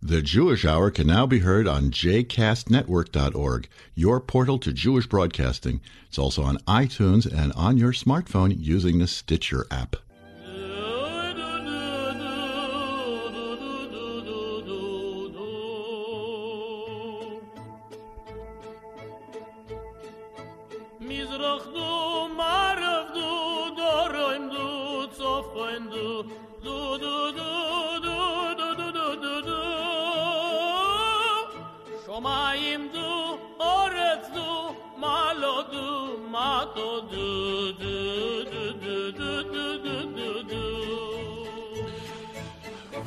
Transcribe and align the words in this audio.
The 0.00 0.22
Jewish 0.22 0.64
Hour 0.64 0.92
can 0.92 1.08
now 1.08 1.26
be 1.26 1.40
heard 1.40 1.66
on 1.66 1.90
jcastnetwork.org, 1.90 3.68
your 3.96 4.20
portal 4.20 4.58
to 4.60 4.72
Jewish 4.72 5.08
broadcasting. 5.08 5.80
It's 6.06 6.18
also 6.18 6.44
on 6.44 6.58
iTunes 6.68 7.26
and 7.26 7.52
on 7.54 7.78
your 7.78 7.92
smartphone 7.92 8.54
using 8.56 9.00
the 9.00 9.08
Stitcher 9.08 9.66
app. 9.72 9.96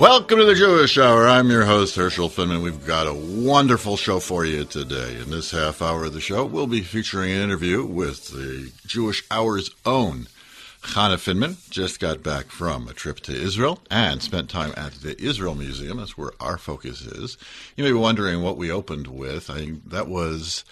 Welcome 0.01 0.40
to 0.40 0.45
the 0.45 0.56
Jewish 0.56 0.97
Hour. 0.97 1.28
I'm 1.28 1.51
your 1.51 1.66
host, 1.66 1.95
Herschel 1.95 2.28
Finman. 2.28 2.63
We've 2.63 2.88
got 2.88 3.06
a 3.06 3.13
wonderful 3.13 3.97
show 3.97 4.19
for 4.19 4.45
you 4.45 4.66
today. 4.66 5.17
In 5.19 5.29
this 5.29 5.51
half 5.51 5.81
hour 5.81 6.06
of 6.06 6.13
the 6.13 6.19
show, 6.19 6.44
we'll 6.44 6.66
be 6.66 6.81
featuring 6.81 7.31
an 7.31 7.41
interview 7.41 7.85
with 7.85 8.29
the 8.29 8.72
Jewish 8.88 9.23
Hour's 9.29 9.69
own 9.85 10.28
Chana 10.81 11.15
Finman. 11.15 11.69
Just 11.69 11.99
got 11.99 12.23
back 12.23 12.47
from 12.47 12.87
a 12.87 12.93
trip 12.93 13.19
to 13.21 13.33
Israel 13.33 13.79
and 13.89 14.21
spent 14.21 14.49
time 14.49 14.73
at 14.75 14.93
the 14.95 15.19
Israel 15.21 15.55
Museum. 15.55 15.97
That's 15.97 16.17
where 16.17 16.31
our 16.39 16.57
focus 16.57 17.01
is. 17.01 17.37
You 17.75 17.83
may 17.83 17.91
be 17.91 17.97
wondering 17.97 18.41
what 18.41 18.57
we 18.57 18.71
opened 18.71 19.07
with. 19.07 19.49
I 19.49 19.59
think 19.59 19.89
that 19.89 20.07
was 20.07 20.65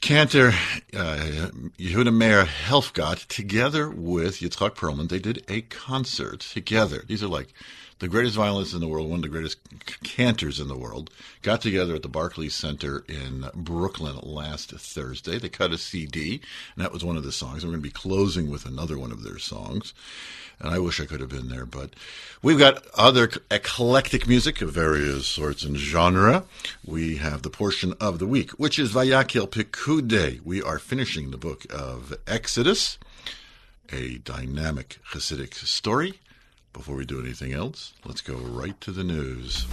Cantor 0.00 0.48
uh, 0.94 1.50
Yehuda 1.78 2.14
Meir 2.14 2.44
Helfgott 2.44 3.26
together 3.28 3.90
with 3.90 4.40
Itzhak 4.40 4.74
Perlman. 4.74 5.08
They 5.08 5.18
did 5.18 5.44
a 5.48 5.60
concert 5.62 6.40
together. 6.40 7.04
These 7.06 7.22
are 7.22 7.28
like 7.28 7.52
the 8.00 8.08
greatest 8.08 8.34
violinists 8.34 8.74
in 8.74 8.80
the 8.80 8.88
world, 8.88 9.08
one 9.08 9.18
of 9.18 9.22
the 9.22 9.28
greatest 9.28 9.58
cantors 10.02 10.58
in 10.58 10.68
the 10.68 10.76
world, 10.76 11.10
got 11.42 11.60
together 11.60 11.94
at 11.94 12.02
the 12.02 12.08
Barclays 12.08 12.54
Center 12.54 13.04
in 13.06 13.46
Brooklyn 13.54 14.18
last 14.22 14.72
Thursday. 14.72 15.38
They 15.38 15.50
cut 15.50 15.72
a 15.72 15.78
CD, 15.78 16.40
and 16.74 16.82
that 16.82 16.92
was 16.92 17.04
one 17.04 17.18
of 17.18 17.24
the 17.24 17.30
songs. 17.30 17.62
We're 17.62 17.72
going 17.72 17.82
to 17.82 17.88
be 17.88 17.92
closing 17.92 18.50
with 18.50 18.64
another 18.64 18.98
one 18.98 19.12
of 19.12 19.22
their 19.22 19.38
songs. 19.38 19.92
And 20.58 20.70
I 20.70 20.78
wish 20.78 20.98
I 20.98 21.04
could 21.04 21.20
have 21.20 21.28
been 21.28 21.48
there, 21.48 21.66
but 21.66 21.90
we've 22.42 22.58
got 22.58 22.86
other 22.94 23.30
eclectic 23.50 24.26
music 24.26 24.62
of 24.62 24.72
various 24.72 25.26
sorts 25.26 25.62
and 25.62 25.76
genre. 25.76 26.44
We 26.84 27.16
have 27.16 27.42
the 27.42 27.50
portion 27.50 27.94
of 28.00 28.18
the 28.18 28.26
week, 28.26 28.52
which 28.52 28.78
is 28.78 28.92
Vayakhel 28.92 29.48
Pekudei. 29.48 30.40
We 30.42 30.62
are 30.62 30.78
finishing 30.78 31.30
the 31.30 31.38
book 31.38 31.66
of 31.70 32.14
Exodus, 32.26 32.98
a 33.92 34.18
dynamic 34.18 34.98
Hasidic 35.12 35.54
story 35.54 36.20
before 36.72 36.96
we 36.96 37.04
do 37.04 37.20
anything 37.20 37.52
else, 37.52 37.92
let's 38.04 38.20
go 38.20 38.34
right 38.36 38.80
to 38.80 38.92
the 38.92 39.04
news. 39.04 39.66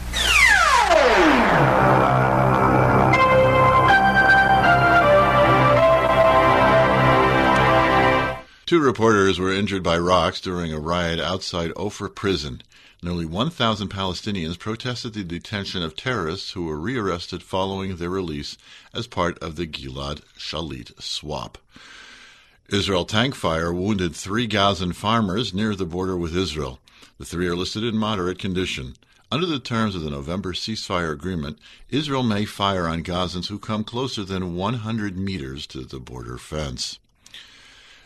Two 8.65 8.81
reporters 8.81 9.39
were 9.39 9.53
injured 9.53 9.81
by 9.81 9.97
rocks 9.97 10.41
during 10.41 10.73
a 10.73 10.79
riot 10.79 11.21
outside 11.21 11.71
Ofer 11.77 12.09
prison. 12.09 12.61
Nearly 13.01 13.25
1,000 13.25 13.89
Palestinians 13.89 14.59
protested 14.59 15.13
the 15.13 15.23
detention 15.23 15.83
of 15.83 15.95
terrorists 15.95 16.51
who 16.51 16.65
were 16.65 16.77
rearrested 16.77 17.43
following 17.43 17.95
their 17.95 18.09
release 18.09 18.57
as 18.93 19.07
part 19.07 19.39
of 19.39 19.55
the 19.55 19.67
Gilad 19.67 20.21
Shalit 20.37 21.01
swap. 21.01 21.57
Israel 22.69 23.05
tank 23.05 23.35
fire 23.35 23.71
wounded 23.71 24.13
three 24.13 24.47
Gazan 24.47 24.91
farmers 24.91 25.53
near 25.53 25.73
the 25.73 25.85
border 25.85 26.17
with 26.17 26.35
Israel. 26.35 26.79
The 27.17 27.25
three 27.25 27.47
are 27.47 27.55
listed 27.55 27.83
in 27.83 27.97
moderate 27.97 28.37
condition. 28.37 28.95
Under 29.31 29.45
the 29.45 29.59
terms 29.59 29.95
of 29.95 30.03
the 30.03 30.09
November 30.09 30.53
ceasefire 30.53 31.11
agreement, 31.11 31.59
Israel 31.89 32.23
may 32.23 32.45
fire 32.45 32.87
on 32.87 33.03
Gazans 33.03 33.47
who 33.47 33.59
come 33.59 33.83
closer 33.83 34.23
than 34.23 34.55
100 34.55 35.17
meters 35.17 35.67
to 35.67 35.81
the 35.81 35.99
border 35.99 36.37
fence. 36.37 36.99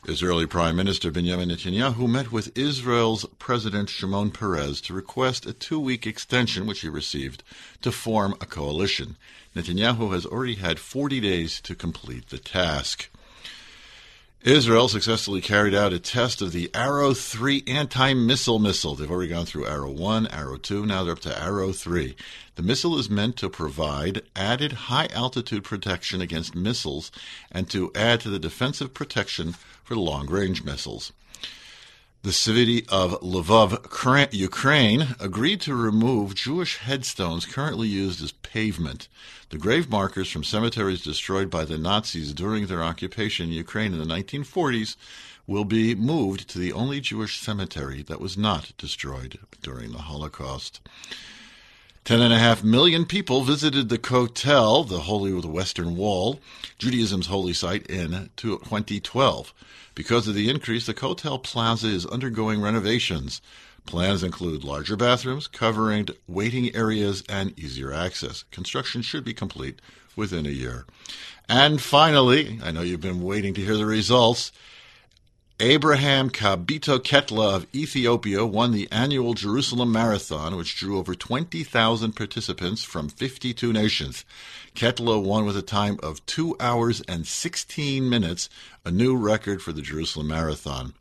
Israeli 0.07 0.47
Prime 0.47 0.75
Minister 0.75 1.11
Benjamin 1.11 1.49
Netanyahu 1.49 2.09
met 2.09 2.31
with 2.31 2.57
Israel's 2.57 3.23
President 3.37 3.87
Shimon 3.87 4.31
Peres 4.31 4.81
to 4.81 4.95
request 4.95 5.45
a 5.45 5.53
two 5.53 5.79
week 5.79 6.07
extension, 6.07 6.65
which 6.65 6.81
he 6.81 6.89
received, 6.89 7.43
to 7.83 7.91
form 7.91 8.33
a 8.41 8.47
coalition. 8.47 9.15
Netanyahu 9.55 10.11
has 10.11 10.25
already 10.25 10.55
had 10.55 10.79
40 10.79 11.19
days 11.19 11.61
to 11.61 11.75
complete 11.75 12.29
the 12.29 12.39
task. 12.39 13.10
Israel 14.43 14.87
successfully 14.87 15.39
carried 15.39 15.75
out 15.75 15.93
a 15.93 15.99
test 15.99 16.41
of 16.41 16.51
the 16.51 16.71
Arrow 16.73 17.13
3 17.13 17.63
anti 17.67 18.15
missile 18.15 18.57
missile. 18.57 18.95
They've 18.95 19.11
already 19.11 19.29
gone 19.29 19.45
through 19.45 19.67
Arrow 19.67 19.91
1, 19.91 20.25
Arrow 20.25 20.57
2, 20.57 20.83
now 20.83 21.03
they're 21.03 21.13
up 21.13 21.19
to 21.19 21.39
Arrow 21.39 21.71
3. 21.71 22.15
The 22.55 22.63
missile 22.63 22.97
is 22.97 23.07
meant 23.07 23.37
to 23.37 23.51
provide 23.51 24.23
added 24.35 24.71
high 24.71 25.07
altitude 25.13 25.63
protection 25.63 26.21
against 26.21 26.55
missiles 26.55 27.11
and 27.51 27.69
to 27.69 27.91
add 27.93 28.19
to 28.21 28.31
the 28.31 28.39
defensive 28.39 28.95
protection 28.95 29.53
for 29.83 29.95
long 29.95 30.25
range 30.25 30.63
missiles. 30.63 31.13
The 32.23 32.31
city 32.31 32.85
of 32.87 33.19
Lvov, 33.21 34.31
Ukraine, 34.31 35.15
agreed 35.19 35.59
to 35.61 35.73
remove 35.73 36.35
Jewish 36.35 36.77
headstones 36.77 37.47
currently 37.47 37.87
used 37.87 38.23
as 38.23 38.31
pavement. 38.31 39.07
The 39.49 39.57
grave 39.57 39.89
markers 39.89 40.29
from 40.29 40.43
cemeteries 40.43 41.03
destroyed 41.03 41.49
by 41.49 41.65
the 41.65 41.79
Nazis 41.79 42.31
during 42.31 42.67
their 42.67 42.83
occupation 42.83 43.47
in 43.47 43.53
Ukraine 43.53 43.91
in 43.91 43.97
the 43.97 44.05
1940s 44.05 44.97
will 45.47 45.65
be 45.65 45.95
moved 45.95 46.47
to 46.49 46.59
the 46.59 46.71
only 46.73 47.01
Jewish 47.01 47.39
cemetery 47.39 48.03
that 48.03 48.21
was 48.21 48.37
not 48.37 48.71
destroyed 48.77 49.39
during 49.63 49.91
the 49.91 50.03
Holocaust. 50.03 50.79
Ten 52.05 52.21
and 52.21 52.31
a 52.31 52.37
half 52.37 52.63
million 52.63 53.05
people 53.05 53.41
visited 53.43 53.89
the 53.89 53.97
Kotel, 53.97 54.87
the 54.87 55.01
Holy 55.01 55.35
of 55.35 55.41
the 55.41 55.47
Western 55.47 55.95
Wall, 55.95 56.39
Judaism's 56.77 57.27
holy 57.27 57.53
site, 57.53 57.87
in 57.87 58.29
2012. 58.37 59.53
Because 59.93 60.27
of 60.27 60.35
the 60.35 60.49
increase, 60.49 60.85
the 60.85 60.93
Kotel 60.93 61.41
Plaza 61.41 61.87
is 61.87 62.05
undergoing 62.05 62.61
renovations. 62.61 63.41
Plans 63.85 64.23
include 64.23 64.63
larger 64.63 64.95
bathrooms, 64.95 65.47
covering 65.47 66.07
waiting 66.27 66.73
areas, 66.75 67.23
and 67.27 67.57
easier 67.59 67.91
access. 67.91 68.43
Construction 68.51 69.01
should 69.01 69.23
be 69.23 69.33
complete 69.33 69.79
within 70.15 70.45
a 70.45 70.49
year. 70.49 70.85
And 71.49 71.81
finally, 71.81 72.59
I 72.63 72.71
know 72.71 72.81
you've 72.81 73.01
been 73.01 73.23
waiting 73.23 73.53
to 73.55 73.61
hear 73.61 73.75
the 73.75 73.85
results. 73.85 74.51
Abraham 75.59 76.29
Kabito 76.29 76.97
Ketla 76.97 77.55
of 77.55 77.67
Ethiopia 77.75 78.45
won 78.45 78.71
the 78.71 78.87
annual 78.91 79.33
Jerusalem 79.33 79.91
Marathon, 79.91 80.55
which 80.55 80.75
drew 80.75 80.97
over 80.97 81.13
20,000 81.13 82.13
participants 82.13 82.83
from 82.83 83.09
52 83.09 83.71
nations. 83.71 84.25
Ketla 84.75 85.23
won 85.23 85.45
with 85.45 85.57
a 85.57 85.61
time 85.61 85.99
of 86.01 86.25
2 86.25 86.55
hours 86.59 87.01
and 87.07 87.27
16 87.27 88.09
minutes, 88.09 88.49
a 88.85 88.91
new 88.91 89.15
record 89.15 89.61
for 89.61 89.71
the 89.71 89.81
Jerusalem 89.81 90.27
Marathon. 90.27 90.93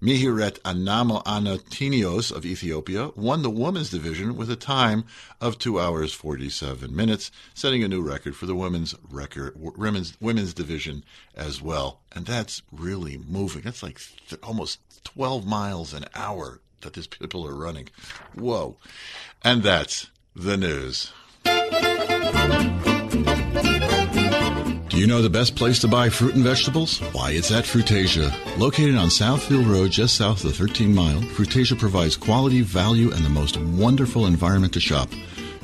Mihiret 0.00 0.60
Anamo 0.60 1.24
Anatinios 1.24 2.30
of 2.30 2.46
Ethiopia 2.46 3.08
won 3.16 3.42
the 3.42 3.50
women's 3.50 3.90
division 3.90 4.36
with 4.36 4.48
a 4.48 4.56
time 4.56 5.04
of 5.40 5.58
2 5.58 5.80
hours 5.80 6.12
47 6.12 6.94
minutes, 6.94 7.32
setting 7.52 7.82
a 7.82 7.88
new 7.88 8.00
record 8.00 8.36
for 8.36 8.46
the 8.46 8.54
women's 8.54 8.94
record 9.10 9.54
women's 9.56 10.16
women's 10.20 10.54
division 10.54 11.04
as 11.34 11.60
well. 11.60 12.00
And 12.12 12.26
that's 12.26 12.62
really 12.70 13.18
moving. 13.18 13.62
That's 13.62 13.82
like 13.82 14.00
th- 14.28 14.40
almost 14.42 14.78
12 15.02 15.44
miles 15.44 15.92
an 15.92 16.04
hour 16.14 16.60
that 16.82 16.92
these 16.92 17.08
people 17.08 17.44
are 17.48 17.56
running. 17.56 17.88
Whoa. 18.34 18.76
And 19.42 19.64
that's 19.64 20.10
the 20.36 20.56
news. 20.56 21.12
Do 24.88 24.98
you 24.98 25.06
know 25.06 25.22
the 25.22 25.30
best 25.30 25.54
place 25.54 25.78
to 25.80 25.88
buy 25.88 26.08
fruit 26.08 26.34
and 26.34 26.42
vegetables? 26.42 26.98
Why, 27.12 27.30
it's 27.30 27.52
at 27.52 27.64
Fruitasia. 27.64 28.32
Located 28.58 28.96
on 28.96 29.08
Southfield 29.08 29.70
Road, 29.70 29.92
just 29.92 30.16
south 30.16 30.44
of 30.44 30.56
13 30.56 30.94
Mile, 30.94 31.20
Fruitasia 31.20 31.78
provides 31.78 32.16
quality, 32.16 32.62
value, 32.62 33.12
and 33.12 33.24
the 33.24 33.30
most 33.30 33.56
wonderful 33.56 34.26
environment 34.26 34.72
to 34.72 34.80
shop. 34.80 35.08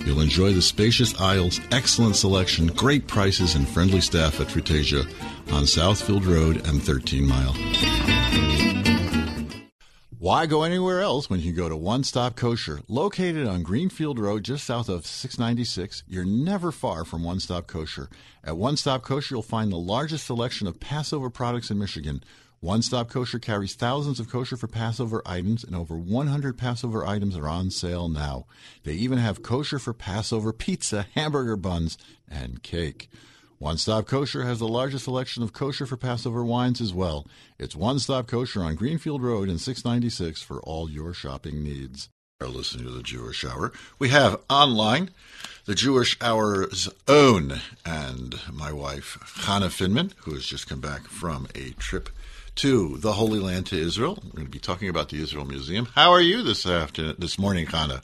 You'll 0.06 0.20
enjoy 0.20 0.52
the 0.52 0.62
spacious 0.62 1.20
aisles, 1.20 1.60
excellent 1.72 2.16
selection, 2.16 2.68
great 2.68 3.06
prices, 3.06 3.54
and 3.54 3.68
friendly 3.68 4.00
staff 4.00 4.40
at 4.40 4.48
Fruitasia 4.48 5.04
on 5.52 5.64
Southfield 5.64 6.26
Road 6.26 6.66
and 6.68 6.82
13 6.82 7.26
Mile. 7.26 8.63
Why 10.24 10.46
go 10.46 10.62
anywhere 10.62 11.02
else 11.02 11.28
when 11.28 11.40
you 11.40 11.52
go 11.52 11.68
to 11.68 11.76
One 11.76 12.02
Stop 12.02 12.34
Kosher? 12.34 12.80
Located 12.88 13.46
on 13.46 13.62
Greenfield 13.62 14.18
Road 14.18 14.42
just 14.42 14.64
south 14.64 14.88
of 14.88 15.04
696, 15.04 16.02
you're 16.08 16.24
never 16.24 16.72
far 16.72 17.04
from 17.04 17.22
One 17.22 17.40
Stop 17.40 17.66
Kosher. 17.66 18.08
At 18.42 18.56
One 18.56 18.78
Stop 18.78 19.02
Kosher, 19.02 19.34
you'll 19.34 19.42
find 19.42 19.70
the 19.70 19.76
largest 19.76 20.24
selection 20.24 20.66
of 20.66 20.80
Passover 20.80 21.28
products 21.28 21.70
in 21.70 21.78
Michigan. 21.78 22.24
One 22.60 22.80
Stop 22.80 23.10
Kosher 23.10 23.38
carries 23.38 23.74
thousands 23.74 24.18
of 24.18 24.30
kosher 24.30 24.56
for 24.56 24.66
Passover 24.66 25.20
items, 25.26 25.62
and 25.62 25.76
over 25.76 25.94
100 25.94 26.56
Passover 26.56 27.06
items 27.06 27.36
are 27.36 27.46
on 27.46 27.70
sale 27.70 28.08
now. 28.08 28.46
They 28.84 28.94
even 28.94 29.18
have 29.18 29.42
kosher 29.42 29.78
for 29.78 29.92
Passover 29.92 30.54
pizza, 30.54 31.06
hamburger 31.14 31.56
buns, 31.56 31.98
and 32.26 32.62
cake. 32.62 33.10
One 33.58 33.78
Stop 33.78 34.06
Kosher 34.06 34.44
has 34.44 34.58
the 34.58 34.68
largest 34.68 35.04
selection 35.04 35.42
of 35.42 35.52
kosher 35.52 35.86
for 35.86 35.96
Passover 35.96 36.44
wines 36.44 36.80
as 36.80 36.92
well. 36.92 37.26
It's 37.58 37.76
One 37.76 37.98
Stop 37.98 38.26
Kosher 38.26 38.62
on 38.62 38.74
Greenfield 38.74 39.22
Road 39.22 39.48
in 39.48 39.58
696 39.58 40.42
for 40.42 40.60
all 40.60 40.90
your 40.90 41.14
shopping 41.14 41.62
needs. 41.62 42.08
Are 42.40 42.48
listening 42.48 42.84
to 42.84 42.90
the 42.90 43.02
Jewish 43.02 43.44
Hour. 43.44 43.72
We 43.98 44.08
have 44.08 44.40
online 44.50 45.10
the 45.66 45.74
Jewish 45.74 46.16
Hour's 46.20 46.88
own 47.06 47.60
and 47.86 48.40
my 48.52 48.72
wife 48.72 49.18
Hannah 49.46 49.68
Finman, 49.68 50.12
who 50.24 50.34
has 50.34 50.44
just 50.44 50.68
come 50.68 50.80
back 50.80 51.02
from 51.02 51.46
a 51.54 51.70
trip 51.70 52.10
to 52.56 52.98
the 52.98 53.12
Holy 53.12 53.38
Land 53.38 53.66
to 53.66 53.80
Israel. 53.80 54.18
We're 54.24 54.30
going 54.30 54.46
to 54.46 54.50
be 54.50 54.58
talking 54.58 54.88
about 54.88 55.10
the 55.10 55.22
Israel 55.22 55.44
Museum. 55.44 55.86
How 55.94 56.10
are 56.10 56.20
you 56.20 56.42
this 56.42 56.66
afternoon, 56.66 57.14
this 57.18 57.38
morning, 57.38 57.66
Hannah? 57.66 58.02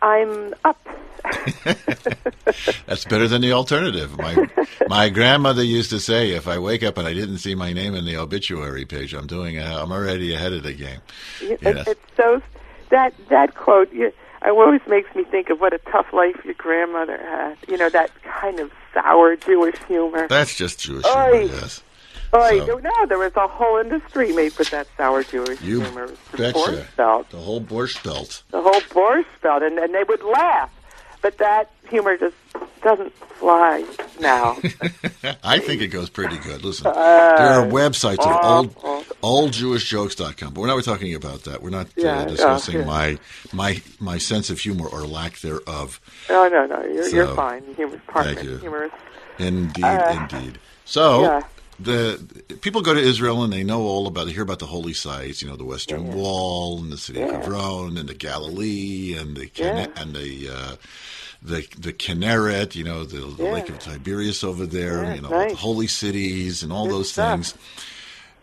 I'm 0.00 0.54
up. 0.64 0.78
That's 2.86 3.04
better 3.04 3.28
than 3.28 3.40
the 3.42 3.52
alternative. 3.52 4.16
My 4.18 4.48
my 4.88 5.08
grandmother 5.08 5.62
used 5.62 5.90
to 5.90 6.00
say, 6.00 6.30
if 6.32 6.48
I 6.48 6.58
wake 6.58 6.82
up 6.82 6.98
and 6.98 7.06
I 7.06 7.14
didn't 7.14 7.38
see 7.38 7.54
my 7.54 7.72
name 7.72 7.94
in 7.94 8.04
the 8.04 8.16
obituary 8.16 8.84
page, 8.84 9.14
I'm 9.14 9.26
doing. 9.26 9.58
A, 9.58 9.62
I'm 9.82 9.92
already 9.92 10.34
ahead 10.34 10.52
of 10.52 10.62
the 10.62 10.72
game. 10.72 11.00
It, 11.40 11.58
It's 11.62 12.00
so 12.16 12.42
that 12.90 13.14
that 13.28 13.54
quote. 13.54 13.92
You, 13.92 14.06
it 14.42 14.48
always 14.48 14.80
makes 14.88 15.14
me 15.14 15.24
think 15.24 15.50
of 15.50 15.60
what 15.60 15.72
a 15.74 15.78
tough 15.90 16.12
life 16.12 16.44
your 16.44 16.54
grandmother 16.54 17.18
had. 17.18 17.56
You 17.68 17.76
know 17.76 17.90
that 17.90 18.10
kind 18.22 18.58
of 18.60 18.70
sour 18.94 19.36
Jewish 19.36 19.76
humor. 19.86 20.26
That's 20.28 20.54
just 20.56 20.80
Jewish 20.80 21.04
humor. 21.06 21.20
Oy. 21.30 21.44
Yes. 21.52 21.82
Oh, 22.32 22.64
So- 22.66 22.78
no, 22.78 23.06
there 23.06 23.18
was 23.18 23.32
a 23.34 23.48
whole 23.48 23.78
industry 23.80 24.32
made 24.32 24.56
with 24.56 24.70
that 24.70 24.86
sour 24.96 25.24
Jewish 25.24 25.60
You 25.62 25.80
humor. 25.80 26.06
The 26.32 26.36
betcha. 26.38 26.58
Borscht 26.58 26.96
Belt, 26.96 27.30
The 27.30 27.38
whole 27.38 27.60
borscht 27.60 28.04
belt. 28.04 28.44
the 28.52 28.62
whole 28.62 28.80
Borscht 28.82 29.24
Belt, 29.42 29.62
and, 29.64 29.78
and 29.80 29.92
they 29.94 30.04
would 30.04 30.22
laugh. 30.22 30.70
But 31.22 31.38
that 31.38 31.70
humor 31.88 32.16
just 32.16 32.34
doesn't 32.82 33.12
fly 33.12 33.84
now. 34.20 34.56
I 35.44 35.58
think 35.58 35.82
it 35.82 35.88
goes 35.88 36.08
pretty 36.08 36.38
good. 36.38 36.64
Listen, 36.64 36.84
there 36.84 36.94
are 36.94 37.66
websites 37.66 38.18
of 38.20 38.44
old 38.44 38.76
awful. 38.82 39.48
oldjewishjokes.com, 39.48 40.54
but 40.54 40.60
we're 40.60 40.66
not 40.66 40.82
talking 40.84 41.14
about 41.14 41.44
that. 41.44 41.62
We're 41.62 41.70
not 41.70 41.88
Yeah, 41.96 42.20
uh, 42.20 42.24
discussing 42.26 42.78
yeah. 42.80 42.84
my 42.84 43.18
my 43.52 43.82
my 43.98 44.18
sense 44.18 44.50
of 44.50 44.58
humor 44.60 44.86
or 44.86 45.02
lack 45.02 45.38
thereof. 45.40 46.00
no, 46.28 46.48
no, 46.48 46.66
no, 46.66 46.82
you're, 46.84 47.04
So, 47.04 47.16
you're 47.16 47.34
fine. 47.34 47.62
Humor's 47.76 48.00
part 48.06 48.26
thank 48.26 48.42
you. 48.42 48.54
it. 48.54 48.60
Humorous. 48.60 48.92
Indeed, 49.38 49.84
Uh, 49.84 50.26
indeed. 50.32 50.58
So 50.84 51.22
yeah. 51.22 51.40
The 51.82 52.56
people 52.60 52.82
go 52.82 52.92
to 52.94 53.00
Israel 53.00 53.42
and 53.42 53.52
they 53.52 53.64
know 53.64 53.82
all 53.82 54.06
about. 54.06 54.26
They 54.26 54.32
hear 54.32 54.42
about 54.42 54.58
the 54.58 54.66
holy 54.66 54.92
sites. 54.92 55.40
You 55.42 55.48
know, 55.48 55.56
the 55.56 55.64
Western 55.64 56.12
Wall 56.14 56.78
and 56.80 56.92
the 56.92 56.98
city 56.98 57.22
of 57.22 57.28
Yeah. 57.30 57.40
Hebron 57.40 57.96
and 57.96 58.08
the 58.08 58.14
Galilee 58.14 59.16
and 59.18 59.36
the 59.36 59.50
Yeah. 59.54 59.86
and 59.96 60.14
the. 60.14 60.48
Uh, 60.48 60.76
the 61.42 61.66
the 61.78 61.94
Kinneret, 61.94 62.74
you 62.74 62.84
know, 62.84 63.02
the, 63.04 63.20
the 63.20 63.44
Lake 63.44 63.70
of 63.70 63.78
Tiberias 63.78 64.44
over 64.44 64.66
there, 64.66 65.04
Yeah, 65.04 65.14
you 65.14 65.20
know, 65.22 65.30
nice. 65.30 65.52
the 65.52 65.56
holy 65.56 65.86
cities 65.86 66.62
and 66.62 66.70
all 66.70 66.84
Good 66.84 66.92
those 66.96 67.12
stuff. 67.12 67.32
things. 67.32 67.54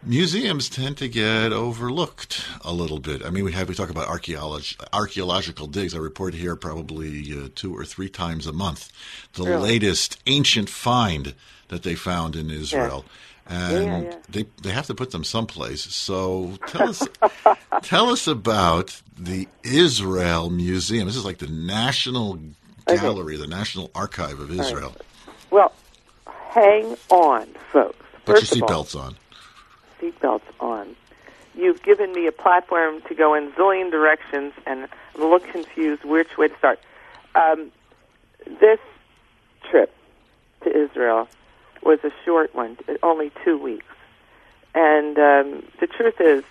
Museums 0.03 0.69
tend 0.69 0.97
to 0.97 1.07
get 1.07 1.51
overlooked 1.51 2.45
a 2.63 2.71
little 2.71 2.99
bit. 2.99 3.25
I 3.25 3.29
mean, 3.29 3.43
we 3.43 3.51
have 3.51 3.67
we 3.67 3.75
talk 3.75 3.89
about 3.89 4.07
archaeology, 4.07 4.75
archaeological 4.93 5.67
digs. 5.67 5.93
I 5.93 5.97
report 5.97 6.33
here 6.33 6.55
probably 6.55 7.31
uh, 7.33 7.49
two 7.55 7.75
or 7.75 7.83
three 7.83 8.09
times 8.09 8.47
a 8.47 8.53
month. 8.53 8.91
The 9.33 9.43
Really? 9.43 9.61
latest 9.73 10.17
ancient 10.27 10.69
find 10.69 11.33
that 11.67 11.83
they 11.83 11.95
found 11.95 12.35
in 12.35 12.49
Israel, 12.49 13.05
and 13.49 14.03
yeah. 14.05 14.17
they 14.29 14.45
they 14.61 14.71
have 14.71 14.87
to 14.87 14.95
put 14.95 15.11
them 15.11 15.23
someplace. 15.23 15.83
So 15.93 16.57
tell 16.67 16.89
us 16.89 17.07
tell 17.81 18.09
us 18.09 18.27
about 18.27 19.01
the 19.17 19.47
Israel 19.63 20.49
Museum. 20.49 21.07
This 21.07 21.15
is 21.15 21.25
like 21.25 21.39
the 21.39 21.47
National 21.47 22.39
Okay. 22.89 23.01
Gallery, 23.01 23.35
the 23.35 23.47
National 23.47 23.91
Archive 23.93 24.39
of 24.39 24.49
Israel. 24.49 24.95
Well, 25.51 25.73
hang 26.25 26.95
on, 27.09 27.47
folks. 27.71 27.97
Put 28.25 28.39
First 28.39 28.55
your 28.55 28.65
seatbelts 28.65 28.97
on. 28.97 29.15
seatbelts 29.99 30.41
on. 30.61 30.95
You've 31.53 31.83
given 31.83 32.13
me 32.13 32.27
a 32.27 32.31
platform 32.31 33.01
to 33.09 33.15
go 33.15 33.33
in 33.33 33.51
zillion 33.53 33.91
directions, 33.91 34.53
and 34.65 34.87
I'm 35.15 35.21
a 35.21 35.23
little 35.25 35.39
confused 35.39 36.05
which 36.05 36.37
way 36.37 36.47
to 36.47 36.57
start. 36.57 36.79
Um, 37.35 37.71
this 38.45 38.79
trip 39.69 39.93
to 40.63 40.69
Israel 40.69 41.27
was 41.87 42.03
a 42.03 42.11
short 42.25 42.53
one, 42.53 42.77
only 43.01 43.31
two 43.45 43.57
weeks. 43.57 43.85
And 44.75 45.17
um, 45.17 45.63
the 45.79 45.87
truth 45.87 46.19
is, 46.19 46.43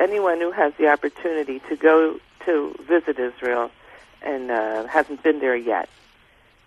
anyone 0.00 0.40
who 0.40 0.50
has 0.50 0.74
the 0.74 0.88
opportunity 0.88 1.60
to 1.68 1.76
go 1.76 2.18
to 2.44 2.74
visit 2.86 3.18
Israel 3.20 3.70
and 4.20 4.50
uh, 4.50 4.86
hasn't 4.88 5.22
been 5.22 5.38
there 5.38 5.56
yet 5.56 5.88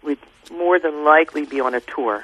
would 0.03 0.17
more 0.51 0.79
than 0.79 1.03
likely 1.03 1.45
be 1.45 1.59
on 1.59 1.75
a 1.75 1.81
tour. 1.81 2.23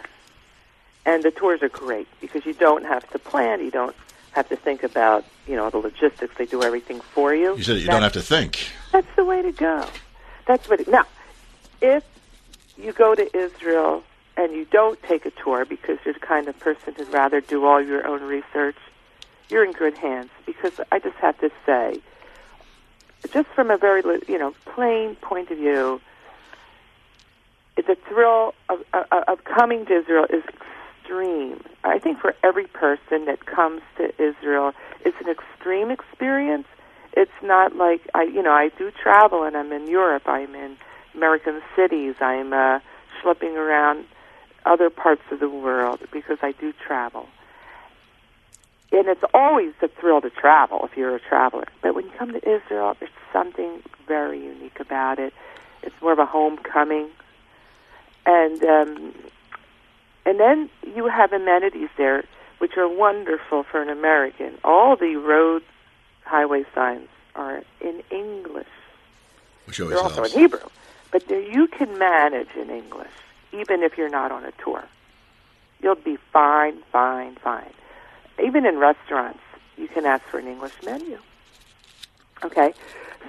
And 1.06 1.22
the 1.22 1.32
tours 1.32 1.62
are 1.62 1.70
great 1.70 2.08
because 2.22 2.46
you 2.46 2.54
don't 2.54 2.86
have 2.86 3.08
to 3.12 3.20
plan. 3.20 3.60
You 3.60 3.72
don't 3.72 3.96
have 4.32 4.48
to 4.50 4.56
think 4.56 4.84
about 4.84 5.26
you 5.48 5.56
know 5.56 5.70
the 5.70 5.78
logistics. 5.78 6.36
They 6.38 6.46
do 6.46 6.64
everything 6.64 7.02
for 7.02 7.36
you. 7.36 7.56
You 7.58 7.64
said 7.64 7.78
you 7.78 7.86
That's- 7.86 7.96
don't 7.96 8.04
have 8.04 8.14
to 8.14 8.22
think. 8.22 8.72
That's 8.94 9.08
the 9.16 9.26
way 9.26 9.42
to 9.42 9.52
go. 9.52 9.86
That's 10.46 10.68
what. 10.70 10.80
It, 10.82 10.88
now, 10.88 11.06
if 11.82 12.04
you 12.78 12.92
go 12.94 13.16
to 13.16 13.38
Israel 13.38 14.04
and 14.38 14.54
you 14.54 14.66
don't 14.66 15.02
take 15.04 15.26
a 15.26 15.32
tour 15.32 15.66
because 15.66 15.98
you're 16.06 16.14
the 16.14 16.20
kind 16.20 16.48
of 16.48 16.58
person 16.60 16.94
who'd 16.96 17.10
rather 17.10 17.42
do 17.42 17.66
all 17.66 17.82
your 17.82 18.08
own 18.08 18.22
research, 18.22 18.78
you're 19.50 19.66
in 19.66 19.72
good 19.72 19.98
hands. 19.98 20.30
Because 20.46 20.80
I 20.92 21.00
just 21.00 21.16
have 21.18 21.38
to 21.40 21.50
say, 21.66 22.00
just 23.34 23.50
from 23.50 23.72
a 23.72 23.78
very 23.78 24.04
you 24.28 24.38
know 24.38 24.54
plain 24.66 25.16
point 25.16 25.50
of 25.50 25.58
view, 25.58 26.00
the 27.76 27.98
thrill 28.08 28.54
of, 28.70 28.84
of, 28.94 29.24
of 29.28 29.44
coming 29.44 29.86
to 29.88 30.00
Israel 30.00 30.26
is 30.30 30.44
extreme. 31.04 31.62
I 31.84 32.00
think 32.00 32.20
for 32.20 32.36
every 32.44 32.68
person 32.68 33.26
that 33.26 33.46
comes 33.46 33.82
to 33.98 34.10
Israel, 34.22 34.74
it's 35.04 35.18
an 35.20 35.30
extreme 35.30 35.90
experience. 35.90 36.68
It's 37.14 37.32
not 37.42 37.76
like 37.76 38.02
I, 38.14 38.24
you 38.24 38.44
know, 38.44 38.52
I 38.52 38.70
do 38.78 38.92
travel 38.92 39.44
and 39.44 39.58
I'm 39.58 39.72
in 39.72 39.88
Europe. 39.88 40.24
I'm 40.28 40.54
in 40.54 40.78
American 41.16 41.62
cities. 41.76 42.16
I'm 42.22 42.54
uh, 42.54 42.80
schlepping 43.20 43.56
around 43.56 44.06
other 44.68 44.90
parts 44.90 45.22
of 45.32 45.40
the 45.40 45.50
world 45.50 46.00
because 46.12 46.40
I 46.42 46.52
do 46.54 46.74
travel. 46.74 47.28
and 48.92 49.08
it's 49.08 49.24
always 49.34 49.74
a 49.82 49.88
thrill 49.88 50.22
to 50.22 50.30
travel 50.30 50.80
if 50.86 50.96
you're 50.98 51.16
a 51.16 51.20
traveler. 51.20 51.66
But 51.82 51.96
when 51.96 52.06
you 52.06 52.12
come 52.18 52.32
to 52.34 52.38
Israel, 52.58 52.96
there's 53.00 53.12
something 53.34 53.82
very 54.08 54.40
unique 54.54 54.80
about 54.80 55.20
it. 55.20 55.34
It's 55.84 56.00
more 56.02 56.14
of 56.14 56.20
a 56.20 56.26
homecoming, 56.26 57.08
and 58.26 58.64
um, 58.64 59.14
and 60.26 60.40
then 60.40 60.70
you 60.96 61.08
have 61.08 61.32
amenities 61.34 61.90
there 61.98 62.24
which 62.60 62.76
are 62.78 62.88
wonderful 62.88 63.64
for 63.64 63.82
an 63.82 63.90
American. 63.90 64.58
All 64.64 64.96
the 64.96 65.16
road 65.16 65.62
highway 66.26 66.66
signs 66.74 67.08
are 67.36 67.62
in 67.82 68.02
English. 68.10 68.74
Which 69.66 69.80
always 69.80 69.96
They're 69.96 70.04
also 70.04 70.16
helps. 70.22 70.34
in 70.34 70.40
Hebrew, 70.40 70.70
but 71.12 71.28
there 71.28 71.42
you 71.42 71.68
can 71.68 71.98
manage 72.00 72.50
in 72.56 72.70
English 72.70 73.18
even 73.52 73.84
if 73.84 73.98
you're 73.98 74.10
not 74.10 74.32
on 74.32 74.44
a 74.44 74.52
tour. 74.64 74.84
You'll 75.82 75.96
be 75.96 76.18
fine, 76.34 76.82
fine, 76.92 77.36
fine. 77.36 77.74
Even 78.44 78.66
in 78.66 78.78
restaurants, 78.78 79.40
you 79.78 79.88
can 79.88 80.06
ask 80.06 80.24
for 80.26 80.40
an 80.40 80.48
English 80.48 80.74
menu. 80.84 81.20
Okay, 82.44 82.74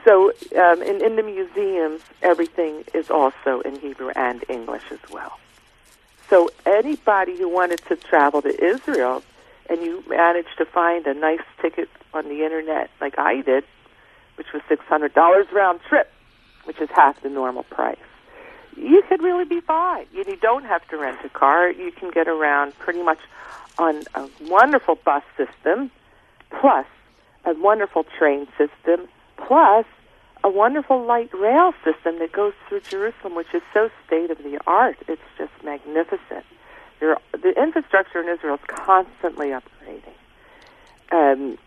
so 0.04 0.32
um, 0.56 0.82
in, 0.82 1.02
in 1.02 1.16
the 1.16 1.22
museums, 1.22 2.02
everything 2.22 2.84
is 2.94 3.10
also 3.10 3.60
in 3.60 3.78
Hebrew 3.78 4.10
and 4.10 4.44
English 4.48 4.84
as 4.90 4.98
well. 5.10 5.38
So 6.28 6.50
anybody 6.66 7.36
who 7.36 7.48
wanted 7.48 7.80
to 7.88 7.96
travel 7.96 8.42
to 8.42 8.64
Israel 8.64 9.22
and 9.70 9.80
you 9.82 10.04
managed 10.08 10.56
to 10.58 10.64
find 10.66 11.06
a 11.06 11.14
nice 11.14 11.42
ticket 11.60 11.88
on 12.12 12.24
the 12.24 12.44
internet, 12.44 12.90
like 13.00 13.18
I 13.18 13.40
did, 13.40 13.64
which 14.36 14.52
was 14.52 14.62
six 14.68 14.84
hundred 14.86 15.14
dollars 15.14 15.46
round 15.52 15.80
trip, 15.88 16.10
which 16.64 16.80
is 16.80 16.90
half 16.90 17.20
the 17.22 17.30
normal 17.30 17.64
price, 17.64 17.96
you 18.78 19.02
could 19.08 19.22
really 19.22 19.44
be 19.44 19.60
fine. 19.60 20.06
You, 20.12 20.24
don't 20.40 20.64
have 20.64 20.86
to 20.88 20.96
rent 20.96 21.18
a 21.24 21.28
car. 21.28 21.70
You 21.70 21.90
can 21.92 22.10
get 22.10 22.28
around 22.28 22.78
pretty 22.78 23.02
much 23.02 23.18
on 23.78 24.02
a 24.14 24.28
wonderful 24.42 24.96
bus 24.96 25.22
system, 25.36 25.90
plus 26.60 26.86
a 27.44 27.54
wonderful 27.54 28.04
train 28.18 28.46
system, 28.56 29.08
plus 29.36 29.84
a 30.44 30.48
wonderful 30.48 31.04
light 31.04 31.32
rail 31.34 31.72
system 31.84 32.18
that 32.20 32.32
goes 32.32 32.52
through 32.68 32.80
Jerusalem, 32.80 33.34
which 33.34 33.52
is 33.52 33.62
so 33.74 33.90
state 34.06 34.30
of 34.30 34.38
the 34.38 34.58
art. 34.66 34.96
It's 35.08 35.22
just 35.36 35.52
magnificent. 35.64 36.44
There, 37.00 37.16
the 37.32 37.60
infrastructure 37.60 38.20
in 38.20 38.28
Israel 38.28 38.54
is 38.54 38.60
constantly 38.66 39.48
upgrading. 39.48 40.14
Um, 41.10 41.58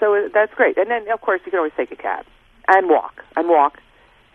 so 0.00 0.28
that's 0.32 0.54
great. 0.54 0.76
And 0.78 0.90
then, 0.90 1.10
of 1.10 1.20
course, 1.20 1.40
you 1.44 1.50
can 1.50 1.58
always 1.58 1.72
take 1.76 1.92
a 1.92 1.96
cab 1.96 2.24
and 2.66 2.88
walk 2.88 3.24
and 3.36 3.48
walk. 3.48 3.80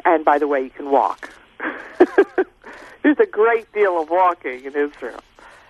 And 0.06 0.26
by 0.26 0.38
the 0.38 0.48
way, 0.48 0.62
you 0.62 0.70
can 0.70 0.92
walk. 0.92 1.30
There's 3.04 3.20
a 3.20 3.26
great 3.26 3.72
deal 3.74 4.02
of 4.02 4.10
walking 4.10 4.64
in 4.64 4.76
Israel, 4.76 5.20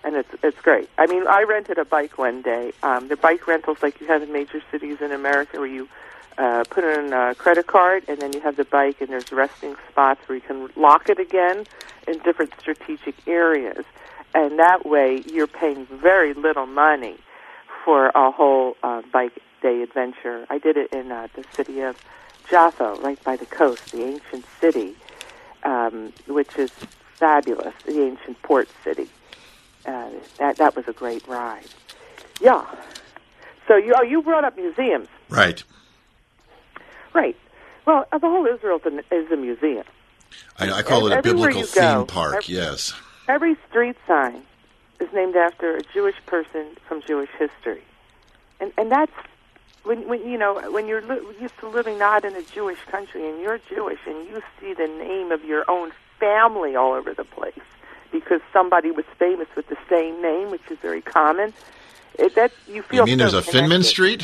and 0.04 0.16
it's 0.16 0.30
it's 0.44 0.60
great. 0.62 0.90
I 0.98 1.08
mean, 1.08 1.28
I 1.28 1.44
rented 1.44 1.78
a 1.78 1.86
bike 1.86 2.18
one 2.18 2.42
day. 2.42 2.74
Um, 2.84 3.08
the 3.08 3.18
bike 3.18 3.48
rentals 3.48 3.78
like 3.82 4.00
you 4.00 4.08
have 4.08 4.22
in 4.22 4.32
major 4.32 4.62
cities 4.72 5.02
in 5.02 5.12
America, 5.12 5.58
where 5.60 5.68
you 5.68 5.88
uh, 6.38 6.64
put 6.70 6.84
in 6.84 7.14
a 7.14 7.36
credit 7.36 7.68
card, 7.68 8.04
and 8.08 8.20
then 8.22 8.34
you 8.34 8.42
have 8.42 8.56
the 8.56 8.66
bike, 8.66 9.02
and 9.02 9.10
there's 9.10 9.32
resting 9.32 9.76
spots 9.90 10.22
where 10.28 10.36
you 10.36 10.42
can 10.42 10.70
lock 10.76 11.10
it 11.10 11.20
again 11.20 11.66
in 12.08 12.20
different 12.20 12.54
strategic 12.60 13.16
areas, 13.28 13.86
and 14.34 14.60
that 14.60 14.86
way 14.86 15.24
you're 15.26 15.48
paying 15.48 15.86
very 15.86 16.34
little 16.34 16.66
money 16.66 17.18
for 17.84 18.08
a 18.10 18.32
whole 18.32 18.76
uh, 18.84 19.02
bike 19.12 19.40
day 19.62 19.82
adventure. 19.82 20.46
I 20.50 20.58
did 20.58 20.78
it 20.78 20.92
in 20.94 21.12
uh, 21.12 21.28
the 21.36 21.44
city 21.54 21.82
of 21.82 21.98
Jaffa, 22.50 22.98
right 23.02 23.22
by 23.24 23.38
the 23.38 23.46
coast, 23.46 23.92
the 23.92 24.04
ancient 24.04 24.46
city, 24.60 24.96
um, 25.64 26.14
which 26.28 26.58
is 26.58 26.72
fabulous, 27.16 27.74
the 27.86 28.02
ancient 28.02 28.42
port 28.42 28.68
city. 28.84 29.08
Uh, 29.86 30.10
that 30.38 30.58
that 30.58 30.76
was 30.76 30.88
a 30.88 30.94
great 30.94 31.28
ride. 31.28 31.66
Yeah. 32.42 32.66
So 33.68 33.76
you 33.76 33.94
oh, 33.98 34.02
you 34.04 34.22
brought 34.22 34.44
up 34.44 34.56
museums, 34.58 35.08
Right. 35.30 35.64
right? 37.14 37.36
Well, 37.86 38.06
uh, 38.12 38.18
the 38.18 38.28
whole 38.30 38.46
Israel 38.46 38.80
is 38.86 38.94
a, 39.12 39.16
is 39.16 39.32
a 39.32 39.36
museum. 39.36 39.84
I, 40.58 40.72
I 40.72 40.82
call 40.84 41.08
it 41.08 41.18
a 41.18 41.22
biblical 41.22 41.64
theme 41.64 41.84
go, 41.84 42.06
park. 42.06 42.36
ev- 42.36 42.50
yes. 42.50 42.94
Every 43.28 43.56
street 43.70 43.98
sign 44.08 44.42
is 45.00 45.10
named 45.14 45.36
after 45.36 45.76
a 45.78 45.82
Jewish 45.94 46.16
person 46.26 46.66
from 46.88 47.02
Jewish 47.02 47.30
history, 47.38 47.82
and 48.60 48.72
and 48.78 48.92
that's 48.92 49.12
when 49.84 50.08
when 50.08 50.28
you 50.28 50.38
know 50.38 50.72
when 50.72 50.88
you're 50.88 51.02
li- 51.02 51.22
used 51.40 51.58
to 51.60 51.68
living 51.68 51.98
not 51.98 52.26
in 52.26 52.36
a 52.36 52.44
Jewish 52.44 52.80
country 52.86 53.28
and 53.28 53.40
you're 53.42 53.60
Jewish 53.70 54.00
and 54.06 54.28
you 54.28 54.42
see 54.60 54.74
the 54.74 54.88
name 54.88 55.32
of 55.32 55.44
your 55.44 55.70
own 55.70 55.92
family 56.20 56.76
all 56.76 56.94
over 56.94 57.14
the 57.14 57.26
place 57.26 57.60
because 58.12 58.42
somebody 58.52 58.92
was 58.92 59.06
famous 59.18 59.48
with 59.56 59.68
the 59.68 59.78
same 59.90 60.22
name, 60.22 60.52
which 60.52 60.62
is 60.70 60.78
very 60.80 61.02
common. 61.02 61.54
It, 62.18 62.36
that 62.36 62.52
you 62.68 62.84
feel. 62.84 63.08
You 63.08 63.18
mean 63.18 63.28
so 63.28 63.32
there's 63.32 63.48
a 63.48 63.52
Finman. 63.52 63.84
Street? 63.84 64.24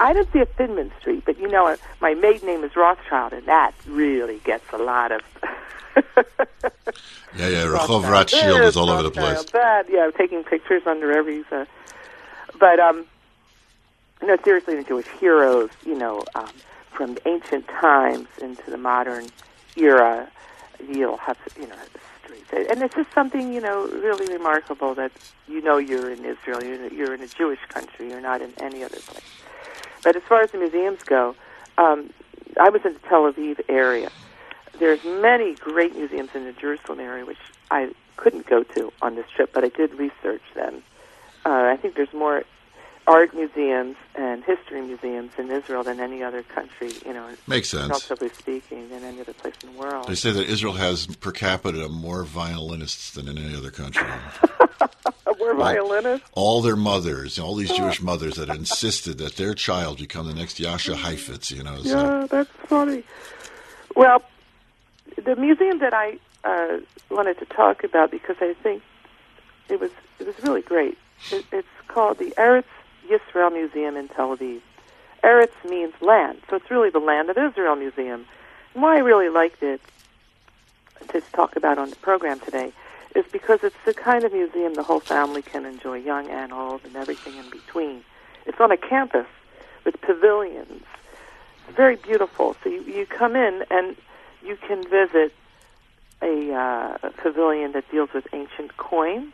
I 0.00 0.12
don't 0.12 0.30
see 0.32 0.40
a 0.40 0.46
Finman 0.46 0.90
Street, 0.98 1.22
but 1.24 1.38
you 1.38 1.48
know, 1.48 1.76
my 2.00 2.14
maiden 2.14 2.48
name 2.48 2.64
is 2.64 2.74
Rothschild, 2.74 3.32
and 3.32 3.46
that 3.46 3.72
really 3.86 4.38
gets 4.40 4.64
a 4.72 4.78
lot 4.78 5.12
of. 5.12 5.20
Yeah, 7.36 7.48
yeah. 7.48 7.64
Rehov 7.64 8.08
Rothschild 8.08 8.60
is 8.60 8.76
all 8.76 8.90
over 8.90 9.02
the 9.02 9.10
place. 9.10 9.42
That, 9.46 9.90
yeah, 9.90 10.10
taking 10.16 10.44
pictures 10.44 10.82
under 10.86 11.12
every. 11.12 11.44
Uh, 11.50 11.64
but 12.58 12.78
um, 12.78 13.06
no, 14.24 14.36
seriously, 14.44 14.76
the 14.76 14.84
Jewish 14.84 15.06
heroes, 15.20 15.70
you 15.84 15.96
know, 15.96 16.24
um, 16.34 16.50
from 16.90 17.18
ancient 17.26 17.66
times 17.68 18.28
into 18.40 18.70
the 18.70 18.78
modern 18.78 19.26
era, 19.76 20.28
you'll 20.88 21.16
have 21.16 21.38
you 21.58 21.66
know 21.66 21.76
and 22.52 22.82
it's 22.82 22.94
just 22.94 23.12
something 23.12 23.52
you 23.52 23.60
know 23.60 23.86
really 23.88 24.32
remarkable 24.32 24.94
that 24.94 25.12
you 25.48 25.60
know 25.60 25.78
you're 25.78 26.10
in 26.10 26.24
Israel, 26.24 26.62
you're, 26.62 26.92
you're 26.92 27.14
in 27.14 27.20
a 27.20 27.26
Jewish 27.26 27.60
country, 27.68 28.10
you're 28.10 28.20
not 28.20 28.42
in 28.42 28.52
any 28.58 28.82
other 28.84 28.98
place. 28.98 29.24
But 30.02 30.16
as 30.16 30.22
far 30.22 30.42
as 30.42 30.50
the 30.50 30.58
museums 30.58 31.02
go, 31.02 31.34
um, 31.78 32.10
I 32.60 32.68
was 32.68 32.82
in 32.84 32.94
the 32.94 32.98
Tel 33.00 33.30
Aviv 33.32 33.60
area. 33.68 34.10
There's 34.78 35.02
many 35.04 35.54
great 35.54 35.96
museums 35.96 36.30
in 36.34 36.44
the 36.44 36.52
Jerusalem 36.52 37.00
area, 37.00 37.24
which 37.24 37.38
I 37.70 37.90
couldn't 38.16 38.46
go 38.46 38.62
to 38.62 38.92
on 39.02 39.14
this 39.14 39.26
trip, 39.34 39.50
but 39.52 39.64
I 39.64 39.68
did 39.68 39.94
research 39.94 40.42
them. 40.54 40.82
Uh, 41.44 41.70
I 41.72 41.76
think 41.76 41.94
there's 41.94 42.12
more 42.12 42.44
art 43.06 43.34
museums 43.34 43.96
and 44.14 44.42
history 44.44 44.80
museums 44.80 45.32
in 45.38 45.50
Israel 45.50 45.82
than 45.82 46.00
any 46.00 46.22
other 46.22 46.42
country, 46.42 46.92
you 47.04 47.12
know, 47.12 47.28
Makes 47.46 47.68
sense. 47.68 47.88
relatively 47.90 48.30
speaking, 48.30 48.88
than 48.88 49.04
any 49.04 49.20
other 49.20 49.34
place 49.34 49.54
in 49.62 49.72
the 49.74 49.78
world. 49.78 50.08
They 50.08 50.14
say 50.14 50.30
that 50.32 50.48
Israel 50.48 50.74
has 50.74 51.06
per 51.06 51.30
capita 51.32 51.88
more 51.88 52.24
violinists 52.24 53.10
than 53.10 53.28
in 53.28 53.36
any 53.38 53.54
other 53.56 53.70
country. 53.70 54.06
We're 55.40 55.54
violinists. 55.54 56.26
all 56.32 56.62
their 56.62 56.76
mothers, 56.76 57.38
all 57.38 57.54
these 57.54 57.72
Jewish 57.72 58.00
mothers 58.00 58.36
that 58.36 58.48
insisted 58.48 59.18
that 59.18 59.36
their 59.36 59.52
child 59.52 59.98
become 59.98 60.26
the 60.26 60.34
next 60.34 60.58
Jascha 60.58 60.94
Heifetz, 60.94 61.50
you 61.50 61.62
know. 61.62 61.82
So. 61.82 61.98
Yeah, 61.98 62.26
that's 62.30 62.50
funny. 62.66 63.02
Well, 63.96 64.22
the 65.22 65.36
museum 65.36 65.80
that 65.80 65.92
I 65.92 66.18
uh, 66.44 66.78
wanted 67.10 67.38
to 67.40 67.44
talk 67.46 67.84
about 67.84 68.10
because 68.10 68.36
I 68.40 68.54
think 68.62 68.82
it 69.68 69.80
was 69.80 69.90
it 70.18 70.26
was 70.26 70.34
really 70.42 70.62
great. 70.62 70.96
It, 71.30 71.44
it's 71.52 71.68
called 71.88 72.18
the 72.18 72.30
Eretz 72.38 72.64
Yisrael 73.08 73.52
Museum 73.52 73.96
in 73.96 74.08
Tel 74.08 74.36
Aviv. 74.36 74.60
Eretz 75.22 75.54
means 75.68 75.94
land, 76.00 76.40
so 76.48 76.56
it's 76.56 76.70
really 76.70 76.90
the 76.90 76.98
Land 76.98 77.30
of 77.30 77.38
Israel 77.38 77.76
Museum. 77.76 78.26
And 78.74 78.82
why 78.82 78.96
I 78.96 78.98
really 78.98 79.30
liked 79.30 79.62
it 79.62 79.80
to 81.08 81.20
talk 81.32 81.56
about 81.56 81.78
on 81.78 81.90
the 81.90 81.96
program 81.96 82.40
today 82.40 82.72
is 83.14 83.24
because 83.32 83.60
it's 83.62 83.76
the 83.84 83.94
kind 83.94 84.24
of 84.24 84.32
museum 84.32 84.74
the 84.74 84.82
whole 84.82 85.00
family 85.00 85.40
can 85.40 85.64
enjoy, 85.64 85.98
young 85.98 86.28
and 86.28 86.52
old, 86.52 86.84
and 86.84 86.96
everything 86.96 87.36
in 87.36 87.48
between. 87.48 88.02
It's 88.44 88.60
on 88.60 88.70
a 88.70 88.76
campus 88.76 89.26
with 89.84 90.00
pavilions. 90.00 90.82
It's 91.66 91.76
very 91.76 91.96
beautiful. 91.96 92.56
So 92.62 92.68
you, 92.68 92.82
you 92.82 93.06
come 93.06 93.36
in 93.36 93.64
and 93.70 93.96
you 94.44 94.56
can 94.56 94.82
visit 94.82 95.32
a, 96.20 96.52
uh, 96.52 96.98
a 97.02 97.10
pavilion 97.10 97.72
that 97.72 97.90
deals 97.90 98.10
with 98.12 98.26
ancient 98.32 98.76
coins, 98.76 99.32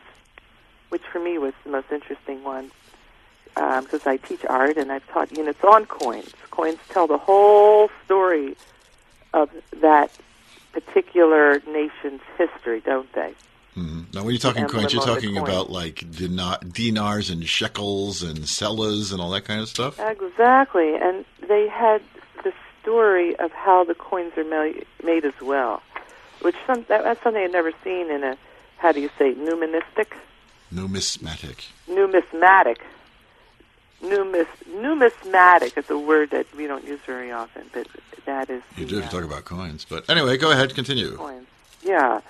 which 0.90 1.02
for 1.10 1.18
me 1.18 1.38
was 1.38 1.54
the 1.64 1.70
most 1.70 1.90
interesting 1.90 2.44
one 2.44 2.70
because 3.54 4.06
I 4.06 4.16
teach 4.16 4.44
art 4.44 4.76
and 4.76 4.90
I've 4.92 5.06
taught 5.08 5.36
units 5.36 5.62
on 5.64 5.86
coins. 5.86 6.32
Coins 6.50 6.78
tell 6.88 7.06
the 7.06 7.18
whole 7.18 7.90
story 8.04 8.56
of 9.32 9.50
that 9.80 10.10
particular 10.72 11.60
nation's 11.66 12.20
history, 12.38 12.80
don't 12.80 13.12
they? 13.12 13.34
Mhm. 13.76 14.12
Now, 14.14 14.22
when 14.24 14.30
you're 14.34 14.38
talking 14.40 14.64
emblem 14.64 14.80
coins, 14.82 14.92
you're 14.94 15.02
talking 15.04 15.36
about 15.36 15.70
like 15.70 16.04
dina- 16.10 16.58
dinars 16.72 17.30
and 17.30 17.46
shekels 17.48 18.22
and 18.22 18.38
selas 18.40 19.12
and 19.12 19.20
all 19.20 19.30
that 19.30 19.44
kind 19.44 19.60
of 19.60 19.68
stuff. 19.68 19.98
Exactly, 20.00 20.96
and 20.96 21.24
they 21.48 21.68
had 21.68 22.02
the 22.42 22.52
story 22.82 23.36
of 23.36 23.52
how 23.52 23.84
the 23.84 23.94
coins 23.94 24.32
are 24.36 24.44
made, 24.44 24.84
made 25.04 25.24
as 25.24 25.40
well, 25.40 25.82
which 26.42 26.56
some, 26.66 26.84
that, 26.88 27.04
that's 27.04 27.22
something 27.22 27.42
I'd 27.42 27.52
never 27.52 27.72
seen 27.84 28.10
in 28.10 28.24
a 28.24 28.36
how 28.78 28.92
do 28.92 29.00
you 29.00 29.10
say 29.18 29.34
numismatic, 29.34 30.14
Numismatic. 30.72 31.64
numismatic, 31.86 32.80
Numis, 34.02 34.46
numismatic 34.74 35.76
is 35.76 35.90
a 35.90 35.98
word 35.98 36.30
that 36.30 36.46
we 36.56 36.66
don't 36.66 36.84
use 36.86 37.00
very 37.06 37.30
often, 37.30 37.64
but 37.72 37.86
that 38.24 38.48
is 38.48 38.62
You 38.76 38.84
the, 38.86 38.90
do 38.90 39.02
uh, 39.02 39.08
talk 39.08 39.24
about 39.24 39.44
coins, 39.44 39.84
but 39.88 40.08
anyway, 40.08 40.36
go 40.38 40.50
ahead, 40.50 40.74
continue. 40.74 41.16
coins. 41.16 41.46
Yeah. 41.82 42.20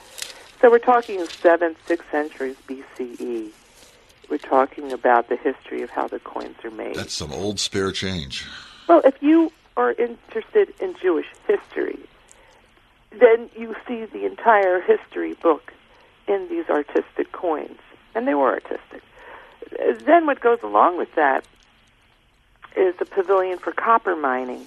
So 0.60 0.70
we're 0.70 0.78
talking 0.78 1.24
seventh, 1.26 1.78
sixth 1.86 2.10
centuries 2.10 2.56
BCE. 2.68 3.50
We're 4.28 4.38
talking 4.38 4.92
about 4.92 5.28
the 5.28 5.36
history 5.36 5.82
of 5.82 5.90
how 5.90 6.06
the 6.08 6.18
coins 6.20 6.56
are 6.64 6.70
made. 6.70 6.94
That's 6.94 7.14
some 7.14 7.32
old 7.32 7.58
spare 7.58 7.92
change. 7.92 8.46
Well, 8.88 9.00
if 9.04 9.20
you 9.22 9.52
are 9.76 9.92
interested 9.92 10.74
in 10.80 10.94
Jewish 11.00 11.26
history, 11.46 11.98
then 13.18 13.48
you 13.56 13.74
see 13.88 14.04
the 14.04 14.24
entire 14.26 14.80
history 14.80 15.34
book 15.34 15.72
in 16.28 16.48
these 16.48 16.68
artistic 16.68 17.32
coins, 17.32 17.78
and 18.14 18.26
they 18.28 18.34
were 18.34 18.50
artistic. 18.52 19.02
Then 20.04 20.26
what 20.26 20.40
goes 20.40 20.58
along 20.62 20.98
with 20.98 21.12
that 21.14 21.44
is 22.76 22.94
the 22.96 23.04
pavilion 23.04 23.58
for 23.58 23.72
copper 23.72 24.16
mining. 24.16 24.66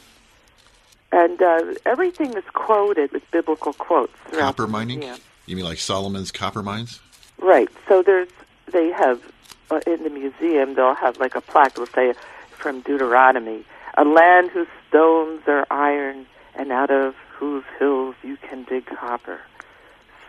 And 1.12 1.41
uh, 1.41 1.75
everything 1.86 2.31
that's 2.31 2.50
quoted 2.50 3.12
with 3.12 3.29
biblical 3.31 3.74
quotes. 3.74 4.13
Copper 4.31 4.67
mining? 4.67 5.03
You 5.45 5.55
mean 5.55 5.65
like 5.65 5.77
Solomon's 5.77 6.31
copper 6.31 6.63
mines? 6.63 7.00
Right. 7.38 7.69
So 7.88 8.01
there's 8.01 8.29
they 8.72 8.89
have 8.89 9.22
uh, 9.69 9.81
in 9.86 10.03
the 10.03 10.10
museum 10.10 10.75
they'll 10.75 10.95
have 10.95 11.19
like 11.19 11.36
a 11.36 11.41
plaque 11.41 11.75
that'll 11.75 11.86
say 11.88 12.13
from 12.51 12.81
Deuteronomy, 12.81 13.63
a 13.98 14.05
land 14.05 14.50
whose 14.51 14.67
stones 14.88 15.41
are 15.48 15.67
iron 15.69 16.25
and 16.55 16.72
out 16.72 16.89
of 16.89 17.15
whose 17.29 17.63
hills 17.77 18.15
you 18.24 18.38
can 18.38 18.63
dig 18.63 18.86
copper. 18.86 19.41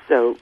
So 0.09 0.37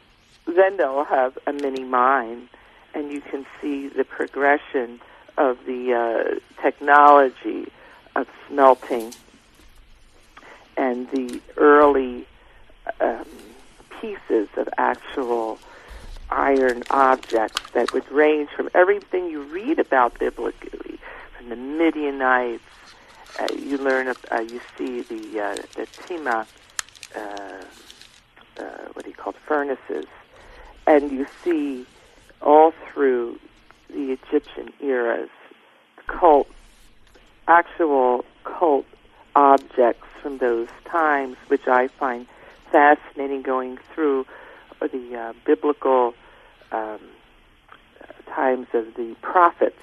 then 0.46 0.76
they'll 0.76 1.04
have 1.04 1.38
a 1.46 1.52
mini 1.52 1.84
mine 1.84 2.48
and 2.94 3.12
you 3.12 3.20
can 3.20 3.46
see 3.60 3.88
the 3.88 4.04
progression 4.04 5.00
of 5.36 5.64
the 5.66 5.94
uh, 5.94 6.62
technology 6.62 7.70
of 8.14 8.28
smelting 8.48 9.12
and 10.76 11.10
the 11.10 11.40
early 11.56 12.26
um, 13.00 13.24
pieces 14.00 14.48
of 14.56 14.68
actual 14.78 15.58
iron 16.30 16.82
objects 16.90 17.60
that 17.72 17.92
would 17.92 18.10
range 18.10 18.48
from 18.50 18.68
everything 18.74 19.28
you 19.28 19.42
read 19.42 19.78
about 19.78 20.18
biblically, 20.18 20.98
from 21.36 21.48
the 21.48 21.56
Midianites. 21.56 22.62
Uh, 23.38 23.48
you 23.54 23.78
learn, 23.78 24.08
uh, 24.30 24.40
you 24.40 24.60
see 24.76 25.02
the 25.02 25.40
uh, 25.40 25.56
the 25.74 25.86
Timna, 26.06 26.46
uh, 27.14 27.18
uh, 28.58 28.62
what 28.92 29.04
do 29.04 29.10
you 29.10 29.16
call 29.16 29.32
it, 29.32 29.38
furnaces, 29.46 30.06
and 30.86 31.10
you 31.10 31.26
see 31.42 31.86
all 32.40 32.72
through 32.92 33.38
the 33.92 34.12
Egyptian 34.12 34.72
eras 34.80 35.30
cult, 36.06 36.48
actual 37.46 38.24
cult 38.44 38.86
objects 39.34 40.06
from 40.20 40.38
those 40.38 40.68
times, 40.84 41.36
which 41.48 41.66
I 41.66 41.88
find 41.88 42.26
fascinating 42.70 43.42
going 43.42 43.78
through 43.94 44.26
the 44.80 45.16
uh, 45.16 45.32
biblical 45.44 46.14
um, 46.72 47.00
times 48.34 48.66
of 48.72 48.94
the 48.94 49.14
prophets, 49.22 49.78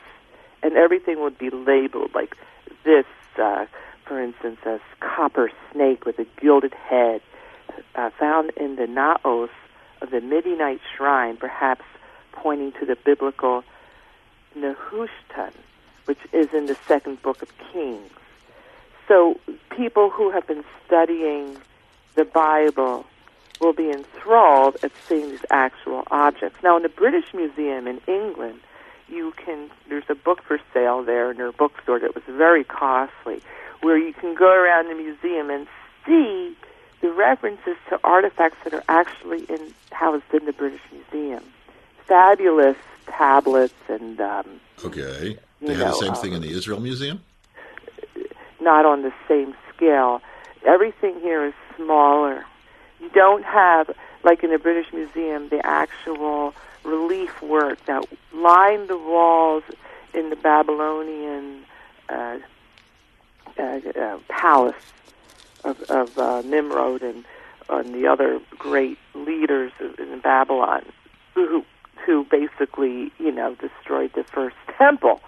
and 0.61 0.73
everything 0.73 1.21
would 1.21 1.37
be 1.37 1.49
labeled 1.49 2.11
like 2.13 2.35
this, 2.83 3.05
uh, 3.41 3.65
for 4.05 4.21
instance, 4.21 4.59
a 4.65 4.79
copper 4.99 5.51
snake 5.71 6.05
with 6.05 6.19
a 6.19 6.25
gilded 6.41 6.73
head, 6.73 7.21
uh, 7.95 8.09
found 8.19 8.51
in 8.57 8.75
the 8.75 8.87
naos 8.87 9.49
of 10.01 10.11
the 10.11 10.21
Midianite 10.21 10.81
shrine, 10.95 11.37
perhaps 11.37 11.85
pointing 12.31 12.71
to 12.73 12.85
the 12.85 12.95
biblical 12.95 13.63
Nehushtan, 14.57 15.53
which 16.05 16.19
is 16.33 16.53
in 16.53 16.65
the 16.65 16.77
second 16.87 17.21
book 17.21 17.41
of 17.41 17.49
Kings. 17.71 18.11
So 19.07 19.39
people 19.69 20.09
who 20.09 20.31
have 20.31 20.47
been 20.47 20.63
studying 20.85 21.57
the 22.15 22.25
Bible 22.25 23.05
will 23.59 23.73
be 23.73 23.89
enthralled 23.89 24.77
at 24.83 24.91
seeing 25.07 25.31
these 25.31 25.45
actual 25.49 26.03
objects. 26.11 26.61
Now, 26.63 26.77
in 26.77 26.83
the 26.83 26.89
British 26.89 27.33
Museum 27.33 27.87
in 27.87 27.99
England, 28.07 28.59
you 29.07 29.33
can 29.43 29.69
there's 29.89 30.09
a 30.09 30.15
book 30.15 30.43
for 30.43 30.59
sale 30.73 31.03
there 31.03 31.31
in 31.31 31.37
their 31.37 31.51
bookstore 31.51 31.99
that 31.99 32.13
was 32.15 32.23
very 32.25 32.63
costly, 32.63 33.41
where 33.81 33.97
you 33.97 34.13
can 34.13 34.35
go 34.35 34.51
around 34.51 34.87
the 34.87 34.95
museum 34.95 35.49
and 35.49 35.67
see 36.05 36.55
the 37.01 37.11
references 37.11 37.75
to 37.89 37.99
artifacts 38.03 38.57
that 38.63 38.73
are 38.73 38.83
actually 38.87 39.43
in 39.45 39.73
housed 39.91 40.23
in 40.33 40.45
the 40.45 40.53
British 40.53 40.81
Museum. 40.91 41.43
Fabulous 42.05 42.77
tablets 43.17 43.73
and 43.87 44.19
um, 44.21 44.59
Okay. 44.83 45.37
They 45.61 45.73
have 45.73 45.87
the 45.87 45.93
same 45.93 46.13
uh, 46.13 46.15
thing 46.15 46.33
in 46.33 46.41
the 46.41 46.51
Israel 46.51 46.79
Museum? 46.79 47.21
not 48.61 48.85
on 48.85 49.01
the 49.01 49.13
same 49.27 49.55
scale. 49.73 50.21
Everything 50.65 51.19
here 51.21 51.45
is 51.45 51.53
smaller. 51.75 52.45
You 52.99 53.09
don't 53.09 53.43
have, 53.43 53.89
like 54.23 54.43
in 54.43 54.51
the 54.51 54.57
British 54.57 54.91
Museum, 54.93 55.49
the 55.49 55.65
actual 55.65 56.53
relief 56.83 57.41
work 57.41 57.83
that 57.85 58.05
lined 58.33 58.89
the 58.89 58.97
walls 58.97 59.63
in 60.13 60.29
the 60.29 60.35
Babylonian 60.35 61.63
uh, 62.09 62.39
uh, 63.57 63.79
uh, 63.99 64.19
palace 64.27 64.75
of, 65.63 65.81
of 65.83 66.17
uh, 66.17 66.41
Nimrod 66.41 67.01
and, 67.01 67.25
and 67.69 67.93
the 67.93 68.07
other 68.07 68.41
great 68.57 68.97
leaders 69.13 69.71
in 69.97 70.19
Babylon 70.19 70.83
who, 71.33 71.63
who 72.05 72.25
basically, 72.25 73.11
you 73.19 73.31
know, 73.31 73.55
destroyed 73.55 74.11
the 74.13 74.23
first 74.23 74.55
temple. 74.77 75.21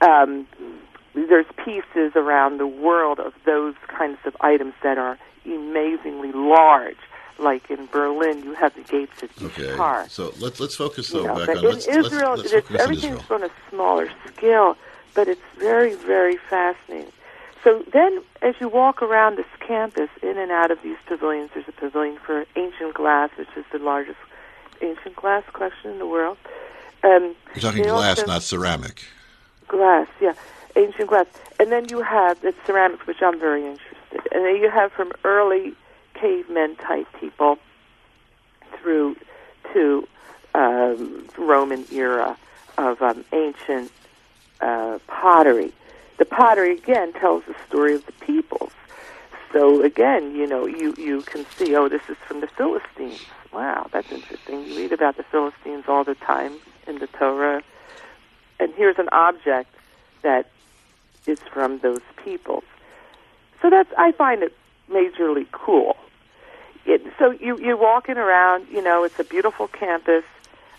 Um, 0.00 0.46
there's 1.14 1.46
pieces 1.64 2.12
around 2.16 2.58
the 2.58 2.66
world 2.66 3.20
of 3.20 3.32
those 3.46 3.74
kinds 3.86 4.18
of 4.24 4.36
items 4.40 4.74
that 4.82 4.98
are 4.98 5.18
amazingly 5.46 6.32
large. 6.32 6.96
Like 7.38 7.68
in 7.70 7.86
Berlin, 7.86 8.44
you 8.44 8.54
have 8.54 8.74
the 8.74 8.82
gates 8.82 9.22
of 9.22 9.30
Okay. 9.42 9.70
Ishtar. 9.70 10.08
So 10.08 10.32
let's 10.38 10.60
let's 10.60 10.76
focus 10.76 11.10
You 11.10 11.22
though 11.22 11.26
know, 11.28 11.34
back 11.34 11.46
but 11.48 11.56
on 11.58 11.64
in 11.64 11.70
let's, 11.72 11.86
Israel, 11.88 12.36
let's, 12.36 12.52
let's 12.52 12.52
it's, 12.52 12.68
focus 12.68 12.70
on 12.70 12.80
everything's 12.80 13.22
Israel. 13.22 13.42
on 13.42 13.42
a 13.44 13.50
smaller 13.70 14.08
scale, 14.32 14.76
but 15.14 15.26
it's 15.28 15.40
very, 15.58 15.94
very 15.94 16.36
fascinating. 16.36 17.10
So 17.64 17.82
then, 17.92 18.22
as 18.42 18.54
you 18.60 18.68
walk 18.68 19.02
around 19.02 19.36
this 19.36 19.46
campus, 19.66 20.10
in 20.22 20.36
and 20.38 20.52
out 20.52 20.70
of 20.70 20.82
these 20.82 20.98
pavilions, 21.06 21.50
there's 21.54 21.66
a 21.66 21.72
pavilion 21.72 22.18
for 22.24 22.44
ancient 22.56 22.94
glass, 22.94 23.30
which 23.36 23.48
is 23.56 23.64
the 23.72 23.78
largest 23.78 24.18
ancient 24.82 25.16
glass 25.16 25.44
collection 25.52 25.90
in 25.92 25.98
the 25.98 26.06
world. 26.06 26.36
Um, 27.02 27.34
You're 27.54 27.62
talking 27.62 27.82
glass, 27.82 28.18
also- 28.20 28.26
not 28.32 28.42
ceramic. 28.42 29.04
glass, 29.68 30.08
yeah, 30.20 30.34
ancient 30.76 31.08
glass. 31.08 31.26
And 31.60 31.70
then 31.70 31.88
you 31.88 32.02
have 32.02 32.40
the 32.40 32.54
ceramics, 32.66 33.06
which 33.06 33.22
I'm 33.22 33.38
very 33.38 33.64
interested. 33.64 34.32
And 34.32 34.44
then 34.44 34.56
you 34.56 34.70
have 34.70 34.92
from 34.92 35.12
early 35.24 35.74
cavemen 36.14 36.76
type 36.76 37.06
people 37.20 37.58
through 38.80 39.16
to 39.72 40.06
um, 40.54 41.26
Roman 41.36 41.84
era 41.92 42.36
of 42.78 43.02
um, 43.02 43.24
ancient 43.32 43.90
uh, 44.60 44.98
pottery. 45.06 45.72
The 46.18 46.24
pottery 46.24 46.72
again 46.76 47.12
tells 47.14 47.44
the 47.46 47.54
story 47.68 47.94
of 47.94 48.06
the 48.06 48.12
peoples. 48.12 48.63
So 49.54 49.82
again, 49.82 50.34
you 50.34 50.48
know, 50.48 50.66
you 50.66 50.94
you 50.98 51.22
can 51.22 51.46
see, 51.56 51.76
oh, 51.76 51.88
this 51.88 52.02
is 52.08 52.16
from 52.26 52.40
the 52.40 52.48
Philistines. 52.48 53.24
Wow, 53.52 53.86
that's 53.92 54.10
interesting. 54.10 54.66
You 54.66 54.76
read 54.76 54.92
about 54.92 55.16
the 55.16 55.22
Philistines 55.22 55.84
all 55.86 56.02
the 56.02 56.16
time 56.16 56.56
in 56.88 56.98
the 56.98 57.06
Torah, 57.06 57.62
and 58.58 58.74
here's 58.74 58.98
an 58.98 59.08
object 59.12 59.72
that 60.22 60.50
is 61.28 61.38
from 61.52 61.78
those 61.78 62.02
peoples. 62.24 62.64
So 63.62 63.70
that's 63.70 63.88
I 63.96 64.10
find 64.10 64.42
it 64.42 64.56
majorly 64.90 65.46
cool. 65.52 65.96
It, 66.84 67.02
so 67.16 67.30
you 67.30 67.56
you're 67.58 67.76
walking 67.76 68.16
around, 68.16 68.66
you 68.72 68.82
know, 68.82 69.04
it's 69.04 69.20
a 69.20 69.24
beautiful 69.24 69.68
campus. 69.68 70.24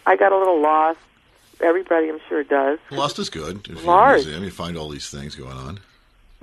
I 0.06 0.18
got 0.18 0.34
a 0.34 0.38
little 0.38 0.62
lost. 0.62 1.00
Everybody, 1.62 2.10
I'm 2.10 2.20
sure, 2.28 2.44
does. 2.44 2.80
Lost 2.92 3.18
is 3.20 3.30
good. 3.30 3.70
If 3.70 3.86
Large. 3.86 4.26
museum, 4.26 4.44
you 4.44 4.52
find 4.52 4.78
all 4.78 4.90
these 4.90 5.10
things 5.10 5.34
going 5.36 5.56
on. 5.56 5.80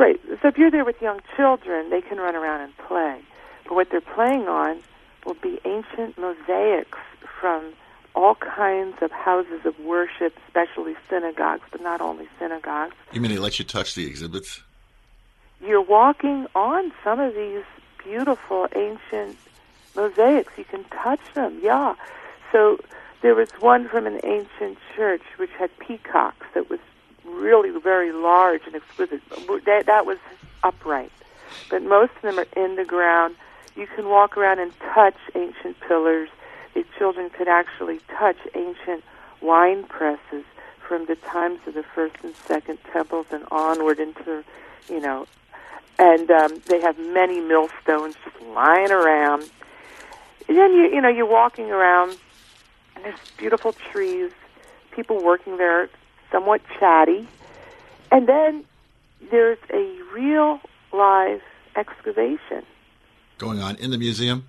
Right. 0.02 0.20
So 0.42 0.48
if 0.48 0.58
you're 0.58 0.72
there 0.72 0.84
with 0.84 1.00
young 1.00 1.20
children, 1.36 1.90
they 1.90 2.00
can 2.00 2.18
run 2.18 2.34
around 2.34 2.60
and 2.60 2.76
play. 2.76 3.20
But 3.62 3.74
what 3.74 3.90
they're 3.90 4.00
playing 4.00 4.48
on 4.48 4.80
will 5.24 5.34
be 5.34 5.60
ancient 5.64 6.18
mosaics 6.18 6.98
from 7.40 7.72
all 8.16 8.34
kinds 8.34 8.96
of 9.00 9.12
houses 9.12 9.64
of 9.64 9.78
worship, 9.78 10.36
especially 10.48 10.96
synagogues, 11.08 11.62
but 11.70 11.82
not 11.82 12.00
only 12.00 12.28
synagogues. 12.40 12.96
You 13.12 13.20
mean 13.20 13.30
they 13.30 13.38
let 13.38 13.60
you 13.60 13.64
touch 13.64 13.94
the 13.94 14.04
exhibits? 14.04 14.60
You're 15.64 15.80
walking 15.80 16.48
on 16.56 16.92
some 17.04 17.20
of 17.20 17.36
these 17.36 17.62
beautiful 18.02 18.66
ancient 18.74 19.38
mosaics. 19.94 20.52
You 20.58 20.64
can 20.64 20.82
touch 20.86 21.20
them, 21.34 21.60
yeah. 21.62 21.94
So 22.50 22.80
there 23.20 23.36
was 23.36 23.50
one 23.60 23.86
from 23.86 24.08
an 24.08 24.18
ancient 24.24 24.78
church 24.96 25.22
which 25.36 25.52
had 25.52 25.70
peacocks 25.78 26.46
that 26.54 26.68
was 26.68 26.80
really 27.32 27.70
very 27.80 28.12
large 28.12 28.62
and 28.66 28.74
exquisite. 28.74 29.22
That, 29.64 29.84
that 29.86 30.06
was 30.06 30.18
upright. 30.62 31.12
But 31.70 31.82
most 31.82 32.12
of 32.16 32.22
them 32.22 32.38
are 32.38 32.46
in 32.56 32.76
the 32.76 32.84
ground. 32.84 33.36
You 33.76 33.86
can 33.86 34.08
walk 34.08 34.36
around 34.36 34.58
and 34.58 34.72
touch 34.94 35.16
ancient 35.34 35.80
pillars. 35.80 36.28
The 36.74 36.84
children 36.98 37.30
could 37.30 37.48
actually 37.48 38.00
touch 38.18 38.36
ancient 38.54 39.04
wine 39.40 39.84
presses 39.84 40.44
from 40.86 41.06
the 41.06 41.16
times 41.16 41.60
of 41.66 41.74
the 41.74 41.82
first 41.82 42.16
and 42.22 42.34
second 42.34 42.78
temples 42.92 43.26
and 43.30 43.44
onward 43.50 43.98
into, 43.98 44.44
you 44.88 45.00
know, 45.00 45.26
and 45.98 46.30
um, 46.30 46.62
they 46.66 46.80
have 46.80 46.98
many 46.98 47.40
millstones 47.40 48.14
just 48.24 48.40
lying 48.42 48.90
around. 48.90 49.42
And 50.48 50.56
then 50.56 50.72
you, 50.72 50.90
you 50.92 51.00
know, 51.00 51.08
you're 51.08 51.26
walking 51.26 51.70
around, 51.70 52.16
and 52.96 53.04
there's 53.04 53.18
beautiful 53.36 53.72
trees 53.72 54.32
people 54.92 55.22
working 55.22 55.56
there 55.56 55.88
somewhat 56.32 56.62
chatty. 56.80 57.28
And 58.10 58.26
then 58.28 58.64
there's 59.30 59.58
a 59.72 59.98
real 60.12 60.60
live 60.92 61.40
excavation 61.76 62.64
Going 63.38 63.60
on 63.60 63.76
in 63.76 63.90
the 63.90 63.98
museum? 63.98 64.48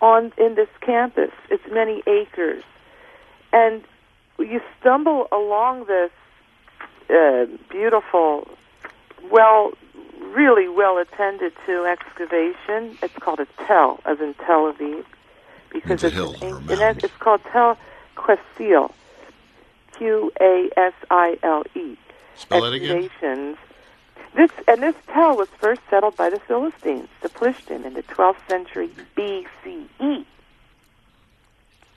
on 0.00 0.32
in 0.36 0.54
this 0.54 0.68
campus. 0.80 1.30
It's 1.50 1.64
many 1.72 2.02
acres, 2.06 2.62
and 3.52 3.82
you 4.38 4.60
stumble 4.78 5.26
along 5.32 5.86
this 5.86 6.10
uh, 7.08 7.46
beautiful, 7.70 8.46
well, 9.30 9.72
really 10.34 10.68
well 10.68 10.98
attended 10.98 11.52
to 11.66 11.84
excavation. 11.86 12.98
It's 13.02 13.14
called 13.14 13.40
a 13.40 13.46
tell, 13.66 14.00
as 14.04 14.20
in 14.20 14.34
Tel 14.34 14.70
Aviv, 14.72 15.04
because 15.70 16.04
it's 16.04 16.14
hill 16.14 16.36
an 16.42 16.66
ancient- 16.70 17.04
it's 17.04 17.16
called 17.16 17.40
Tel 17.50 17.78
Qasile, 18.16 18.92
Q 19.98 20.32
A 20.40 20.70
S 20.76 20.94
I 21.10 21.38
L 21.42 21.64
E. 21.74 21.96
Spell 22.34 22.62
that 22.62 22.72
again? 22.72 23.08
This 24.34 24.50
and 24.68 24.82
this 24.82 24.94
tell 25.12 25.36
was 25.36 25.48
first 25.58 25.80
settled 25.88 26.16
by 26.16 26.28
the 26.28 26.38
Philistines, 26.40 27.08
the 27.22 27.30
Plishtim, 27.30 27.86
in 27.86 27.94
the 27.94 28.02
12th 28.02 28.36
century 28.48 28.90
BCE. 29.16 30.26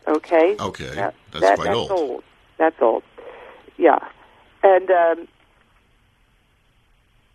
Okay. 0.08 0.56
Okay, 0.58 0.86
That- 0.96 1.16
that's 1.32 1.42
that- 1.42 1.56
quite 1.58 1.66
that's 1.66 1.92
old. 1.92 2.24
That's 2.58 2.82
old. 2.82 3.04
Yeah, 3.78 4.00
and 4.64 4.90
um, 4.90 5.28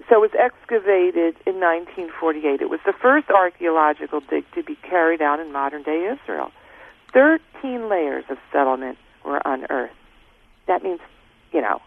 so 0.09 0.17
it 0.17 0.33
was 0.33 0.35
excavated 0.39 1.37
in 1.47 1.61
1948. 1.61 2.61
It 2.61 2.71
was 2.71 2.81
the 2.85 2.93
first 2.93 3.31
archaeological 3.31 4.21
dig 4.21 4.51
to 4.53 4.63
be 4.63 4.77
carried 4.77 5.23
out 5.23 5.41
in 5.41 5.53
modern-day 5.53 6.17
Israel. 6.19 6.51
Thirteen 7.13 7.89
layers 7.89 8.25
of 8.29 8.39
settlement 8.53 8.99
were 9.25 9.41
unearthed. 9.45 9.95
That 10.67 10.83
means, 10.83 11.01
you 11.53 11.61
know, 11.61 11.81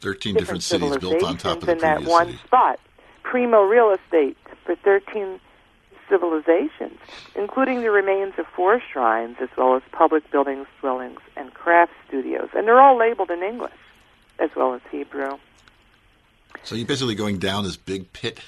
13 0.00 0.34
different 0.36 0.62
cities 0.62 0.96
built 0.98 1.22
on 1.22 1.36
top 1.36 1.58
of 1.58 1.66
the 1.66 1.72
in 1.72 1.78
that 1.78 2.04
one 2.04 2.26
city. 2.26 2.38
spot. 2.44 2.80
Primo 3.22 3.62
real 3.62 3.90
estate 3.90 4.36
for 4.64 4.74
13 4.76 5.40
civilizations, 6.08 6.98
including 7.34 7.82
the 7.82 7.90
remains 7.90 8.34
of 8.38 8.46
four 8.56 8.80
shrines, 8.92 9.36
as 9.40 9.48
well 9.56 9.76
as 9.76 9.82
public 9.92 10.30
buildings, 10.30 10.66
dwellings, 10.80 11.20
and 11.36 11.52
craft 11.52 11.92
studios. 12.06 12.48
And 12.54 12.66
they're 12.66 12.80
all 12.80 12.96
labeled 12.96 13.30
in 13.30 13.42
English, 13.42 13.72
as 14.38 14.50
well 14.56 14.74
as 14.74 14.80
Hebrew. 14.90 15.36
So 16.62 16.74
you're 16.74 16.86
basically 16.86 17.14
going 17.14 17.38
down 17.38 17.64
this 17.64 17.76
big 17.76 18.12
pit. 18.12 18.40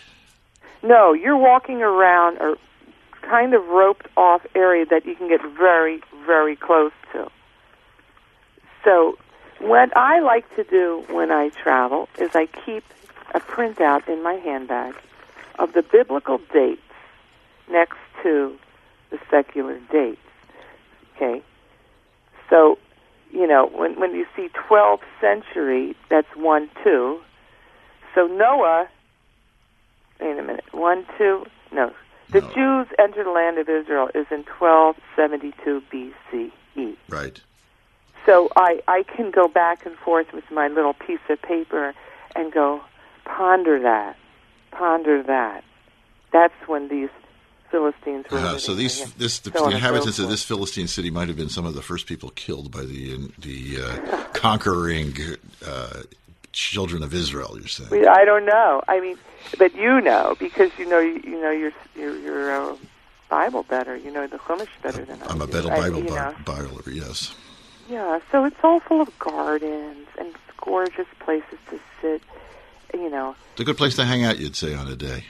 No, 0.83 1.13
you're 1.13 1.37
walking 1.37 1.83
around 1.83 2.39
a 2.39 2.57
kind 3.23 3.55
of 3.55 3.67
roped 3.67 4.07
off 4.17 4.43
area 4.55 4.87
that 4.87 5.05
you 5.05 5.15
can 5.15 5.29
get 5.29 5.41
very, 5.57 6.01
very 6.27 6.57
close 6.57 6.93
to. 7.13 7.31
So, 8.85 9.19
what 9.61 9.97
I 9.97 10.21
like 10.21 10.45
to 10.57 10.65
do 10.65 11.05
when 11.11 11.31
I 11.31 11.51
travel 11.51 12.09
is 12.19 12.31
I 12.35 12.47
keep 12.47 12.85
a 13.35 13.41
printout 13.41 14.09
in 14.09 14.23
my 14.23 14.35
handbag 14.35 14.95
of 15.59 15.73
the 15.73 15.83
biblical 15.83 16.41
dates 16.53 16.81
next 17.71 17.99
to 18.23 18.57
the 19.11 19.19
secular 19.31 19.79
dates. 19.93 20.21
Okay? 21.17 21.43
So, 22.49 22.79
you 23.31 23.47
know, 23.47 23.67
when, 23.67 24.01
when 24.01 24.15
you 24.15 24.27
see 24.35 24.49
12th 24.69 25.01
century, 25.21 25.95
that's 26.09 26.35
1 26.35 26.71
2. 26.83 27.21
So 28.15 28.27
Noah 28.27 28.89
wait 30.21 30.39
a 30.39 30.43
minute. 30.43 30.65
One, 30.73 31.07
two, 31.19 31.45
no. 31.73 31.93
The 32.31 32.41
No. 32.41 32.49
Jews 32.55 32.87
entered 32.99 33.27
the 33.27 33.31
land 33.31 33.59
of 33.59 33.69
Israel 33.69 34.09
is 34.15 34.27
in 34.31 34.45
1272 34.45 35.83
BCE. 35.93 36.97
Right. 37.09 37.41
So 38.27 38.49
I, 38.57 38.83
I 38.87 39.03
can 39.03 39.31
go 39.31 39.49
back 39.49 39.87
and 39.87 39.97
forth 39.97 40.33
with 40.33 40.51
my 40.51 40.69
little 40.69 40.95
piece 40.95 41.21
of 41.29 41.41
paper 41.43 41.95
and 42.37 42.53
go, 42.53 42.81
ponder 43.25 43.81
that, 43.81 44.17
ponder 44.71 45.23
that. 45.23 45.65
That's 46.33 46.55
when 46.67 46.89
these 46.89 47.09
Philistines 47.71 48.27
were 48.31 48.39
Uh, 48.39 48.59
so 48.59 48.75
these, 48.75 49.01
in. 49.01 49.13
this, 49.17 49.39
the, 49.41 49.53
So 49.53 49.65
the 49.69 49.77
inhabitants 49.77 50.19
of 50.19 50.29
this 50.29 50.45
Philistine 50.45 50.89
city 50.89 51.11
might 51.11 51.29
have 51.29 51.37
been 51.37 51.49
some 51.49 51.65
of 51.65 51.75
the 51.75 51.83
first 51.83 52.07
people 52.07 52.31
killed 52.31 52.71
by 52.71 52.85
the 52.85 53.31
the 53.39 53.79
uh, 53.83 54.25
conquering 54.33 55.15
uh, 55.65 56.03
children 56.53 57.03
of 57.03 57.15
Israel. 57.15 57.57
You're 57.59 57.69
saying? 57.69 58.07
I 58.09 58.25
don't 58.25 58.45
know. 58.45 58.83
I 58.89 59.01
mean, 59.01 59.17
but 59.59 59.75
you 59.75 60.01
know 60.01 60.37
because 60.39 60.71
you 60.79 60.89
know 60.89 60.99
you, 60.99 61.21
you 61.25 61.41
know 61.41 61.51
your 61.51 61.73
your 61.97 62.17
your 62.19 62.73
uh, 62.73 62.77
Bible 63.29 63.63
better. 63.63 63.97
You 63.97 64.11
know 64.11 64.27
the 64.27 64.39
Chumash 64.39 64.69
better 64.83 65.05
than 65.05 65.23
I 65.23 65.27
I'm 65.27 65.41
a 65.41 65.47
better 65.47 65.71
I- 65.71 65.79
Bible 65.79 65.99
you 66.03 66.11
know. 66.11 66.35
Bi- 66.45 66.63
Bible. 66.63 66.81
Yes. 66.91 67.35
Yeah, 67.91 68.21
so 68.31 68.45
it's 68.45 68.57
all 68.63 68.79
full 68.81 69.01
of 69.01 69.19
gardens 69.19 70.07
and 70.19 70.33
gorgeous 70.59 71.09
places 71.19 71.59
to 71.71 71.81
sit. 72.01 72.23
You 72.95 73.11
know, 73.11 73.35
It's 73.53 73.61
a 73.61 73.65
good 73.65 73.77
place 73.77 73.97
to 73.97 74.05
hang 74.05 74.25
out. 74.25 74.39
You'd 74.39 74.55
say 74.57 74.75
on 74.75 74.87
a 74.89 74.97
day. 74.97 75.25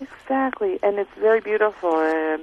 exactly, 0.00 0.78
and 0.82 0.98
it's 0.98 1.10
very 1.18 1.40
beautiful. 1.40 1.98
And 1.98 2.42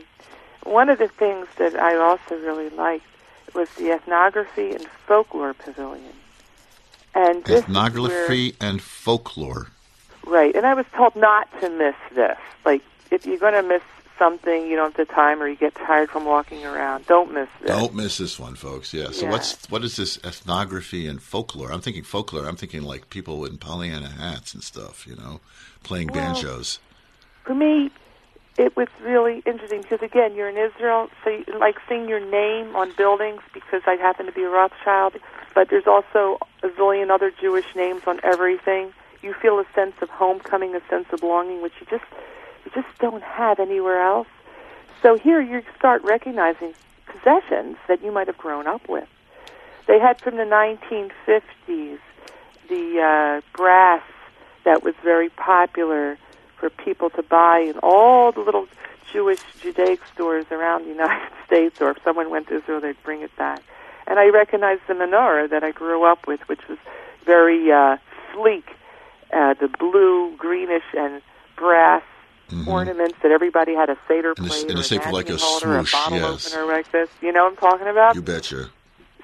one 0.64 0.90
of 0.90 0.98
the 0.98 1.08
things 1.08 1.48
that 1.58 1.76
I 1.76 1.96
also 1.96 2.36
really 2.40 2.70
liked 2.70 3.06
was 3.54 3.70
the 3.76 3.92
ethnography 3.92 4.72
and 4.72 4.86
folklore 5.08 5.54
pavilion. 5.54 6.14
And 7.14 7.38
is 7.48 7.50
where- 7.50 7.60
Ethnography 7.60 8.56
and 8.60 8.82
folklore. 8.82 9.68
Right, 10.26 10.56
and 10.56 10.66
I 10.66 10.74
was 10.74 10.86
told 10.96 11.16
not 11.16 11.48
to 11.62 11.70
miss 11.70 11.96
this. 12.14 12.38
Like, 12.66 12.82
if 13.12 13.26
you're 13.28 13.38
going 13.38 13.54
to 13.54 13.62
miss 13.64 13.84
something, 14.18 14.68
you 14.68 14.76
don't 14.76 14.96
have 14.96 15.08
the 15.08 15.14
time, 15.14 15.42
or 15.42 15.48
you 15.48 15.56
get 15.56 15.76
tired 15.76 16.10
from 16.10 16.26
walking 16.26 16.66
around, 16.66 17.06
don't 17.08 17.34
miss 17.34 17.50
this. 17.60 17.68
Don't 17.68 17.96
miss 17.96 18.18
this 18.18 18.40
one, 18.40 18.56
folks. 18.56 18.94
Yeah. 18.94 19.12
So 19.12 19.26
Yeah. 19.26 19.32
what's 19.32 19.70
what 19.70 19.84
is 19.84 19.96
this 19.96 20.18
ethnography 20.24 21.08
and 21.08 21.22
folklore? 21.22 21.72
I'm 21.72 21.82
thinking 21.82 22.04
folklore. 22.04 22.48
I'm 22.48 22.56
thinking 22.56 22.84
like 22.84 23.10
people 23.10 23.46
in 23.46 23.58
Pollyanna 23.58 24.10
hats 24.10 24.54
and 24.54 24.64
stuff. 24.64 25.06
You 25.08 25.16
know, 25.16 25.40
playing 25.84 26.08
Well, 26.08 26.22
banjos. 26.22 26.80
For 27.44 27.54
me, 27.54 27.92
it 28.58 28.76
was 28.78 28.88
really 29.02 29.44
interesting 29.46 29.82
because 29.82 30.02
again, 30.02 30.36
you're 30.36 30.50
in 30.50 30.58
Israel, 30.58 31.10
so 31.24 31.30
you, 31.30 31.46
like 31.60 31.76
seeing 31.90 32.08
your 32.08 32.20
name 32.20 32.76
on 32.76 32.92
buildings 32.94 33.42
because 33.54 33.82
I 33.86 33.96
happen 33.96 34.26
to 34.28 34.32
be 34.32 34.44
a 34.44 34.50
Rothschild, 34.50 35.16
but 35.54 35.70
there's 35.70 35.88
also 35.88 36.40
a 36.64 36.70
zillion 36.70 37.10
other 37.10 37.32
Jewish 37.32 37.66
names 37.76 38.04
on 38.08 38.20
everything. 38.24 38.94
You 39.22 39.34
feel 39.34 39.60
a 39.60 39.66
sense 39.74 39.96
of 40.02 40.10
homecoming, 40.10 40.76
a 40.76 40.82
sense 40.90 41.08
of 41.12 41.20
belonging, 41.20 41.62
which 41.62 41.74
you 41.82 41.88
just 41.90 42.06
just 42.74 42.88
don't 43.00 43.24
have 43.24 43.60
anywhere 43.60 44.02
else. 44.02 44.28
So 45.02 45.18
here 45.18 45.42
you 45.42 45.64
start 45.78 46.04
recognizing 46.04 46.74
possessions 47.06 47.78
that 47.88 48.04
you 48.04 48.12
might 48.12 48.28
have 48.28 48.38
grown 48.38 48.68
up 48.68 48.88
with. 48.90 49.08
They 49.88 50.00
had 50.00 50.20
from 50.20 50.38
the 50.38 50.44
1950s 50.44 52.00
the 52.68 53.00
uh, 53.00 53.42
brass 53.56 54.02
that 54.64 54.84
was 54.84 54.96
very 55.04 55.30
popular 55.30 56.18
for 56.58 56.70
people 56.70 57.10
to 57.12 57.22
buy 57.22 57.60
in 57.60 57.78
all 57.84 58.32
the 58.32 58.40
little 58.40 58.68
Jewish 59.12 59.40
Judaic 59.62 60.00
stores 60.14 60.46
around 60.52 60.86
the 60.86 60.90
United 60.90 61.32
States, 61.46 61.80
or 61.80 61.92
if 61.92 61.98
someone 62.04 62.30
went 62.30 62.48
to 62.48 62.58
Israel, 62.58 62.82
they'd 62.82 63.02
bring 63.04 63.22
it 63.22 63.36
back. 63.36 63.62
And 64.08 64.20
I 64.20 64.30
recognized 64.30 64.82
the 64.88 64.94
menorah 64.94 65.50
that 65.50 65.64
I 65.64 65.72
grew 65.72 66.04
up 66.04 66.28
with, 66.28 66.42
which 66.48 66.68
was 66.68 66.78
very 67.26 67.72
uh, 67.72 67.98
sleek, 68.34 68.68
uh, 69.32 69.54
the 69.54 69.68
blue, 69.68 70.36
greenish, 70.38 70.84
and 70.98 71.22
brass 71.56 72.04
ornaments 72.68 73.18
that 73.22 73.32
everybody 73.32 73.74
had 73.74 73.90
a 73.90 73.98
Seder 74.08 74.36
plate 74.36 74.68
the 74.68 74.80
or 74.80 74.84
shape 74.84 75.06
of 75.06 75.12
like 75.12 75.30
a 75.30 75.38
holder, 75.38 75.80
swoosh, 75.80 75.94
a 75.94 75.98
bottle 75.98 76.18
yes. 76.18 76.54
opener 76.54 76.66
like 76.66 76.92
this. 76.92 77.10
You 77.22 77.32
know 77.32 77.44
what 77.44 77.52
I'm 77.52 77.58
talking 77.58 77.88
about? 77.88 78.16
You 78.16 78.22
betcha. 78.22 78.70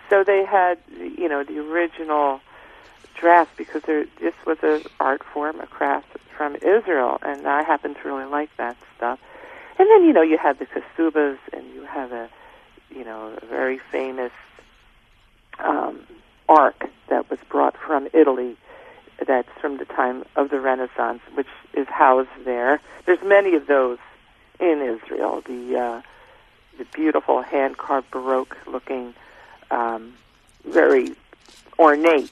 so 0.10 0.24
they 0.24 0.46
had 0.46 0.78
you 1.00 1.30
know 1.30 1.44
the 1.44 1.60
original 1.60 2.42
drafts 3.16 3.54
because 3.56 3.84
there 3.84 4.06
this 4.20 4.34
was 4.46 4.58
an 4.64 4.84
art 5.00 5.24
form 5.24 5.60
a 5.60 5.68
craft 5.68 6.08
from 6.36 6.56
israel 6.56 7.20
and 7.22 7.46
i 7.48 7.62
happen 7.62 7.94
to 7.94 8.00
really 8.04 8.26
like 8.26 8.50
that 8.58 8.76
stuff 8.98 9.20
and 9.78 9.88
then 9.90 10.04
you 10.04 10.12
know 10.12 10.24
you 10.24 10.38
have 10.38 10.58
the 10.58 10.66
kasubas 10.66 11.38
and 11.54 11.64
you 11.74 11.84
have 11.84 12.12
a 12.12 12.28
you 12.90 13.06
know 13.06 13.38
a 13.42 13.46
very 13.46 13.78
famous 13.92 14.32
um 15.60 16.00
ark 16.50 16.90
that 17.10 17.30
was 17.30 17.40
brought 17.48 17.78
from 17.78 18.08
italy 18.14 18.58
that's 19.26 19.50
from 19.60 19.78
the 19.78 19.86
time 19.86 20.24
of 20.36 20.50
the 20.50 20.60
renaissance 20.60 21.22
which 21.34 21.48
is 21.74 21.88
housed 21.88 22.30
there. 22.44 22.80
There's 23.06 23.24
many 23.24 23.56
of 23.56 23.68
those 23.68 24.00
in 24.60 24.82
israel. 24.82 25.42
The 25.46 25.78
uh 25.78 26.02
the 26.78 26.86
beautiful 26.86 27.42
hand 27.42 27.78
carved 27.78 28.10
baroque 28.12 28.58
looking 28.66 29.14
um, 29.70 30.14
very 30.66 31.16
ornate 31.78 32.32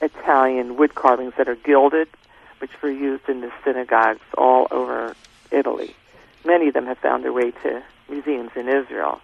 Italian 0.00 0.76
wood 0.76 0.94
carvings 0.94 1.34
that 1.38 1.48
are 1.48 1.56
gilded, 1.56 2.08
which 2.60 2.70
were 2.82 2.90
used 2.90 3.28
in 3.28 3.40
the 3.40 3.50
synagogues 3.64 4.24
all 4.36 4.68
over 4.70 5.14
Italy. 5.50 5.94
Many 6.44 6.68
of 6.68 6.74
them 6.74 6.86
have 6.86 6.98
found 6.98 7.24
their 7.24 7.32
way 7.32 7.50
to 7.50 7.82
museums 8.08 8.50
in 8.56 8.68
Israel, 8.68 9.20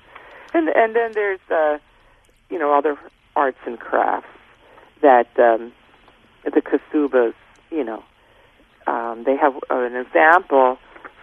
and 0.52 0.68
and 0.68 0.94
then 0.94 1.12
there's 1.12 1.40
uh, 1.50 1.78
you 2.50 2.58
know 2.58 2.72
other 2.72 2.98
arts 3.36 3.58
and 3.66 3.78
crafts 3.78 4.28
that 5.00 5.28
um, 5.38 5.72
the 6.44 6.62
Kasubas, 6.62 7.34
you 7.70 7.84
know, 7.84 8.02
um, 8.86 9.24
they 9.24 9.36
have 9.36 9.54
an 9.70 9.96
example 9.96 10.78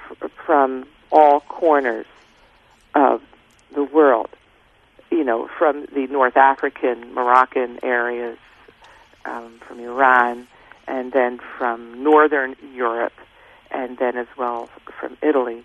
f- 0.09 0.31
from 0.45 0.85
all 1.11 1.41
corners 1.41 2.05
of 2.95 3.21
the 3.73 3.83
world. 3.83 4.29
You 5.11 5.23
know, 5.23 5.49
from 5.57 5.85
the 5.93 6.07
North 6.07 6.37
African, 6.37 7.13
Moroccan 7.13 7.79
areas, 7.83 8.37
um, 9.25 9.59
from 9.67 9.79
Iran, 9.79 10.47
and 10.87 11.11
then 11.11 11.39
from 11.57 12.03
Northern 12.03 12.55
Europe, 12.73 13.13
and 13.69 13.97
then 13.97 14.17
as 14.17 14.27
well 14.37 14.69
from 14.99 15.17
Italy. 15.21 15.63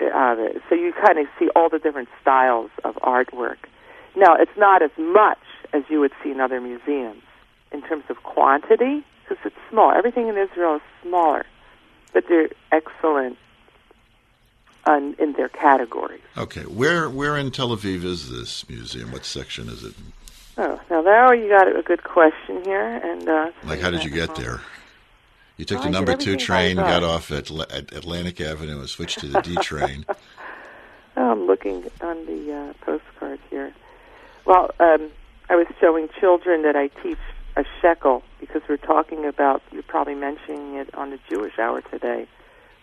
Uh, 0.00 0.34
so 0.68 0.74
you 0.74 0.92
kind 0.92 1.18
of 1.18 1.26
see 1.38 1.48
all 1.54 1.68
the 1.68 1.78
different 1.78 2.08
styles 2.20 2.70
of 2.84 2.96
artwork. 2.96 3.58
Now, 4.16 4.34
it's 4.34 4.56
not 4.56 4.82
as 4.82 4.90
much 4.98 5.38
as 5.72 5.84
you 5.88 6.00
would 6.00 6.12
see 6.22 6.32
in 6.32 6.40
other 6.40 6.60
museums 6.60 7.22
in 7.72 7.82
terms 7.82 8.04
of 8.08 8.22
quantity, 8.22 9.04
because 9.22 9.38
it's 9.44 9.56
small. 9.70 9.92
Everything 9.92 10.28
in 10.28 10.36
Israel 10.36 10.76
is 10.76 10.82
smaller, 11.02 11.46
but 12.12 12.24
they're 12.28 12.50
excellent 12.70 13.38
on, 14.86 15.14
in 15.18 15.32
their 15.32 15.48
categories. 15.48 16.20
Okay, 16.36 16.62
where 16.62 17.08
where 17.08 17.36
in 17.36 17.50
Tel 17.50 17.68
Aviv 17.68 18.04
is 18.04 18.30
this 18.30 18.68
museum? 18.68 19.12
What 19.12 19.24
section 19.24 19.68
is 19.68 19.84
it? 19.84 19.94
Oh, 20.58 20.80
now 20.90 21.02
there 21.02 21.34
you 21.34 21.48
got 21.48 21.74
a 21.74 21.82
good 21.82 22.04
question 22.04 22.62
here, 22.64 23.00
and 23.02 23.28
uh, 23.28 23.50
like 23.64 23.80
how 23.80 23.90
did 23.90 24.04
you 24.04 24.10
get 24.10 24.34
there? 24.34 24.60
You 25.56 25.64
took 25.64 25.78
Well, 25.78 25.84
the 25.84 25.90
number 25.90 26.16
two 26.16 26.36
train, 26.36 26.76
got 26.76 27.04
off 27.04 27.30
at, 27.30 27.50
at 27.50 27.92
Atlantic 27.92 28.40
Avenue, 28.40 28.80
and 28.80 28.88
switched 28.88 29.20
to 29.20 29.28
the 29.28 29.40
D 29.42 29.54
train. 29.62 30.04
Oh, 31.16 31.32
I'm 31.32 31.46
looking 31.46 31.84
on 32.00 32.26
the 32.26 32.52
uh, 32.52 32.72
postcard 32.84 33.38
here. 33.50 33.72
Well, 34.44 34.70
um, 34.80 35.10
I 35.48 35.56
was 35.56 35.66
showing 35.80 36.08
children 36.18 36.62
that 36.62 36.74
I 36.74 36.88
teach 36.88 37.18
a 37.56 37.64
shekel 37.80 38.22
because 38.40 38.62
we're 38.68 38.76
talking 38.76 39.24
about. 39.26 39.62
You're 39.72 39.82
probably 39.82 40.14
mentioning 40.14 40.74
it 40.76 40.94
on 40.94 41.10
the 41.10 41.18
Jewish 41.28 41.58
hour 41.58 41.80
today. 41.82 42.26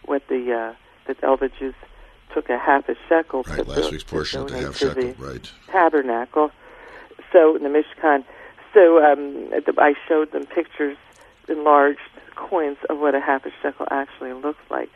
What 0.05 0.27
the 0.27 0.53
uh, 0.53 0.73
that 1.07 1.23
all 1.23 1.37
the 1.37 1.49
Jews 1.49 1.75
took 2.33 2.49
a 2.49 2.57
half 2.57 2.87
a 2.89 2.95
shekel 3.07 3.43
Right, 3.47 3.65
last 3.67 3.85
do- 3.85 3.89
week's 3.91 4.03
portion 4.03 4.45
to 4.47 4.55
have 4.57 4.77
to 4.77 4.89
shekel. 4.89 5.13
the 5.13 5.13
Right. 5.23 5.51
tabernacle. 5.67 6.51
So 7.31 7.55
in 7.55 7.63
the 7.63 7.69
Mishkan, 7.69 8.23
so 8.73 9.03
um, 9.03 9.49
I 9.77 9.93
showed 10.07 10.31
them 10.31 10.45
pictures, 10.45 10.97
enlarged 11.47 11.99
coins 12.35 12.77
of 12.89 12.99
what 12.99 13.15
a 13.15 13.19
half 13.19 13.45
a 13.45 13.51
shekel 13.61 13.87
actually 13.91 14.33
looks 14.33 14.61
like. 14.69 14.89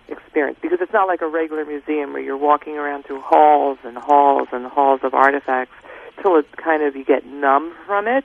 experience 0.09 0.59
because 0.61 0.79
it's 0.81 0.93
not 0.93 1.09
like 1.09 1.23
a 1.23 1.29
regular 1.29 1.65
museum 1.65 2.13
where 2.13 2.23
you're 2.23 2.37
walking 2.37 2.77
around 2.77 3.05
through 3.05 3.21
halls 3.21 3.79
and 3.85 3.97
halls 3.97 4.49
and 4.53 4.67
halls 4.67 5.01
of 5.03 5.15
artifacts 5.15 5.75
till 6.23 6.37
it 6.37 6.47
kind 6.57 6.83
of 6.83 6.95
you 6.95 7.05
get 7.05 7.27
numb 7.27 7.75
from 7.87 8.07
it. 8.07 8.25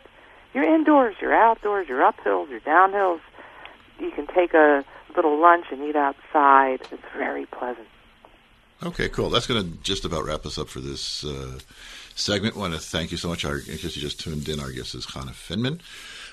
You're 0.54 0.64
indoors, 0.64 1.16
you're 1.22 1.34
outdoors, 1.34 1.88
you're 1.88 2.04
up 2.04 2.20
hills, 2.24 2.50
you're 2.50 2.60
down 2.60 2.92
hills. 2.92 3.22
You 4.00 4.12
can 4.12 4.28
take 4.28 4.54
a 4.54 4.84
little 5.16 5.40
lunch 5.40 5.66
and 5.72 5.82
eat 5.84 5.96
outside. 5.96 6.82
It's 6.92 7.04
very 7.16 7.46
pleasant. 7.46 7.88
Okay, 8.82 9.10
cool. 9.10 9.30
That's 9.30 9.46
going 9.46 9.62
to 9.62 9.78
just 9.84 10.06
about 10.06 10.24
wrap 10.24 10.46
us 10.46 10.58
up 10.58 10.70
for 10.70 10.80
this 10.80 11.26
uh, 11.26 11.60
segment. 12.16 12.56
I 12.56 12.60
want 12.60 12.74
to 12.74 12.80
thank 12.80 13.12
you 13.12 13.18
so 13.18 13.28
much. 13.28 13.44
Our, 13.44 13.58
in 13.58 13.78
case 13.78 13.96
you 13.96 14.02
just 14.02 14.20
tuned 14.20 14.48
in, 14.48 14.60
our 14.60 14.72
guest 14.72 14.96
is 14.96 15.06
Chana 15.06 15.32
Finman, 15.32 15.82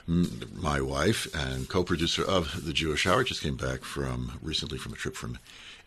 my 0.07 0.81
wife 0.81 1.27
and 1.35 1.69
co-producer 1.69 2.25
of 2.25 2.65
the 2.65 2.73
Jewish 2.73 3.07
Hour. 3.07 3.25
Just 3.25 3.43
came 3.43 3.57
back 3.57 3.83
from 3.83 4.39
recently 4.43 4.79
from 4.79 4.93
a 4.93 4.97
trip 4.97 5.17
from 5.17 5.39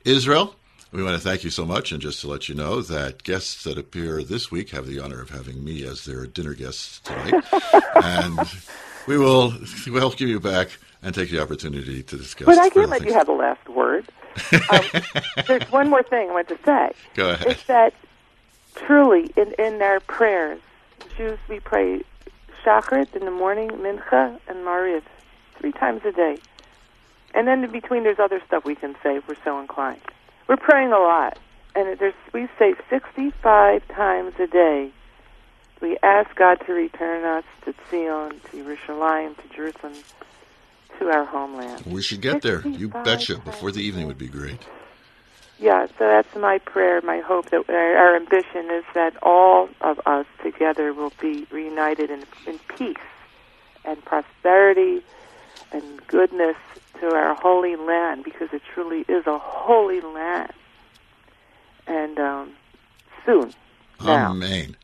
Israel. 0.06 0.56
We 0.92 1.04
want 1.04 1.16
to 1.16 1.22
thank 1.22 1.44
you 1.44 1.52
so 1.52 1.66
much, 1.66 1.92
and 1.92 2.02
just 2.02 2.20
to 2.22 2.28
let 2.28 2.50
you 2.50 2.56
know 2.56 2.82
that 2.82 3.24
guests 3.24 3.64
that 3.64 3.78
appear 3.78 4.24
this 4.24 4.50
week 4.50 4.72
have 4.72 4.88
the 4.88 5.00
honor 5.00 5.22
of 5.22 5.30
having 5.30 5.64
me 5.64 5.84
as 5.84 6.06
their 6.06 6.26
dinner 6.26 6.56
guests 6.56 7.00
tonight, 7.02 7.44
and 8.04 8.40
we 9.08 9.18
will 9.18 9.54
we'll 9.88 10.10
give 10.10 10.30
you 10.30 10.40
back 10.40 10.70
and 11.04 11.14
take 11.14 11.30
the 11.30 11.40
opportunity 11.40 12.02
to 12.02 12.18
discuss. 12.18 12.46
But 12.46 12.58
I 12.58 12.70
can't 12.70 12.90
let 12.90 13.02
things. 13.02 13.12
you 13.12 13.18
have 13.18 13.28
the 13.28 13.34
last 13.34 13.70
word. 13.70 14.10
Um, 14.72 14.82
there's 15.48 15.72
one 15.72 15.90
more 15.90 16.04
thing 16.04 16.30
I 16.30 16.34
want 16.34 16.48
to 16.50 16.58
say. 16.66 16.92
Go 17.14 17.30
ahead. 17.30 17.48
Is 17.48 17.64
that 17.66 17.94
truly 18.76 19.32
in, 19.38 19.54
in 19.60 19.82
our 19.82 20.00
prayers, 20.00 20.60
Jews, 21.16 21.38
we 21.48 21.60
pray 21.60 22.02
Shacharit 22.63 23.15
in 23.15 23.26
the 23.26 23.32
morning, 23.32 23.69
Mincha, 23.69 24.39
and 24.48 24.58
Mariv 24.65 25.04
three 25.58 25.72
times 25.72 26.02
a 26.06 26.12
day. 26.12 26.38
And 27.34 27.48
then 27.48 27.63
in 27.63 27.72
between, 27.72 28.04
there's 28.04 28.19
other 28.19 28.41
stuff 28.45 28.65
we 28.65 28.76
can 28.76 28.95
say 29.04 29.17
if 29.17 29.28
we're 29.28 29.36
so 29.43 29.60
inclined. 29.60 30.02
We're 30.48 30.58
praying 30.58 30.91
a 30.91 31.00
lot. 31.00 31.38
And 31.76 31.98
there's, 32.00 32.15
we 32.34 32.48
say 32.58 32.74
65 32.89 33.88
times 33.89 34.34
a 34.39 34.48
day, 34.48 34.91
we 35.82 35.98
ask 36.04 36.36
God 36.36 36.56
to 36.65 36.74
return 36.74 37.24
us 37.24 37.43
to 37.65 37.74
Zion, 37.89 38.41
to 38.52 38.63
Yerushalayim, 38.63 39.38
to 39.38 39.56
Jerusalem, 39.56 39.93
to 40.98 41.10
our 41.10 41.26
homeland. 41.26 41.86
We 41.86 42.02
should 42.02 42.22
get 42.22 42.41
there. 42.41 42.67
You 42.67 42.89
betcha. 42.89 43.38
Before 43.39 43.72
the 43.72 43.82
evening 43.82 44.08
would 44.08 44.17
be 44.17 44.28
great. 44.28 44.60
Yeah, 45.60 45.88
so 45.88 46.08
that's 46.08 46.34
my 46.38 46.58
prayer, 46.58 47.02
my 47.02 47.19
hope 47.19 47.50
that 47.50 47.69
our, 47.69 47.98
our 47.98 48.15
ambition 48.15 48.72
is 48.72 48.86
that 48.95 49.22
all 49.22 49.69
of 49.82 50.00
us 50.06 50.26
together 50.41 50.93
will 50.93 51.12
be 51.19 51.45
reunited 51.52 52.10
in, 52.10 52.24
in 52.48 52.60
peace 52.78 52.95
and 53.84 54.04
prosperity 54.06 55.04
and 55.74 56.06
goodness 56.08 56.56
to 57.02 57.08
our 57.13 57.36
holy 57.36 57.76
land 57.76 58.24
because 58.24 58.50
it 58.54 58.62
truly 58.74 59.02
is 59.10 59.28
a 59.28 59.38
holy 59.38 60.00
land. 60.00 60.54
And 61.88 62.19
um, 62.19 62.52
soon, 63.26 63.54
now, 64.02 64.32
Amen. 64.32 64.78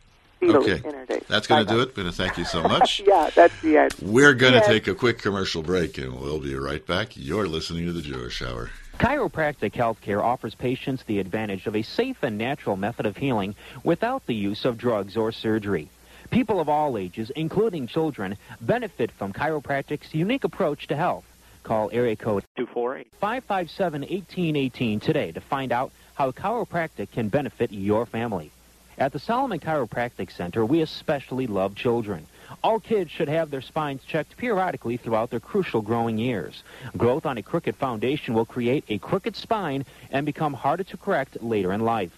Okay. 0.43 0.81
in 0.87 0.93
our 0.93 1.05
days. 1.05 1.23
That's 1.27 1.47
going 1.47 1.65
to 1.65 1.73
do 1.73 1.79
it. 1.81 1.95
Going 1.95 2.07
to 2.07 2.13
thank 2.13 2.37
you 2.37 2.45
so 2.45 2.61
much. 2.61 3.01
yeah, 3.07 3.29
that's 3.33 3.53
the 3.61 3.77
end. 3.77 3.95
We're 4.01 4.33
going 4.33 4.53
to 4.53 4.61
take 4.61 4.87
a 4.87 4.93
quick 4.93 5.19
commercial 5.19 5.63
break, 5.63 5.97
and 5.97 6.19
we'll 6.19 6.39
be 6.39 6.53
right 6.55 6.85
back. 6.85 7.15
You're 7.15 7.47
listening 7.47 7.85
to 7.85 7.93
the 7.93 8.01
Jewish 8.01 8.41
Hour. 8.41 8.69
Chiropractic 8.99 9.73
healthcare 9.73 10.23
offers 10.23 10.55
patients 10.55 11.03
the 11.03 11.19
advantage 11.19 11.67
of 11.67 11.75
a 11.75 11.81
safe 11.81 12.23
and 12.23 12.37
natural 12.37 12.77
method 12.77 13.05
of 13.05 13.17
healing 13.17 13.53
without 13.83 14.25
the 14.25 14.33
use 14.33 14.63
of 14.63 14.77
drugs 14.77 15.17
or 15.17 15.33
surgery. 15.33 15.89
People 16.31 16.61
of 16.61 16.69
all 16.69 16.97
ages, 16.97 17.29
including 17.35 17.87
children, 17.87 18.37
benefit 18.61 19.11
from 19.11 19.33
chiropractic's 19.33 20.13
unique 20.15 20.45
approach 20.45 20.87
to 20.87 20.95
health. 20.95 21.25
Call 21.63 21.89
area 21.91 22.15
code 22.15 22.45
248 22.55 23.11
557 23.19 24.01
1818 24.01 24.99
today 25.01 25.31
to 25.33 25.41
find 25.41 25.73
out 25.73 25.91
how 26.13 26.31
chiropractic 26.31 27.11
can 27.11 27.27
benefit 27.27 27.73
your 27.73 28.05
family. 28.05 28.49
At 28.97 29.11
the 29.11 29.19
Solomon 29.19 29.59
Chiropractic 29.59 30.31
Center, 30.31 30.65
we 30.65 30.81
especially 30.81 31.47
love 31.47 31.75
children. 31.75 32.27
All 32.63 32.79
kids 32.79 33.11
should 33.11 33.29
have 33.29 33.51
their 33.51 33.61
spines 33.61 34.03
checked 34.03 34.37
periodically 34.37 34.97
throughout 34.97 35.29
their 35.29 35.39
crucial 35.39 35.81
growing 35.81 36.17
years. 36.17 36.63
Growth 36.97 37.25
on 37.25 37.37
a 37.37 37.43
crooked 37.43 37.75
foundation 37.75 38.33
will 38.33 38.45
create 38.45 38.85
a 38.89 38.97
crooked 38.97 39.35
spine 39.35 39.85
and 40.11 40.25
become 40.25 40.53
harder 40.53 40.83
to 40.83 40.97
correct 40.97 41.41
later 41.43 41.71
in 41.71 41.81
life. 41.81 42.11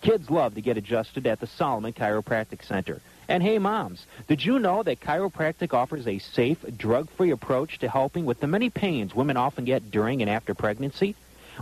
Kids 0.00 0.30
love 0.30 0.54
to 0.54 0.60
get 0.60 0.76
adjusted 0.76 1.26
at 1.26 1.40
the 1.40 1.46
Solomon 1.46 1.92
Chiropractic 1.92 2.64
Center. 2.64 3.00
And 3.26 3.42
hey, 3.42 3.58
moms, 3.58 4.04
did 4.28 4.44
you 4.44 4.58
know 4.58 4.82
that 4.82 5.00
chiropractic 5.00 5.72
offers 5.72 6.06
a 6.06 6.18
safe, 6.18 6.58
drug-free 6.76 7.30
approach 7.30 7.78
to 7.78 7.88
helping 7.88 8.26
with 8.26 8.40
the 8.40 8.46
many 8.46 8.68
pains 8.68 9.14
women 9.14 9.38
often 9.38 9.64
get 9.64 9.90
during 9.90 10.20
and 10.20 10.30
after 10.30 10.54
pregnancy? 10.54 11.14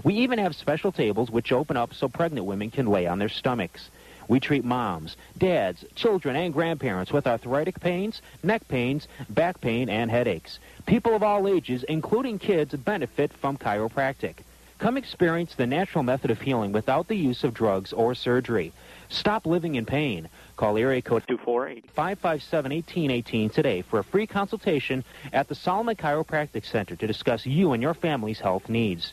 We 0.02 0.14
even 0.14 0.38
have 0.40 0.56
special 0.56 0.90
tables 0.90 1.30
which 1.30 1.52
open 1.52 1.76
up 1.76 1.94
so 1.94 2.08
pregnant 2.08 2.46
women 2.46 2.70
can 2.70 2.86
lay 2.86 3.06
on 3.06 3.18
their 3.18 3.28
stomachs. 3.28 3.90
We 4.28 4.40
treat 4.40 4.64
moms, 4.64 5.16
dads, 5.36 5.84
children, 5.94 6.36
and 6.36 6.52
grandparents 6.52 7.12
with 7.12 7.26
arthritic 7.26 7.80
pains, 7.80 8.22
neck 8.42 8.66
pains, 8.68 9.08
back 9.28 9.60
pain, 9.60 9.88
and 9.88 10.10
headaches. 10.10 10.58
People 10.86 11.14
of 11.14 11.22
all 11.22 11.48
ages, 11.48 11.82
including 11.84 12.38
kids, 12.38 12.74
benefit 12.74 13.32
from 13.32 13.58
chiropractic. 13.58 14.34
Come 14.78 14.96
experience 14.96 15.54
the 15.54 15.66
natural 15.66 16.02
method 16.02 16.32
of 16.32 16.40
healing 16.40 16.72
without 16.72 17.06
the 17.06 17.16
use 17.16 17.44
of 17.44 17.54
drugs 17.54 17.92
or 17.92 18.16
surgery. 18.16 18.72
Stop 19.10 19.46
living 19.46 19.76
in 19.76 19.86
pain. 19.86 20.28
Call 20.56 20.76
area 20.76 21.02
code 21.02 21.24
248-557-1818 21.28 23.52
today 23.52 23.82
for 23.82 24.00
a 24.00 24.04
free 24.04 24.26
consultation 24.26 25.04
at 25.32 25.46
the 25.46 25.54
Solomon 25.54 25.94
Chiropractic 25.94 26.64
Center 26.64 26.96
to 26.96 27.06
discuss 27.06 27.46
you 27.46 27.72
and 27.72 27.82
your 27.82 27.94
family's 27.94 28.40
health 28.40 28.68
needs. 28.68 29.12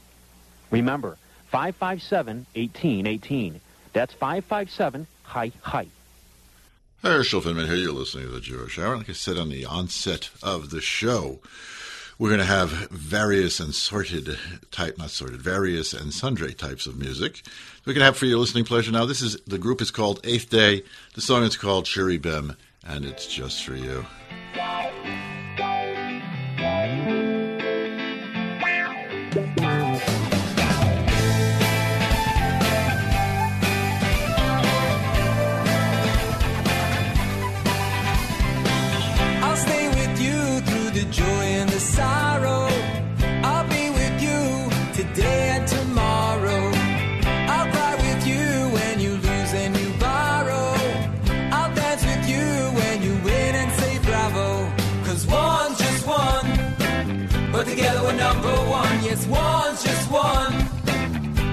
Remember, 0.71 1.17
557-1818. 1.53 3.59
That's 3.93 4.13
557 4.13 5.07
hi 5.23 5.51
hi. 5.61 5.87
Herschel 7.01 7.41
Finman 7.41 7.67
here. 7.67 7.75
You're 7.75 7.93
listening 7.93 8.25
to 8.25 8.31
the 8.31 8.41
Jewish 8.41 8.77
Hour. 8.77 8.97
Like 8.97 9.09
I 9.09 9.13
said 9.13 9.37
on 9.37 9.49
the 9.49 9.65
onset 9.65 10.29
of 10.43 10.69
the 10.69 10.81
show, 10.81 11.39
We're 12.19 12.27
going 12.27 12.39
to 12.39 12.45
have 12.45 12.89
various 12.89 13.61
and 13.61 13.73
sorted 13.73 14.37
type, 14.71 14.97
not 14.97 15.09
sorted, 15.09 15.41
various 15.41 15.93
and 15.93 16.13
sundry 16.13 16.53
types 16.53 16.85
of 16.85 16.99
music. 16.99 17.43
We 17.85 17.93
can 17.93 18.01
have 18.01 18.17
for 18.17 18.25
your 18.25 18.39
listening 18.39 18.65
pleasure 18.65 18.91
now. 18.91 19.05
This 19.05 19.21
is 19.21 19.37
the 19.47 19.57
group 19.57 19.81
is 19.81 19.89
called 19.89 20.19
Eighth 20.25 20.49
Day. 20.49 20.83
The 21.13 21.21
song 21.21 21.43
is 21.43 21.55
called 21.55 21.85
Shiri 21.85 22.21
Bem, 22.21 22.57
and 22.85 23.05
it's 23.05 23.25
just 23.25 23.63
for 23.63 23.73
you. 23.73 24.05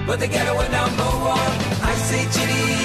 But 0.07 0.19
together 0.21 0.55
we're 0.55 0.69
number 0.69 1.03
one. 1.03 1.53
I 1.83 1.93
say 2.07 2.23
chitty, 2.31 2.76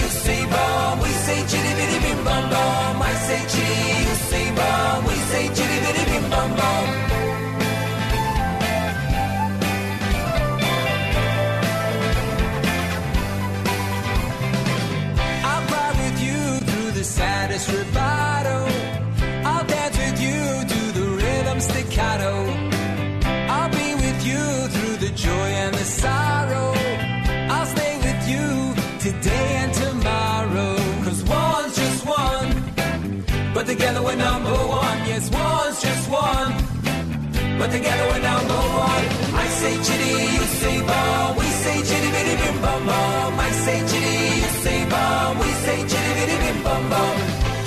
together 37.72 38.04
we're 38.12 38.20
number 38.20 38.60
one. 38.84 39.04
I 39.44 39.46
say 39.60 39.74
chitty, 39.86 40.12
you 40.36 40.44
say 40.60 40.76
bomb, 40.88 41.36
we 41.38 41.46
say 41.64 41.78
chitty 41.88 42.10
bitty 42.14 42.34
bim 42.40 42.56
bum 42.60 42.80
bum. 42.86 43.40
I 43.40 43.50
say 43.64 43.78
chitty, 43.90 44.16
you 44.42 44.50
say 44.64 44.80
bomb, 44.92 45.38
we 45.40 45.48
say 45.64 45.78
chitty 45.90 46.12
bitty 46.18 46.36
bim 46.42 46.58
bum 46.64 46.82
bum. 46.92 47.16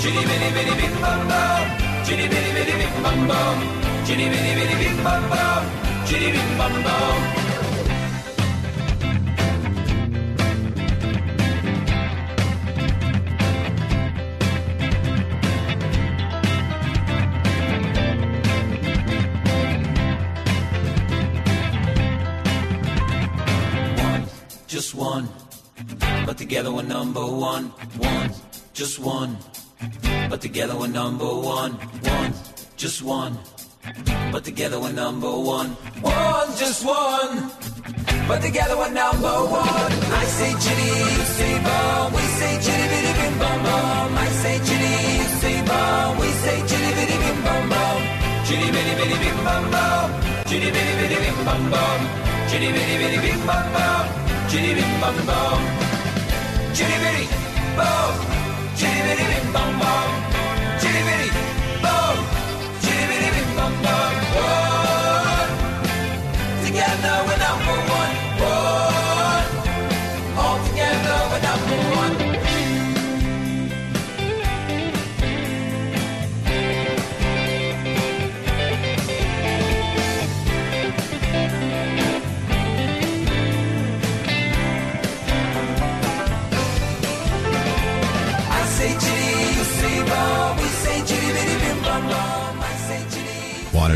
Chitty 0.00 0.22
bitty 0.28 0.48
bitty 0.56 0.74
bim 0.80 0.94
bum 1.02 1.20
bum. 1.30 1.64
Chitty 2.06 2.26
bitty 2.32 2.50
bitty 2.56 2.74
bim 2.80 2.94
bum 3.02 3.18
bum. 3.30 3.56
Chitty 4.06 4.26
bitty 4.32 4.52
bitty 4.58 4.76
bim 4.82 4.96
bum 5.04 5.22
bum. 5.32 5.62
Chitty 6.06 6.28
bim 6.34 6.50
bum 6.58 6.74
bum. 6.86 7.45
One. 25.16 25.28
But 26.26 26.36
together 26.36 26.70
we're 26.72 26.82
number 26.96 27.24
one, 27.24 27.64
one, 28.12 28.30
just 28.74 28.98
one. 28.98 29.36
But 30.30 30.40
together 30.40 30.74
we're 30.80 30.94
number 31.02 31.30
one, 31.56 31.72
one, 32.16 32.32
just 32.76 33.02
one. 33.02 33.38
But 34.32 34.44
together 34.44 34.78
we're 34.80 34.92
number 35.04 35.32
one, 35.56 35.68
one, 36.02 36.48
just 36.62 36.84
one. 36.84 37.32
But 38.28 38.40
together 38.42 38.76
we're 38.76 38.96
number 39.04 39.36
one. 39.64 39.92
I 40.20 40.24
say 40.38 40.52
chitty, 40.64 40.92
say 41.36 41.54
bum, 41.66 42.12
we 42.16 42.24
say 42.38 42.52
chitty 42.64 42.86
bitty 42.92 43.12
bim 43.18 43.34
bum 43.40 43.58
bum. 43.66 44.10
I 44.24 44.28
say 44.42 44.56
chitty, 44.68 44.96
say 45.40 45.56
bum, 45.68 46.18
we 46.20 46.28
say 46.44 46.58
chitty 46.70 46.90
bitty 46.98 47.16
bim 47.22 47.38
bum 47.46 47.62
bum. 47.72 48.00
Chitty 48.46 48.68
bitty 48.74 48.92
bitty 48.98 49.16
bim 49.22 49.38
bum 49.46 49.64
bum. 49.74 50.08
Chitty 50.48 50.68
bitty 50.76 50.92
bitty 51.00 51.18
bim 51.24 51.38
bum 51.46 51.62
bum. 51.72 52.00
Chitty 52.50 52.68
bitty 52.76 52.94
bitty 53.00 53.18
bim 53.24 53.40
bum 53.46 53.66
bum. 53.76 54.25
Chitty 54.56 54.72
bim 54.72 55.00
bum 55.02 55.16
bum. 55.26 55.60
Chitty 56.72 56.96
bitty 57.02 57.26
bum. 57.76 58.12
Chitty 58.74 59.00
bitty 59.06 59.52
bum 59.52 59.78
bum. 59.80 60.08
Chitty 60.80 61.02
bitty 61.08 61.28
bum. 61.82 62.16
Chitty 62.80 63.16
bitty 63.20 63.42
bum 63.54 63.72
bum. 63.84 64.14
Together 66.64 67.16
we're 67.26 67.38
number 67.44 67.76
one. 68.00 68.14
One. 68.40 69.05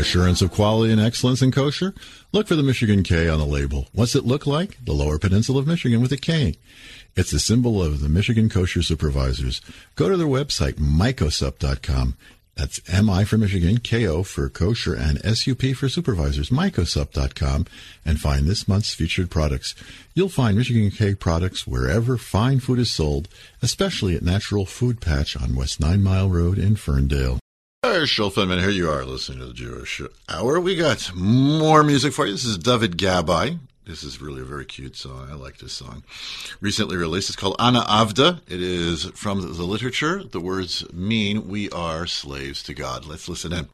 Assurance 0.01 0.41
of 0.41 0.51
quality 0.51 0.91
and 0.91 0.99
excellence 0.99 1.43
in 1.43 1.51
kosher? 1.51 1.93
Look 2.31 2.47
for 2.47 2.55
the 2.55 2.63
Michigan 2.63 3.03
K 3.03 3.29
on 3.29 3.37
the 3.37 3.45
label. 3.45 3.87
What's 3.93 4.15
it 4.15 4.25
look 4.25 4.47
like? 4.47 4.83
The 4.83 4.93
Lower 4.93 5.19
Peninsula 5.19 5.59
of 5.59 5.67
Michigan 5.67 6.01
with 6.01 6.11
a 6.11 6.17
K. 6.17 6.55
It's 7.15 7.29
the 7.29 7.39
symbol 7.39 7.83
of 7.83 8.01
the 8.01 8.09
Michigan 8.09 8.49
Kosher 8.49 8.81
Supervisors. 8.81 9.61
Go 9.95 10.09
to 10.09 10.17
their 10.17 10.25
website, 10.25 10.79
mikosup.com. 10.79 12.17
That's 12.55 12.81
MI 12.91 13.25
for 13.25 13.37
Michigan, 13.37 13.79
KO 13.79 14.23
for 14.23 14.49
kosher, 14.49 14.95
and 14.95 15.19
SUP 15.19 15.75
for 15.75 15.87
supervisors, 15.87 16.49
mikosup.com, 16.49 17.67
and 18.03 18.19
find 18.19 18.47
this 18.47 18.67
month's 18.67 18.95
featured 18.95 19.29
products. 19.29 19.75
You'll 20.15 20.29
find 20.29 20.57
Michigan 20.57 20.89
K 20.89 21.13
products 21.13 21.67
wherever 21.67 22.17
fine 22.17 22.59
food 22.59 22.79
is 22.79 22.89
sold, 22.89 23.29
especially 23.61 24.15
at 24.15 24.23
Natural 24.23 24.65
Food 24.65 24.99
Patch 24.99 25.37
on 25.37 25.55
West 25.55 25.79
Nine 25.79 26.01
Mile 26.01 26.27
Road 26.27 26.57
in 26.57 26.75
Ferndale. 26.75 27.37
Schulfenman, 27.83 28.59
here 28.59 28.69
you 28.69 28.91
are 28.91 29.03
listening 29.03 29.39
to 29.39 29.47
the 29.47 29.53
Jewish 29.55 30.03
Hour. 30.29 30.59
We 30.59 30.75
got 30.75 31.15
more 31.15 31.83
music 31.83 32.13
for 32.13 32.27
you. 32.27 32.33
This 32.33 32.45
is 32.45 32.59
David 32.59 32.95
Gabai. 32.95 33.57
This 33.87 34.03
is 34.03 34.21
really 34.21 34.41
a 34.41 34.45
very 34.45 34.65
cute 34.65 34.95
song. 34.95 35.27
I 35.31 35.33
like 35.33 35.57
this 35.57 35.73
song. 35.73 36.03
Recently 36.59 36.95
released. 36.95 37.31
It's 37.31 37.35
called 37.35 37.55
Ana 37.57 37.81
Avda. 37.81 38.41
It 38.47 38.61
is 38.61 39.05
from 39.15 39.41
the 39.41 39.63
literature. 39.63 40.23
The 40.23 40.39
words 40.39 40.85
mean 40.93 41.47
we 41.47 41.71
are 41.71 42.05
slaves 42.05 42.61
to 42.63 42.75
God. 42.75 43.07
Let's 43.07 43.27
listen 43.27 43.51
in. 43.51 43.67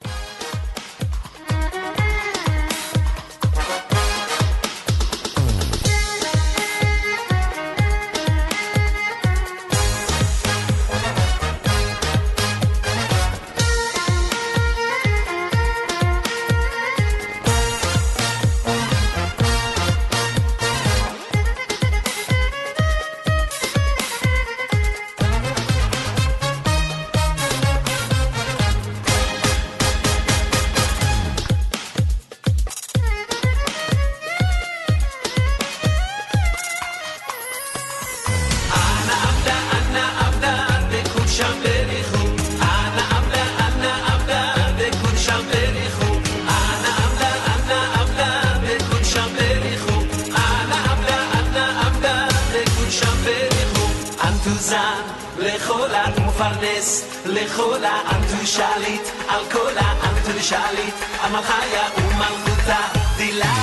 עולה 59.67 59.93
אל 60.03 60.39
תשאלי, 60.39 60.91
המלכה 61.19 61.65
יא 61.73 62.03
ומלכותה 62.03 62.79
דילה. 63.17 63.53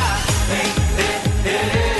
היי, 0.48 0.72
היי, 0.96 1.18
היי 1.44 1.93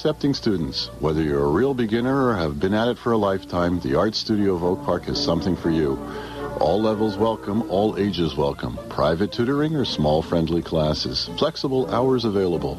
accepting 0.00 0.32
students. 0.32 0.86
Whether 1.00 1.22
you're 1.22 1.44
a 1.44 1.50
real 1.50 1.74
beginner 1.74 2.28
or 2.28 2.34
have 2.34 2.58
been 2.58 2.72
at 2.72 2.88
it 2.88 2.96
for 2.96 3.12
a 3.12 3.18
lifetime, 3.18 3.80
the 3.80 3.96
Art 3.96 4.14
Studio 4.14 4.54
of 4.54 4.64
Oak 4.64 4.82
Park 4.82 5.04
has 5.04 5.22
something 5.22 5.54
for 5.54 5.68
you. 5.68 5.98
All 6.58 6.80
levels 6.80 7.18
welcome, 7.18 7.70
all 7.70 7.98
ages 7.98 8.34
welcome. 8.34 8.78
Private 8.88 9.30
tutoring 9.30 9.76
or 9.76 9.84
small 9.84 10.22
friendly 10.22 10.62
classes. 10.62 11.28
Flexible 11.36 11.86
hours 11.94 12.24
available. 12.24 12.76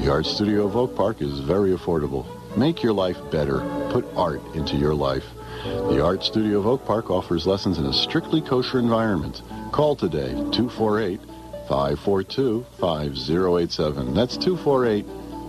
The 0.00 0.10
Art 0.10 0.26
Studio 0.26 0.66
of 0.66 0.76
Oak 0.76 0.96
Park 0.96 1.22
is 1.22 1.38
very 1.38 1.70
affordable. 1.70 2.26
Make 2.56 2.82
your 2.82 2.94
life 2.94 3.18
better. 3.30 3.60
Put 3.92 4.04
art 4.16 4.42
into 4.56 4.76
your 4.76 4.92
life. 4.92 5.26
The 5.62 6.02
Art 6.02 6.24
Studio 6.24 6.58
of 6.58 6.66
Oak 6.66 6.84
Park 6.84 7.10
offers 7.12 7.46
lessons 7.46 7.78
in 7.78 7.86
a 7.86 7.92
strictly 7.92 8.40
kosher 8.40 8.80
environment. 8.80 9.40
Call 9.70 9.94
today 9.94 10.32
248 10.50 11.20
542 11.68 12.66
5087. 12.80 14.14
That's 14.14 14.36
248 14.36 15.06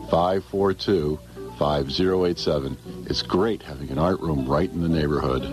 542 0.10 1.20
5087. 1.58 2.78
It's 3.10 3.22
great 3.22 3.64
having 3.64 3.90
an 3.90 3.98
art 3.98 4.20
room 4.20 4.48
right 4.48 4.72
in 4.72 4.82
the 4.82 4.90
neighborhood. 4.90 5.44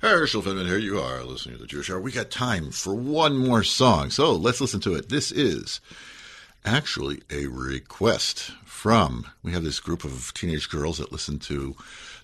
Hey, 0.00 0.10
Herschel 0.10 0.42
Finman, 0.42 0.66
here 0.66 0.78
you 0.78 1.00
are 1.00 1.24
listening 1.24 1.56
to 1.56 1.60
the 1.60 1.66
Jewish 1.66 1.90
Hour. 1.90 2.00
We 2.00 2.12
got 2.12 2.30
time 2.30 2.70
for 2.70 2.94
one 2.94 3.36
more 3.36 3.64
song, 3.64 4.10
so 4.10 4.32
let's 4.32 4.60
listen 4.60 4.80
to 4.80 4.94
it. 4.94 5.08
This 5.08 5.32
is 5.32 5.80
actually 6.64 7.22
a 7.30 7.46
request 7.46 8.52
from, 8.64 9.26
we 9.42 9.52
have 9.52 9.64
this 9.64 9.80
group 9.80 10.04
of 10.04 10.32
teenage 10.34 10.68
girls 10.68 10.98
that 10.98 11.10
listen 11.10 11.40
to 11.40 11.74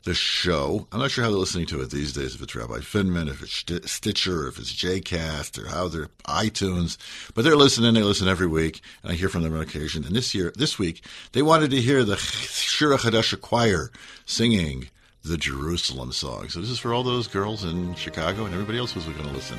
the 0.05 0.15
show. 0.15 0.87
I'm 0.93 1.01
not 1.01 1.11
sure 1.11 1.25
how 1.25 1.31
they're 1.31 1.39
listening 1.39 1.67
to 1.67 1.81
it 1.81 1.91
these 1.91 2.13
days, 2.13 2.35
if 2.35 2.43
it's 2.43 2.55
Rabbi 2.55 2.79
Finman, 2.79 3.29
if 3.29 3.43
it's 3.43 3.91
Stitcher, 3.91 4.47
if 4.49 4.59
it's 4.59 4.73
JCast, 4.73 5.63
or 5.63 5.69
how 5.69 5.89
they're 5.89 6.09
iTunes. 6.27 6.99
But 7.35 7.45
they're 7.45 7.57
listening. 7.57 7.95
They 7.95 8.03
listen 8.03 8.29
every 8.29 8.47
week, 8.47 8.81
and 9.03 9.13
I 9.13 9.15
hear 9.15 9.29
from 9.29 9.43
them 9.43 9.55
on 9.55 9.63
occasion. 9.63 10.05
And 10.05 10.15
this 10.15 10.35
year, 10.35 10.53
this 10.57 10.79
week, 10.79 11.05
they 11.33 11.43
wanted 11.43 11.71
to 11.71 11.81
hear 11.81 12.05
the 12.05 12.17
Shira 12.17 12.99
Chadasha 12.99 13.41
choir 13.41 13.91
singing 14.27 14.89
the 15.25 15.39
Jerusalem 15.39 16.13
song. 16.13 16.51
So 16.51 16.61
this 16.61 16.71
is 16.71 16.79
for 16.79 16.93
all 16.93 17.03
those 17.03 17.27
girls 17.27 17.65
in 17.65 17.95
Chicago 17.95 18.45
and 18.45 18.53
everybody 18.53 18.79
else 18.79 18.93
who's 18.93 19.05
going 19.05 19.17
to 19.27 19.35
listen. 19.35 19.59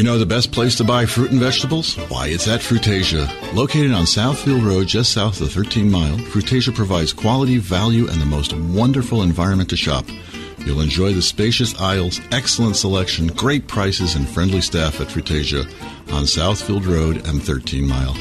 You 0.00 0.04
know 0.04 0.16
the 0.16 0.24
best 0.24 0.50
place 0.50 0.76
to 0.76 0.82
buy 0.82 1.04
fruit 1.04 1.30
and 1.30 1.38
vegetables? 1.38 1.96
Why, 2.08 2.28
it's 2.28 2.48
at 2.48 2.60
Frutasia. 2.60 3.28
Located 3.52 3.92
on 3.92 4.06
Southfield 4.06 4.66
Road, 4.66 4.86
just 4.86 5.12
south 5.12 5.42
of 5.42 5.52
13 5.52 5.90
Mile, 5.90 6.16
Frutasia 6.16 6.74
provides 6.74 7.12
quality, 7.12 7.58
value, 7.58 8.08
and 8.08 8.18
the 8.18 8.24
most 8.24 8.54
wonderful 8.54 9.22
environment 9.22 9.68
to 9.68 9.76
shop. 9.76 10.06
You'll 10.56 10.80
enjoy 10.80 11.12
the 11.12 11.20
spacious 11.20 11.78
aisles, 11.78 12.18
excellent 12.32 12.76
selection, 12.76 13.26
great 13.26 13.68
prices, 13.68 14.14
and 14.14 14.26
friendly 14.26 14.62
staff 14.62 15.02
at 15.02 15.08
Frutasia 15.08 15.64
on 16.14 16.22
Southfield 16.22 16.86
Road 16.86 17.26
and 17.26 17.42
13 17.42 17.86
Mile. 17.86 18.14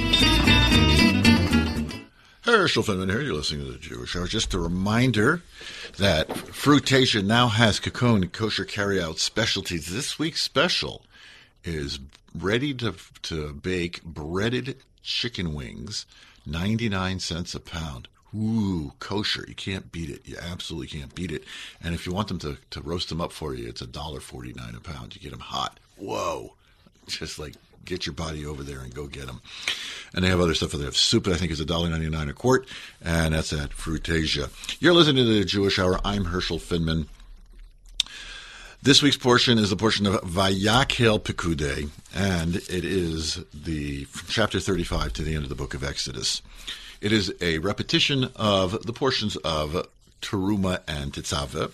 Herschel 2.42 2.84
Finman 2.84 3.10
here. 3.10 3.22
You're 3.22 3.36
listening 3.36 3.66
to 3.66 3.72
the 3.72 3.78
Jewish 3.78 4.18
Hour. 4.18 4.28
Just 4.28 4.54
a 4.54 4.60
reminder 4.60 5.44
that 5.98 6.28
Frutasia 6.28 7.24
now 7.24 7.48
has 7.48 7.80
Cocoon 7.80 8.28
kosher 8.28 8.66
carryout 8.66 9.20
specialties. 9.20 9.88
This 9.88 10.20
week's 10.20 10.42
special 10.42 11.06
is 11.64 12.00
ready 12.36 12.74
to 12.76 12.96
to 13.24 13.54
bake 13.54 14.04
breaded 14.04 14.78
chicken 15.02 15.54
wings, 15.54 16.06
99 16.46 17.20
cents 17.20 17.56
a 17.56 17.60
pound. 17.60 18.08
Ooh, 18.36 18.94
kosher. 19.00 19.44
You 19.48 19.56
can't 19.56 19.92
beat 19.92 20.10
it. 20.10 20.22
You 20.26 20.38
absolutely 20.40 20.88
can't 21.00 21.14
beat 21.16 21.32
it. 21.32 21.44
And 21.82 21.96
if 21.96 22.06
you 22.06 22.14
want 22.14 22.28
them 22.28 22.38
to, 22.40 22.58
to 22.70 22.82
roast 22.82 23.10
them 23.10 23.22
up 23.22 23.32
for 23.32 23.56
you, 23.56 23.68
it's 23.68 23.82
$1.49 23.82 24.78
a 24.78 24.80
pound. 24.82 25.16
You 25.16 25.22
get 25.22 25.32
them 25.32 25.40
hot. 25.40 25.80
Whoa. 25.98 26.54
Just 27.08 27.40
like 27.40 27.56
get 27.86 28.06
your 28.06 28.14
body 28.14 28.46
over 28.46 28.62
there 28.62 28.82
and 28.82 28.94
go 28.94 29.08
get 29.08 29.26
them. 29.26 29.42
And 30.14 30.24
they 30.24 30.30
have 30.30 30.40
other 30.40 30.54
stuff. 30.54 30.72
They 30.72 30.84
have 30.84 30.96
soup 30.96 31.24
that 31.26 31.34
I 31.34 31.38
think 31.38 31.52
is 31.52 31.62
$1.99 31.64 32.30
a 32.30 32.34
quart, 32.34 32.68
and 33.02 33.34
that's 33.34 33.52
at 33.52 33.72
Fruitasia. 33.72 34.50
You're 34.80 34.94
listening 34.94 35.26
to 35.26 35.34
the 35.34 35.44
Jewish 35.44 35.80
Hour. 35.80 36.00
I'm 36.06 36.26
Herschel 36.26 36.60
Finman. 36.60 37.08
This 38.82 39.02
week's 39.02 39.18
portion 39.18 39.58
is 39.58 39.72
the 39.72 39.76
portion 39.76 40.06
of 40.08 40.22
Vayakhel 40.22 41.22
Pekudei, 41.22 41.90
and 42.16 42.56
it 42.56 42.86
is 42.86 43.44
the 43.54 44.08
chapter 44.30 44.62
35 44.62 45.12
to 45.14 45.22
the 45.22 45.36
end 45.36 45.44
of 45.44 45.50
the 45.50 45.56
book 45.56 45.74
of 45.74 45.84
Exodus. 45.84 46.42
It 47.02 47.12
is 47.12 47.34
a 47.42 47.58
repetition 47.58 48.30
of 48.38 48.86
the 48.86 48.94
portions 48.94 49.36
of 49.36 49.86
Teruma 50.22 50.80
and 50.88 51.12
Tetzaveh, 51.12 51.72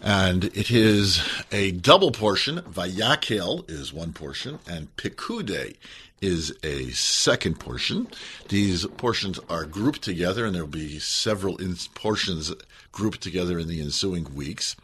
and 0.00 0.44
it 0.44 0.70
is 0.70 1.22
a 1.52 1.72
double 1.72 2.10
portion. 2.10 2.60
Vayakhel 2.60 3.70
is 3.70 3.92
one 3.92 4.14
portion, 4.14 4.60
and 4.66 4.96
Pekudei 4.96 5.76
is 6.22 6.54
a 6.62 6.88
second 6.92 7.60
portion. 7.60 8.08
These 8.48 8.86
portions 8.96 9.38
are 9.50 9.66
grouped 9.66 10.00
together, 10.00 10.46
and 10.46 10.54
there 10.54 10.64
will 10.64 10.70
be 10.70 10.98
several 11.00 11.58
portions 11.94 12.50
grouped 12.92 13.20
together 13.20 13.58
in 13.58 13.68
the 13.68 13.82
ensuing 13.82 14.34
weeks 14.34 14.74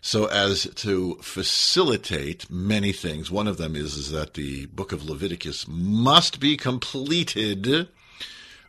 so 0.00 0.26
as 0.26 0.64
to 0.76 1.16
facilitate 1.22 2.50
many 2.50 2.92
things. 2.92 3.30
One 3.30 3.48
of 3.48 3.56
them 3.56 3.74
is, 3.74 3.94
is 3.94 4.10
that 4.10 4.34
the 4.34 4.66
book 4.66 4.92
of 4.92 5.08
Leviticus 5.08 5.66
must 5.68 6.40
be 6.40 6.56
completed 6.56 7.88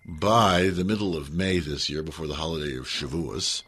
by 0.05 0.69
the 0.69 0.83
middle 0.83 1.15
of 1.15 1.33
May 1.33 1.59
this 1.59 1.89
year, 1.89 2.01
before 2.01 2.27
the 2.27 2.35
holiday 2.35 2.75
of 2.77 2.85
Shavuos. 2.85 3.63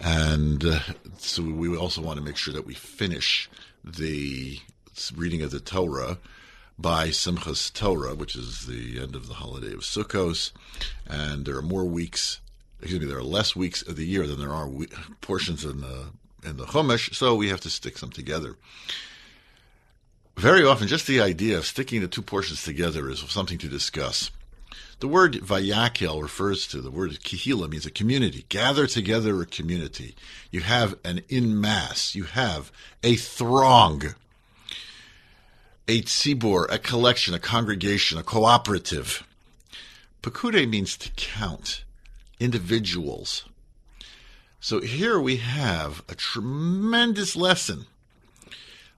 And 0.00 0.64
uh, 0.64 0.80
so 1.18 1.42
we 1.42 1.76
also 1.76 2.02
want 2.02 2.18
to 2.18 2.24
make 2.24 2.36
sure 2.36 2.54
that 2.54 2.66
we 2.66 2.74
finish 2.74 3.50
the 3.84 4.60
reading 5.14 5.42
of 5.42 5.50
the 5.50 5.60
Torah 5.60 6.18
by 6.78 7.08
Simchas 7.08 7.72
Torah, 7.72 8.14
which 8.14 8.36
is 8.36 8.66
the 8.66 9.00
end 9.00 9.14
of 9.14 9.28
the 9.28 9.34
holiday 9.34 9.72
of 9.72 9.80
Sukkos. 9.80 10.52
And 11.06 11.46
there 11.46 11.56
are 11.56 11.62
more 11.62 11.84
weeks, 11.84 12.40
excuse 12.80 13.00
me, 13.00 13.06
there 13.06 13.18
are 13.18 13.22
less 13.22 13.56
weeks 13.56 13.82
of 13.82 13.96
the 13.96 14.06
year 14.06 14.26
than 14.26 14.38
there 14.38 14.52
are 14.52 14.68
we- 14.68 14.88
portions 15.20 15.64
in 15.64 15.80
the 15.80 16.06
in 16.46 16.56
the 16.56 16.64
Chumash, 16.64 17.14
so 17.14 17.34
we 17.34 17.48
have 17.48 17.60
to 17.62 17.70
stick 17.70 17.96
them 17.96 18.10
together. 18.10 18.56
Very 20.36 20.64
often, 20.64 20.86
just 20.86 21.06
the 21.06 21.20
idea 21.20 21.56
of 21.56 21.66
sticking 21.66 22.00
the 22.00 22.08
two 22.08 22.22
portions 22.22 22.62
together 22.62 23.10
is 23.10 23.20
something 23.20 23.58
to 23.58 23.68
discuss. 23.68 24.30
The 25.00 25.08
word 25.08 25.34
vayakhel 25.34 26.22
refers 26.22 26.66
to 26.68 26.80
the 26.80 26.90
word 26.90 27.10
kihila 27.10 27.68
means 27.68 27.84
a 27.84 27.90
community. 27.90 28.46
Gather 28.48 28.86
together 28.86 29.40
a 29.40 29.46
community. 29.46 30.14
You 30.50 30.60
have 30.60 30.96
an 31.04 31.22
in 31.28 31.60
mass. 31.60 32.14
You 32.14 32.24
have 32.24 32.72
a 33.02 33.16
throng, 33.16 34.14
a 35.88 36.02
tzibur, 36.02 36.66
a 36.70 36.78
collection, 36.78 37.34
a 37.34 37.38
congregation, 37.38 38.18
a 38.18 38.22
cooperative. 38.22 39.26
Pekudei 40.22 40.68
means 40.68 40.96
to 40.98 41.10
count 41.16 41.84
individuals. 42.40 43.44
So 44.66 44.80
here 44.80 45.20
we 45.20 45.36
have 45.36 46.02
a 46.08 46.16
tremendous 46.16 47.36
lesson. 47.36 47.86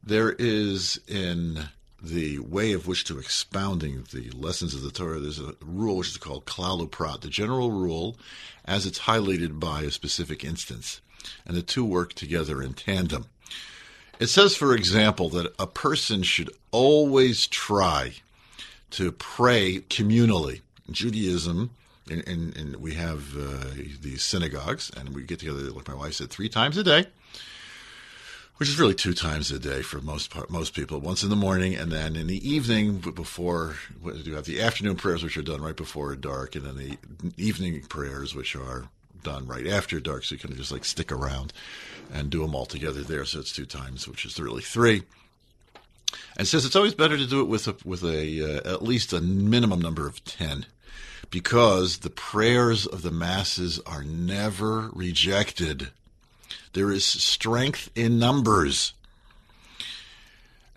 There 0.02 0.32
is 0.38 0.98
in 1.06 1.68
the 2.02 2.38
way 2.38 2.72
of 2.72 2.86
which 2.86 3.04
to 3.04 3.18
expounding 3.18 4.06
the 4.10 4.30
lessons 4.30 4.74
of 4.74 4.80
the 4.80 4.90
Torah, 4.90 5.20
there's 5.20 5.38
a 5.38 5.56
rule 5.60 5.98
which 5.98 6.08
is 6.08 6.16
called 6.16 6.46
klal 6.46 6.88
uprat, 6.88 7.20
the 7.20 7.28
general 7.28 7.70
rule 7.70 8.16
as 8.64 8.86
it's 8.86 9.00
highlighted 9.00 9.60
by 9.60 9.82
a 9.82 9.90
specific 9.90 10.42
instance. 10.42 11.02
And 11.44 11.54
the 11.54 11.60
two 11.60 11.84
work 11.84 12.14
together 12.14 12.62
in 12.62 12.72
tandem. 12.72 13.26
It 14.18 14.28
says, 14.28 14.56
for 14.56 14.74
example, 14.74 15.28
that 15.28 15.52
a 15.58 15.66
person 15.66 16.22
should 16.22 16.48
always 16.70 17.46
try 17.46 18.14
to 18.92 19.12
pray 19.12 19.80
communally. 19.80 20.62
In 20.86 20.94
Judaism, 20.94 21.72
and, 22.11 22.26
and, 22.26 22.56
and 22.56 22.76
we 22.76 22.94
have 22.94 23.36
uh, 23.36 23.64
these 24.00 24.22
synagogues, 24.22 24.90
and 24.96 25.14
we 25.14 25.22
get 25.22 25.38
together, 25.40 25.61
like 25.70 25.88
my 25.88 25.94
wife 25.94 26.14
said, 26.14 26.30
three 26.30 26.48
times 26.48 26.76
a 26.76 26.82
day, 26.82 27.06
which 28.56 28.68
is 28.68 28.78
really 28.78 28.94
two 28.94 29.14
times 29.14 29.50
a 29.50 29.59
day 29.59 29.82
for 29.82 30.00
most 30.00 30.34
most 30.50 30.74
people. 30.74 31.00
Once 31.00 31.22
in 31.22 31.30
the 31.30 31.36
morning, 31.36 31.74
and 31.74 31.92
then 31.92 32.16
in 32.16 32.26
the 32.26 32.48
evening 32.48 32.98
before 32.98 33.76
you 34.02 34.34
have 34.34 34.46
the 34.46 34.61
afternoon 34.61 34.96
prayers, 34.96 35.22
which 35.22 35.36
are 35.36 35.42
done 35.42 35.61
right 35.61 35.76
before 35.76 36.14
dark, 36.16 36.56
and 36.56 36.64
then 36.64 36.76
the 36.76 36.98
evening 37.36 37.80
prayers, 37.82 38.34
which 38.34 38.56
are 38.56 38.88
done 39.22 39.46
right 39.46 39.66
after 39.66 40.00
dark. 40.00 40.24
So 40.24 40.34
you 40.34 40.38
kind 40.38 40.52
of 40.52 40.59
just 40.59 40.72
like 40.72 40.84
stick 40.84 41.12
around 41.12 41.52
and 42.12 42.30
do 42.30 42.42
them 42.42 42.54
all 42.54 42.66
together 42.66 43.02
there. 43.02 43.24
So 43.24 43.40
it's 43.40 43.52
two 43.52 43.66
times, 43.66 44.09
which 44.09 44.24
is 44.24 44.40
really 44.40 44.62
three. 44.62 45.02
And 46.36 46.48
says 46.48 46.64
it's 46.64 46.76
always 46.76 46.94
better 46.94 47.18
to 47.18 47.26
do 47.26 47.40
it 47.42 47.48
with 47.48 47.68
a, 47.68 47.76
with 47.84 48.02
a 48.02 48.42
uh, 48.42 48.74
at 48.74 48.82
least 48.82 49.12
a 49.12 49.20
minimum 49.20 49.80
number 49.80 50.06
of 50.06 50.24
ten 50.24 50.66
because 51.30 51.98
the 51.98 52.10
prayers 52.10 52.86
of 52.86 53.02
the 53.02 53.10
masses 53.10 53.80
are 53.86 54.02
never 54.02 54.90
rejected. 54.92 55.88
There 56.72 56.90
is 56.90 57.04
strength 57.04 57.90
in 57.94 58.18
numbers. 58.18 58.94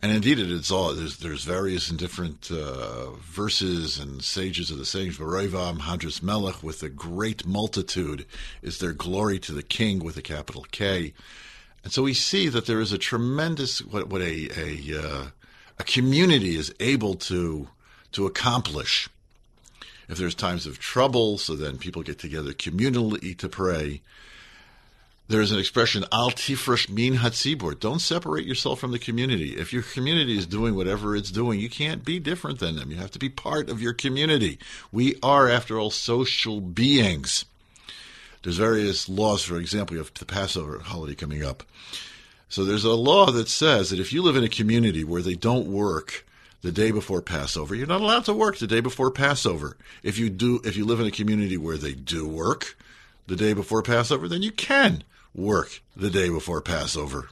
And 0.01 0.11
indeed, 0.11 0.39
it 0.39 0.49
is 0.49 0.71
all. 0.71 0.95
There's, 0.95 1.17
there's 1.17 1.43
various 1.43 1.91
and 1.91 1.99
different 1.99 2.49
uh, 2.51 3.11
verses 3.11 3.99
and 3.99 4.23
sages 4.23 4.71
of 4.71 4.79
the 4.79 4.85
sayings. 4.85 5.17
Varevam 5.17 5.79
Hadras 5.79 6.23
Melech 6.23 6.63
with 6.63 6.81
a 6.81 6.89
great 6.89 7.45
multitude 7.45 8.25
is 8.63 8.79
their 8.79 8.93
glory 8.93 9.37
to 9.39 9.51
the 9.51 9.61
king 9.61 9.99
with 9.99 10.17
a 10.17 10.21
capital 10.23 10.65
K. 10.71 11.13
And 11.83 11.93
so 11.93 12.01
we 12.01 12.15
see 12.15 12.47
that 12.47 12.65
there 12.65 12.79
is 12.79 12.91
a 12.91 12.97
tremendous 12.97 13.79
what 13.79 14.07
what 14.07 14.21
a 14.21 14.49
a, 14.57 14.99
uh, 14.99 15.27
a 15.77 15.83
community 15.83 16.55
is 16.55 16.73
able 16.79 17.15
to 17.15 17.69
to 18.13 18.25
accomplish 18.25 19.07
if 20.11 20.17
there's 20.17 20.35
times 20.35 20.67
of 20.67 20.77
trouble, 20.77 21.37
so 21.37 21.55
then 21.55 21.77
people 21.77 22.03
get 22.03 22.19
together 22.19 22.51
communally 22.51 23.35
to 23.37 23.47
pray. 23.47 24.01
There's 25.29 25.53
an 25.53 25.59
expression, 25.59 26.03
al 26.11 26.31
tifresh 26.31 26.89
min 26.89 27.15
hatzibur. 27.15 27.79
Don't 27.79 28.01
separate 28.01 28.45
yourself 28.45 28.81
from 28.81 28.91
the 28.91 28.99
community. 28.99 29.55
If 29.55 29.71
your 29.71 29.83
community 29.83 30.37
is 30.37 30.45
doing 30.45 30.75
whatever 30.75 31.15
it's 31.15 31.31
doing, 31.31 31.61
you 31.61 31.69
can't 31.69 32.03
be 32.03 32.19
different 32.19 32.59
than 32.59 32.75
them. 32.75 32.91
You 32.91 32.97
have 32.97 33.11
to 33.11 33.19
be 33.19 33.29
part 33.29 33.69
of 33.69 33.81
your 33.81 33.93
community. 33.93 34.59
We 34.91 35.15
are, 35.23 35.47
after 35.47 35.79
all, 35.79 35.91
social 35.91 36.59
beings. 36.59 37.45
There's 38.43 38.57
various 38.57 39.07
laws. 39.07 39.43
For 39.43 39.55
example, 39.55 39.95
you 39.95 40.03
have 40.03 40.13
the 40.13 40.25
Passover 40.25 40.79
holiday 40.79 41.15
coming 41.15 41.41
up. 41.41 41.63
So 42.49 42.65
there's 42.65 42.83
a 42.83 42.95
law 42.95 43.31
that 43.31 43.47
says 43.47 43.91
that 43.91 43.99
if 44.01 44.11
you 44.11 44.21
live 44.21 44.35
in 44.35 44.43
a 44.43 44.49
community 44.49 45.05
where 45.05 45.21
they 45.21 45.35
don't 45.35 45.67
work 45.67 46.25
the 46.61 46.71
day 46.71 46.91
before 46.91 47.21
Passover, 47.21 47.73
you're 47.73 47.87
not 47.87 48.01
allowed 48.01 48.25
to 48.25 48.33
work 48.33 48.57
the 48.57 48.67
day 48.67 48.81
before 48.81 49.11
Passover. 49.11 49.77
If 50.03 50.17
you 50.17 50.29
do, 50.29 50.61
if 50.63 50.77
you 50.77 50.85
live 50.85 50.99
in 50.99 51.07
a 51.07 51.11
community 51.11 51.57
where 51.57 51.77
they 51.77 51.93
do 51.93 52.27
work 52.27 52.77
the 53.27 53.35
day 53.35 53.53
before 53.53 53.81
Passover, 53.81 54.27
then 54.27 54.41
you 54.41 54.51
can 54.51 55.03
work 55.33 55.81
the 55.95 56.09
day 56.09 56.29
before 56.29 56.61
Passover. 56.61 57.29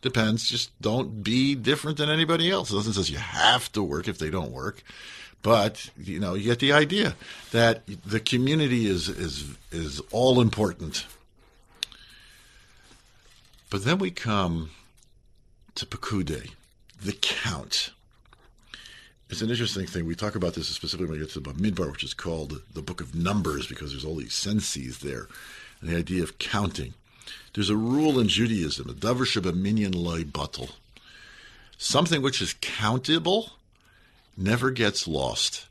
Depends. 0.00 0.48
Just 0.48 0.70
don't 0.80 1.22
be 1.24 1.54
different 1.54 1.98
than 1.98 2.10
anybody 2.10 2.50
else. 2.50 2.70
It 2.70 2.74
doesn't 2.74 2.92
say 2.92 3.12
you 3.12 3.18
have 3.18 3.72
to 3.72 3.82
work 3.82 4.06
if 4.06 4.18
they 4.18 4.30
don't 4.30 4.52
work, 4.52 4.82
but 5.42 5.90
you 5.96 6.20
know 6.20 6.34
you 6.34 6.44
get 6.44 6.60
the 6.60 6.72
idea 6.72 7.16
that 7.50 7.82
the 8.06 8.20
community 8.20 8.86
is 8.86 9.08
is 9.08 9.56
is 9.72 10.00
all 10.12 10.40
important. 10.40 11.06
But 13.70 13.84
then 13.84 13.98
we 13.98 14.10
come 14.10 14.70
to 15.74 15.84
Pekudei, 15.84 16.52
the 17.02 17.12
count. 17.12 17.90
It's 19.30 19.42
an 19.42 19.50
interesting 19.50 19.86
thing. 19.86 20.06
We 20.06 20.14
talk 20.14 20.36
about 20.36 20.54
this 20.54 20.68
specifically 20.68 21.06
when 21.06 21.20
we 21.20 21.26
get 21.26 21.32
to 21.34 21.40
the 21.40 21.52
Midbar, 21.52 21.92
which 21.92 22.02
is 22.02 22.14
called 22.14 22.62
the 22.72 22.80
Book 22.80 23.02
of 23.02 23.14
Numbers, 23.14 23.66
because 23.66 23.90
there's 23.90 24.04
all 24.04 24.16
these 24.16 24.32
senses 24.32 25.00
there, 25.00 25.28
and 25.80 25.90
the 25.90 25.96
idea 25.96 26.22
of 26.22 26.38
counting. 26.38 26.94
There's 27.52 27.68
a 27.68 27.76
rule 27.76 28.18
in 28.18 28.28
Judaism, 28.28 28.88
a 28.88 28.94
davar 28.94 29.26
shebaminyan 29.26 29.94
loy 29.94 30.22
batel. 30.22 30.70
Something 31.76 32.22
which 32.22 32.40
is 32.40 32.54
countable 32.62 33.52
never 34.34 34.70
gets 34.70 35.06
lost. 35.06 35.66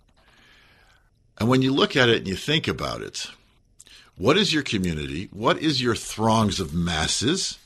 And 1.40 1.50
when 1.50 1.64
you 1.64 1.74
look 1.74 1.96
at 1.96 2.10
it 2.10 2.18
and 2.18 2.28
you 2.28 2.36
think 2.36 2.68
about 2.68 3.02
it, 3.02 3.32
what 4.18 4.38
is 4.38 4.54
your 4.54 4.64
community? 4.64 5.30
What 5.32 5.58
is 5.58 5.82
your 5.82 5.96
throngs 5.96 6.60
of 6.60 6.76
masses? 6.76 7.58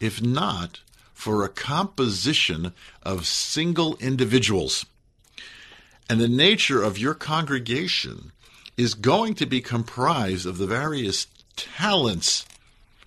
If 0.00 0.22
not 0.22 0.80
for 1.12 1.44
a 1.44 1.48
composition 1.50 2.72
of 3.02 3.26
single 3.26 3.96
individuals. 3.96 4.86
And 6.08 6.20
the 6.20 6.28
nature 6.28 6.82
of 6.82 6.98
your 6.98 7.14
congregation 7.14 8.32
is 8.76 8.94
going 8.94 9.34
to 9.34 9.46
be 9.46 9.60
comprised 9.60 10.46
of 10.46 10.58
the 10.58 10.66
various 10.66 11.26
talents 11.56 12.44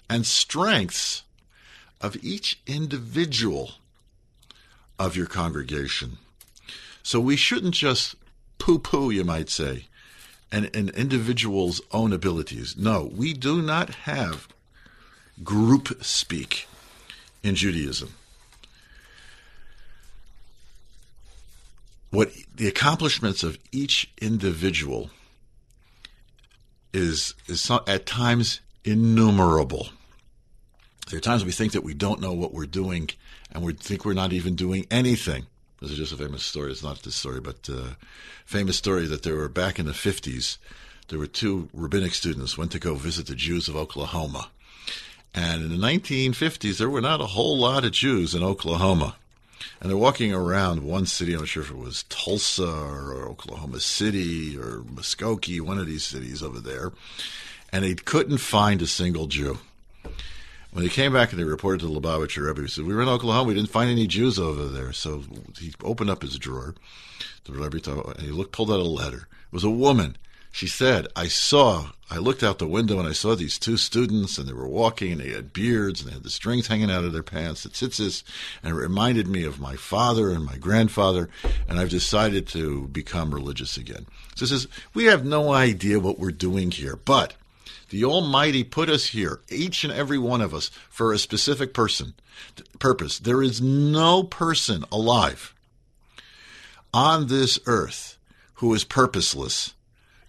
and 0.10 0.26
strengths 0.26 1.24
of 2.02 2.18
each 2.24 2.60
individual 2.66 3.74
of 4.97 5.16
your 5.16 5.28
congregation. 5.28 6.18
So 7.04 7.20
we 7.20 7.36
shouldn't 7.36 7.76
just 7.76 8.16
poo 8.58 8.80
poo, 8.80 9.10
you 9.12 9.24
might 9.24 9.50
say, 9.50 9.86
an, 10.52 10.70
an 10.74 10.89
individual's 10.89 11.82
own 11.91 12.12
abilities. 12.12 12.76
No, 12.78 13.12
we 13.16 13.34
do 13.34 13.62
not 13.62 13.89
have 13.89 14.47
group 15.43 16.04
speak 16.04 16.68
in 17.43 17.56
Judaism. 17.56 18.14
What 22.12 22.32
the 22.55 22.68
accomplishments 22.68 23.43
of 23.43 23.60
each 23.72 24.12
individual 24.20 25.12
is 26.93 27.36
is 27.47 27.70
at 27.88 28.05
times 28.05 28.62
innumerable. 28.84 29.89
There 31.10 31.18
are 31.18 31.22
times 31.22 31.45
we 31.45 31.51
think 31.51 31.74
that 31.74 31.84
we 31.84 31.93
don't 31.93 32.22
know 32.22 32.34
what 32.34 32.53
we're 32.53 32.66
doing, 32.66 33.10
and 33.51 33.64
we 33.64 33.74
think 33.74 34.05
we're 34.05 34.14
not 34.14 34.34
even 34.34 34.55
doing 34.55 34.86
anything. 34.89 35.45
This 35.82 35.91
is 35.91 35.97
just 35.97 36.14
a 36.14 36.18
famous 36.18 36.43
story. 36.43 36.72
It's 36.72 36.84
not 36.84 37.01
this 37.03 37.16
story, 37.16 37.39
but 37.39 37.70
uh, 37.70 37.93
famous 38.45 38.78
story 38.78 39.05
that 39.07 39.24
there 39.24 39.36
were 39.36 39.49
back 39.49 39.80
in 39.80 39.86
the 39.86 39.93
fifties. 39.93 40.57
There 41.07 41.20
were 41.20 41.28
two 41.28 41.70
rabbinic 41.74 42.14
students 42.14 42.57
went 42.57 42.72
to 42.72 42.80
go 42.80 42.95
visit 42.95 43.28
the 43.28 43.36
Jews 43.36 43.68
of 43.68 43.76
Oklahoma, 43.76 44.49
and 45.34 45.64
in 45.64 45.70
the 45.70 45.88
1950s 45.88 46.78
there 46.78 46.89
were 46.89 47.01
not 47.01 47.22
a 47.22 47.28
whole 47.28 47.57
lot 47.57 47.86
of 47.86 47.91
Jews 47.91 48.36
in 48.36 48.43
Oklahoma. 48.43 49.16
And 49.80 49.89
they're 49.89 49.97
walking 49.97 50.34
around 50.34 50.84
one 50.84 51.05
city. 51.05 51.34
I'm 51.34 51.39
not 51.39 51.47
sure 51.47 51.64
if 51.64 51.72
it 51.72 51.78
was 51.78 52.03
Tulsa 52.03 52.68
or 52.68 53.28
Oklahoma 53.28 53.80
City 53.80 54.57
or 54.57 54.80
Muskogee, 54.82 55.62
one 55.62 55.80
of 55.80 55.88
these 55.88 56.03
cities 56.03 56.43
over 56.43 56.60
there. 56.60 56.91
And 57.72 57.84
they 57.84 57.95
couldn't 57.95 58.38
find 58.39 58.82
a 58.82 58.88
single 58.88 59.28
Jew. 59.28 59.60
When 60.72 60.84
they 60.84 60.89
came 60.89 61.14
back 61.14 61.32
and 61.32 61.39
they 61.39 61.45
reported 61.45 61.80
to 61.80 61.88
the 61.88 61.99
Lubavitcher 61.99 62.45
Rebbe, 62.45 62.62
he 62.62 62.68
said, 62.68 62.86
We 62.86 62.93
were 62.93 63.01
in 63.01 63.07
Oklahoma, 63.07 63.47
we 63.47 63.55
didn't 63.55 63.72
find 63.72 63.89
any 63.89 64.05
Jews 64.05 64.38
over 64.38 64.66
there. 64.66 64.93
So 64.93 65.24
he 65.57 65.74
opened 65.84 66.12
up 66.12 66.22
his 66.22 66.38
drawer, 66.38 66.76
the 67.45 67.53
Rebbe, 67.53 67.80
and 67.89 68.22
he 68.22 68.32
looked, 68.32 68.51
pulled 68.51 68.72
out 68.72 68.80
a 68.80 68.84
letter. 68.84 69.28
It 69.47 69.53
was 69.53 69.64
a 69.64 69.70
woman. 69.70 70.16
She 70.60 70.68
said, 70.68 71.07
I 71.16 71.30
saw, 71.30 71.91
I 72.12 72.18
looked 72.18 72.43
out 72.43 72.60
the 72.60 72.68
window 72.68 72.99
and 72.99 73.07
I 73.07 73.14
saw 73.14 73.34
these 73.34 73.57
two 73.57 73.78
students 73.78 74.38
and 74.38 74.45
they 74.45 74.51
were 74.51 74.68
walking 74.68 75.14
and 75.14 75.22
they 75.22 75.30
had 75.30 75.53
beards 75.53 76.01
and 76.01 76.10
they 76.10 76.14
had 76.16 76.24
the 76.24 76.30
strings 76.30 76.68
hanging 76.68 76.91
out 76.91 77.05
of 77.05 77.14
their 77.14 77.24
pants, 77.24 77.64
the 77.64 77.70
tzitzis, 77.70 78.24
and 78.62 78.74
it 78.74 78.76
reminded 78.76 79.26
me 79.26 79.45
of 79.45 79.62
my 79.62 79.78
father 79.78 80.32
and 80.32 80.43
my 80.43 80.57
grandfather, 80.57 81.30
and 81.70 81.80
I've 81.80 81.89
decided 81.89 82.45
to 82.47 82.89
become 82.89 83.34
religious 83.34 83.78
again. 83.78 84.05
So 84.36 84.43
it 84.43 84.47
says, 84.49 84.68
we 84.93 85.05
have 85.05 85.24
no 85.24 85.53
idea 85.53 85.97
what 85.97 86.20
we're 86.20 86.32
doing 86.32 86.72
here, 86.72 86.97
but 86.97 87.36
the 87.89 88.03
Almighty 88.03 88.66
put 88.66 88.89
us 88.89 89.05
here, 89.05 89.39
each 89.47 89.86
and 89.86 89.93
every 89.93 90.18
one 90.18 90.41
of 90.41 90.53
us, 90.53 90.72
for 90.89 91.14
a 91.14 91.18
specific 91.18 91.74
person, 91.74 92.16
purpose. 92.80 93.18
There 93.18 93.41
is 93.41 93.62
no 93.62 94.24
person 94.24 94.84
alive 94.91 95.53
on 96.93 97.28
this 97.28 97.60
earth 97.66 98.18
who 98.55 98.74
is 98.74 98.84
purposeless. 98.84 99.74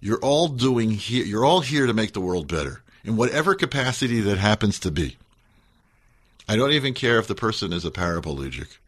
You're 0.00 0.18
all 0.18 0.48
doing 0.48 0.90
here. 0.90 1.24
You're 1.24 1.44
all 1.44 1.60
here 1.60 1.86
to 1.86 1.94
make 1.94 2.12
the 2.12 2.20
world 2.20 2.48
better 2.48 2.82
in 3.04 3.16
whatever 3.16 3.54
capacity 3.54 4.20
that 4.20 4.38
happens 4.38 4.78
to 4.80 4.90
be. 4.90 5.16
I 6.48 6.56
don't 6.56 6.72
even 6.72 6.94
care 6.94 7.18
if 7.18 7.26
the 7.26 7.34
person 7.34 7.72
is 7.72 7.84
a 7.84 7.90
paraplegic 7.90 8.78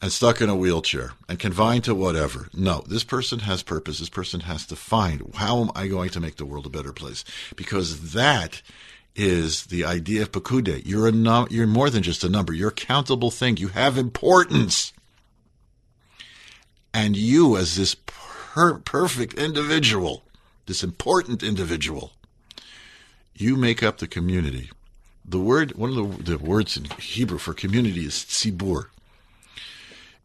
and 0.00 0.10
stuck 0.10 0.40
in 0.40 0.48
a 0.48 0.56
wheelchair 0.56 1.12
and 1.28 1.38
confined 1.38 1.84
to 1.84 1.94
whatever. 1.94 2.48
No, 2.52 2.82
this 2.88 3.04
person 3.04 3.40
has 3.40 3.62
purpose. 3.62 4.00
This 4.00 4.08
person 4.08 4.40
has 4.40 4.66
to 4.66 4.76
find 4.76 5.30
how 5.36 5.60
am 5.60 5.70
I 5.76 5.86
going 5.86 6.10
to 6.10 6.20
make 6.20 6.36
the 6.36 6.44
world 6.44 6.66
a 6.66 6.70
better 6.70 6.92
place? 6.92 7.24
Because 7.54 8.12
that 8.12 8.60
is 9.14 9.66
the 9.66 9.84
idea 9.84 10.22
of 10.22 10.32
Pekudei. 10.32 10.82
You're 10.84 11.06
a 11.06 11.12
num- 11.12 11.48
you're 11.50 11.66
more 11.66 11.90
than 11.90 12.02
just 12.02 12.24
a 12.24 12.28
number. 12.28 12.52
You're 12.52 12.70
a 12.70 12.72
countable 12.72 13.30
thing. 13.30 13.58
You 13.58 13.68
have 13.68 13.96
importance. 13.96 14.92
And 16.92 17.16
you 17.16 17.56
as 17.56 17.76
this 17.76 17.94
per- 18.52 18.78
perfect 18.78 19.34
individual, 19.34 20.22
this 20.66 20.84
important 20.84 21.42
individual, 21.42 22.12
you 23.34 23.56
make 23.56 23.82
up 23.82 23.98
the 23.98 24.06
community. 24.06 24.70
The 25.24 25.38
word, 25.38 25.72
one 25.72 25.96
of 25.96 26.24
the, 26.24 26.36
the 26.36 26.38
words 26.38 26.76
in 26.76 26.84
Hebrew 26.84 27.38
for 27.38 27.54
community 27.54 28.04
is 28.04 28.14
tzibur. 28.14 28.86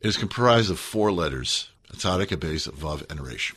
It 0.01 0.07
is 0.07 0.17
comprised 0.17 0.69
of 0.69 0.79
four 0.79 1.11
letters: 1.11 1.69
tzaddik, 1.93 2.31
a 2.31 2.37
base, 2.37 2.67
vav, 2.67 3.09
and 3.09 3.25
resh. 3.25 3.55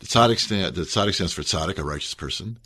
The 0.00 0.06
tzaddik, 0.06 0.38
stand, 0.38 0.74
the 0.74 0.82
tzaddik 0.82 1.14
stands 1.14 1.32
for 1.32 1.42
tzaddik, 1.42 1.78
a 1.78 1.84
righteous 1.84 2.14
person. 2.14 2.56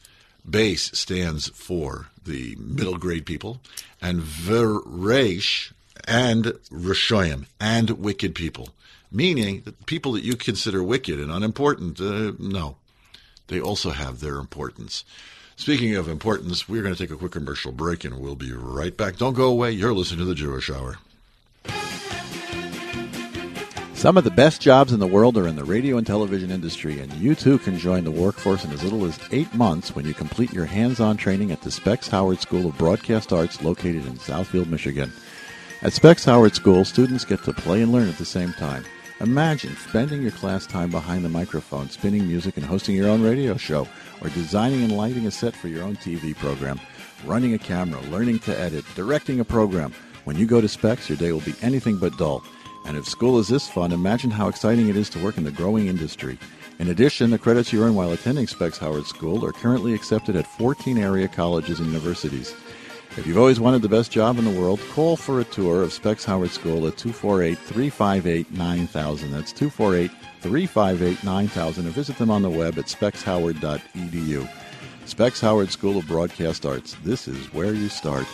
Base 0.49 0.91
stands 0.99 1.49
for 1.51 2.09
the 2.25 2.57
middle 2.59 2.99
grade 2.99 3.25
people, 3.25 3.61
and 4.03 4.21
veresh 4.21 5.73
and 6.07 6.45
rishoyim 6.71 7.47
and 7.61 7.91
wicked 7.91 8.35
people, 8.35 8.71
meaning 9.15 9.63
that 9.65 9.87
people 9.87 10.13
that 10.13 10.25
you 10.25 10.37
consider 10.37 10.83
wicked 10.83 11.21
and 11.21 11.31
unimportant, 11.31 12.01
uh, 12.01 12.33
no, 12.39 12.77
they 13.47 13.61
also 13.61 13.91
have 13.91 14.21
their 14.21 14.37
importance. 14.37 15.05
Speaking 15.57 15.95
of 15.95 16.09
importance, 16.09 16.69
we're 16.69 16.83
going 16.83 16.95
to 16.95 17.01
take 17.01 17.15
a 17.15 17.17
quick 17.17 17.33
commercial 17.33 17.71
break 17.71 18.05
and 18.05 18.19
we'll 18.19 18.35
be 18.35 18.53
right 18.53 18.97
back. 18.97 19.17
Don't 19.17 19.35
go 19.35 19.49
away. 19.49 19.71
You're 19.71 19.95
listening 19.95 20.19
to 20.19 20.25
the 20.25 20.35
Jewish 20.35 20.69
Hour. 20.69 20.99
Some 23.95 24.19
of 24.19 24.25
the 24.25 24.31
best 24.31 24.61
jobs 24.61 24.93
in 24.93 25.01
the 25.01 25.07
world 25.07 25.39
are 25.39 25.49
in 25.49 25.57
the 25.57 25.65
radio 25.65 25.97
and 25.97 26.07
television 26.07 26.51
industry, 26.51 26.99
and 26.99 27.11
you 27.15 27.35
too 27.35 27.59
can 27.59 27.79
join 27.79 28.05
the 28.05 28.11
workforce 28.11 28.63
in 28.63 28.71
as 28.71 28.83
little 28.83 29.07
as 29.07 29.19
eight 29.31 29.55
months 29.55 29.97
when 29.97 30.05
you 30.05 30.13
complete 30.13 30.53
your 30.53 30.67
hands 30.67 31.01
on 31.01 31.17
training 31.17 31.53
at 31.53 31.63
the 31.63 31.71
Specs 31.71 32.09
Howard 32.09 32.39
School 32.39 32.67
of 32.67 32.77
Broadcast 32.77 33.33
Arts 33.33 33.63
located 33.63 34.05
in 34.05 34.17
Southfield, 34.17 34.67
Michigan. 34.67 35.11
At 35.81 35.95
Specs 35.95 36.27
Howard 36.27 36.55
School, 36.55 36.85
students 36.85 37.25
get 37.25 37.45
to 37.45 37.55
play 37.55 37.81
and 37.81 37.93
learn 37.93 38.11
at 38.11 38.19
the 38.19 38.27
same 38.27 38.53
time. 38.53 38.85
Imagine 39.21 39.77
spending 39.77 40.23
your 40.23 40.33
class 40.33 40.67
time 40.67 40.91
behind 40.91 41.25
the 41.25 41.29
microphone, 41.29 41.89
spinning 41.89 42.27
music 42.27 42.57
and 42.57 42.67
hosting 42.67 42.97
your 42.97 43.09
own 43.09 43.23
radio 43.23 43.57
show, 43.57 43.87
or 44.21 44.29
designing 44.31 44.83
and 44.83 44.97
lighting 44.97 45.27
a 45.27 45.31
set 45.31 45.55
for 45.55 45.69
your 45.69 45.85
own 45.85 45.95
TV 45.97 46.37
program, 46.37 46.81
running 47.25 47.55
a 47.55 47.59
camera, 47.59 48.01
learning 48.11 48.41
to 48.41 48.59
edit, 48.59 48.85
directing 48.97 49.39
a 49.39 49.45
program. 49.45 49.95
When 50.25 50.37
you 50.37 50.47
go 50.47 50.61
to 50.61 50.69
Specs, 50.69 51.09
your 51.09 51.17
day 51.17 51.31
will 51.31 51.41
be 51.41 51.55
anything 51.63 51.97
but 51.97 52.19
dull. 52.19 52.43
And 52.87 52.97
if 52.97 53.07
school 53.07 53.39
is 53.39 53.47
this 53.47 53.69
fun, 53.69 53.93
imagine 53.93 54.33
how 54.33 54.49
exciting 54.49 54.89
it 54.89 54.97
is 54.97 55.09
to 55.11 55.23
work 55.23 55.39
in 55.39 55.45
the 55.45 55.53
growing 55.53 55.87
industry. 55.87 56.37
In 56.81 56.89
addition, 56.89 57.31
the 57.31 57.39
credits 57.39 57.73
you 57.73 57.85
earn 57.85 57.95
while 57.95 58.11
attending 58.11 58.49
Specs 58.49 58.79
Howard 58.79 59.07
School 59.07 59.47
are 59.47 59.53
currently 59.53 59.95
accepted 59.95 60.35
at 60.35 60.59
14 60.59 60.99
area 60.99 61.29
colleges 61.29 61.79
and 61.79 61.89
universities. 61.89 62.53
If 63.17 63.29
you've 63.29 63.39
always 63.39 63.61
wanted 63.61 63.83
the 63.83 63.89
best 63.89 64.11
job 64.11 64.39
in 64.39 64.45
the 64.45 64.61
world, 64.61 64.81
call 64.91 65.17
for 65.17 65.39
a 65.39 65.45
tour 65.45 65.85
of 65.85 65.93
Specs 65.93 66.25
Howard 66.25 66.51
School 66.51 66.85
at 66.89 66.97
248 66.97 67.57
358 67.57 68.51
9000. 68.51 69.31
That's 69.31 69.53
248 69.53 70.11
358 70.41 71.23
9000 71.23 71.87
or 71.87 71.91
visit 71.91 72.19
them 72.19 72.31
on 72.31 72.43
the 72.43 72.51
web 72.51 72.77
at 72.77 72.87
specshoward.edu. 72.87 74.51
Specs 75.07 75.41
Howard 75.41 75.71
School 75.71 75.99
of 75.99 76.09
Broadcast 76.09 76.67
Arts. 76.67 76.97
This 77.05 77.29
is 77.29 77.53
where 77.53 77.73
you 77.73 77.89
start. 77.89 78.27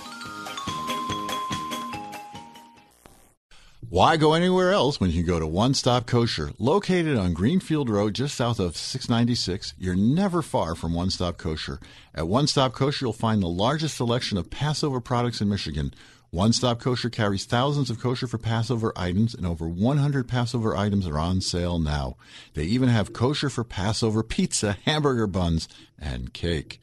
Why 3.90 4.16
go 4.16 4.34
anywhere 4.34 4.70
else 4.70 5.00
when 5.00 5.10
you 5.10 5.24
can 5.24 5.26
go 5.26 5.40
to 5.40 5.46
One 5.48 5.74
Stop 5.74 6.06
Kosher? 6.06 6.52
Located 6.60 7.18
on 7.18 7.32
Greenfield 7.32 7.90
Road 7.90 8.14
just 8.14 8.36
south 8.36 8.60
of 8.60 8.76
696, 8.76 9.74
you're 9.80 9.96
never 9.96 10.42
far 10.42 10.76
from 10.76 10.94
One 10.94 11.10
Stop 11.10 11.38
Kosher. 11.38 11.80
At 12.14 12.28
One 12.28 12.46
Stop 12.46 12.72
Kosher, 12.72 13.06
you'll 13.06 13.12
find 13.12 13.42
the 13.42 13.48
largest 13.48 13.96
selection 13.96 14.38
of 14.38 14.48
Passover 14.48 15.00
products 15.00 15.40
in 15.40 15.48
Michigan. 15.48 15.92
One 16.30 16.52
Stop 16.52 16.78
Kosher 16.78 17.10
carries 17.10 17.46
thousands 17.46 17.90
of 17.90 17.98
kosher 17.98 18.28
for 18.28 18.38
Passover 18.38 18.92
items, 18.94 19.34
and 19.34 19.44
over 19.44 19.68
100 19.68 20.28
Passover 20.28 20.76
items 20.76 21.04
are 21.08 21.18
on 21.18 21.40
sale 21.40 21.80
now. 21.80 22.16
They 22.54 22.66
even 22.66 22.90
have 22.90 23.12
kosher 23.12 23.50
for 23.50 23.64
Passover 23.64 24.22
pizza, 24.22 24.76
hamburger 24.84 25.26
buns, 25.26 25.68
and 25.98 26.32
cake. 26.32 26.80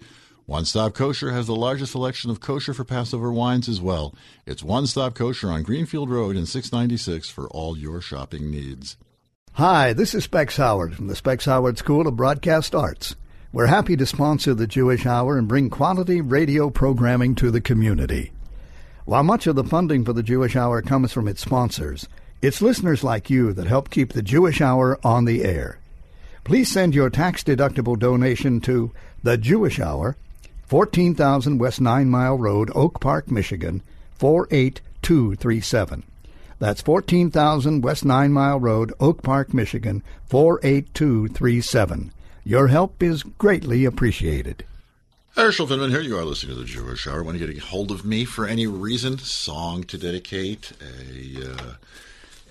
One 0.47 0.63
Stop 0.63 0.93
Kosher 0.93 1.33
has 1.33 1.45
the 1.45 1.55
largest 1.57 1.91
selection 1.91 2.31
of 2.31 2.39
kosher 2.39 2.73
for 2.73 2.85
Passover 2.85 3.33
wines 3.33 3.67
as 3.67 3.81
well. 3.81 4.15
It's 4.45 4.63
One 4.63 4.87
Stop 4.87 5.13
Kosher 5.13 5.51
on 5.51 5.61
Greenfield 5.61 6.09
Road 6.09 6.37
in 6.37 6.45
696 6.45 7.29
for 7.29 7.49
all 7.49 7.77
your 7.77 7.99
shopping 7.99 8.49
needs. 8.49 8.95
Hi, 9.55 9.91
this 9.91 10.15
is 10.15 10.23
Specs 10.23 10.55
Howard 10.55 10.95
from 10.95 11.07
the 11.07 11.17
Specs 11.17 11.43
Howard 11.43 11.77
School 11.77 12.07
of 12.07 12.15
Broadcast 12.15 12.73
Arts. 12.73 13.17
We're 13.51 13.65
happy 13.65 13.97
to 13.97 14.05
sponsor 14.05 14.53
the 14.53 14.67
Jewish 14.67 15.05
Hour 15.05 15.37
and 15.37 15.49
bring 15.49 15.69
quality 15.69 16.21
radio 16.21 16.69
programming 16.69 17.35
to 17.35 17.51
the 17.51 17.59
community. 17.59 18.31
While 19.03 19.23
much 19.23 19.47
of 19.47 19.57
the 19.57 19.65
funding 19.65 20.05
for 20.05 20.13
the 20.13 20.23
Jewish 20.23 20.55
Hour 20.55 20.81
comes 20.81 21.11
from 21.11 21.27
its 21.27 21.41
sponsors, 21.41 22.07
it's 22.41 22.61
listeners 22.61 23.03
like 23.03 23.29
you 23.29 23.51
that 23.51 23.67
help 23.67 23.89
keep 23.89 24.13
the 24.13 24.21
Jewish 24.21 24.61
Hour 24.61 24.97
on 25.03 25.25
the 25.25 25.43
air. 25.43 25.79
Please 26.45 26.71
send 26.71 26.95
your 26.95 27.09
tax 27.09 27.43
deductible 27.43 27.99
donation 27.99 28.61
to 28.61 28.93
the 29.21 29.37
Jewish 29.37 29.81
Hour, 29.81 30.15
14,000 30.67 31.57
West 31.57 31.79
Nine 31.79 32.09
Mile 32.09 32.37
Road, 32.37 32.69
Oak 32.75 32.99
Park, 32.99 33.31
Michigan, 33.31 33.81
48237. 34.15 36.03
That's 36.59 36.81
14,000 36.81 37.81
West 37.81 38.03
Nine 38.03 38.33
Mile 38.33 38.59
Road, 38.59 38.91
Oak 38.99 39.23
Park, 39.23 39.53
Michigan, 39.53 40.03
48237. 40.27 42.11
Your 42.43 42.67
help 42.67 43.01
is 43.01 43.23
greatly 43.23 43.85
appreciated. 43.85 44.65
Herschel 45.35 45.67
Finman 45.67 45.91
here. 45.91 46.01
You 46.01 46.17
are 46.17 46.25
listening 46.25 46.55
to 46.55 46.61
the 46.61 46.65
Jewish 46.65 47.05
Hour. 47.05 47.23
Want 47.23 47.37
to 47.37 47.45
get 47.45 47.55
a 47.55 47.65
hold 47.65 47.91
of 47.91 48.03
me 48.03 48.25
for 48.25 48.47
any 48.47 48.65
reason? 48.65 49.19
Song 49.19 49.83
to 49.83 49.97
dedicate, 49.97 50.71
a 50.81 51.51
uh, 51.53 51.73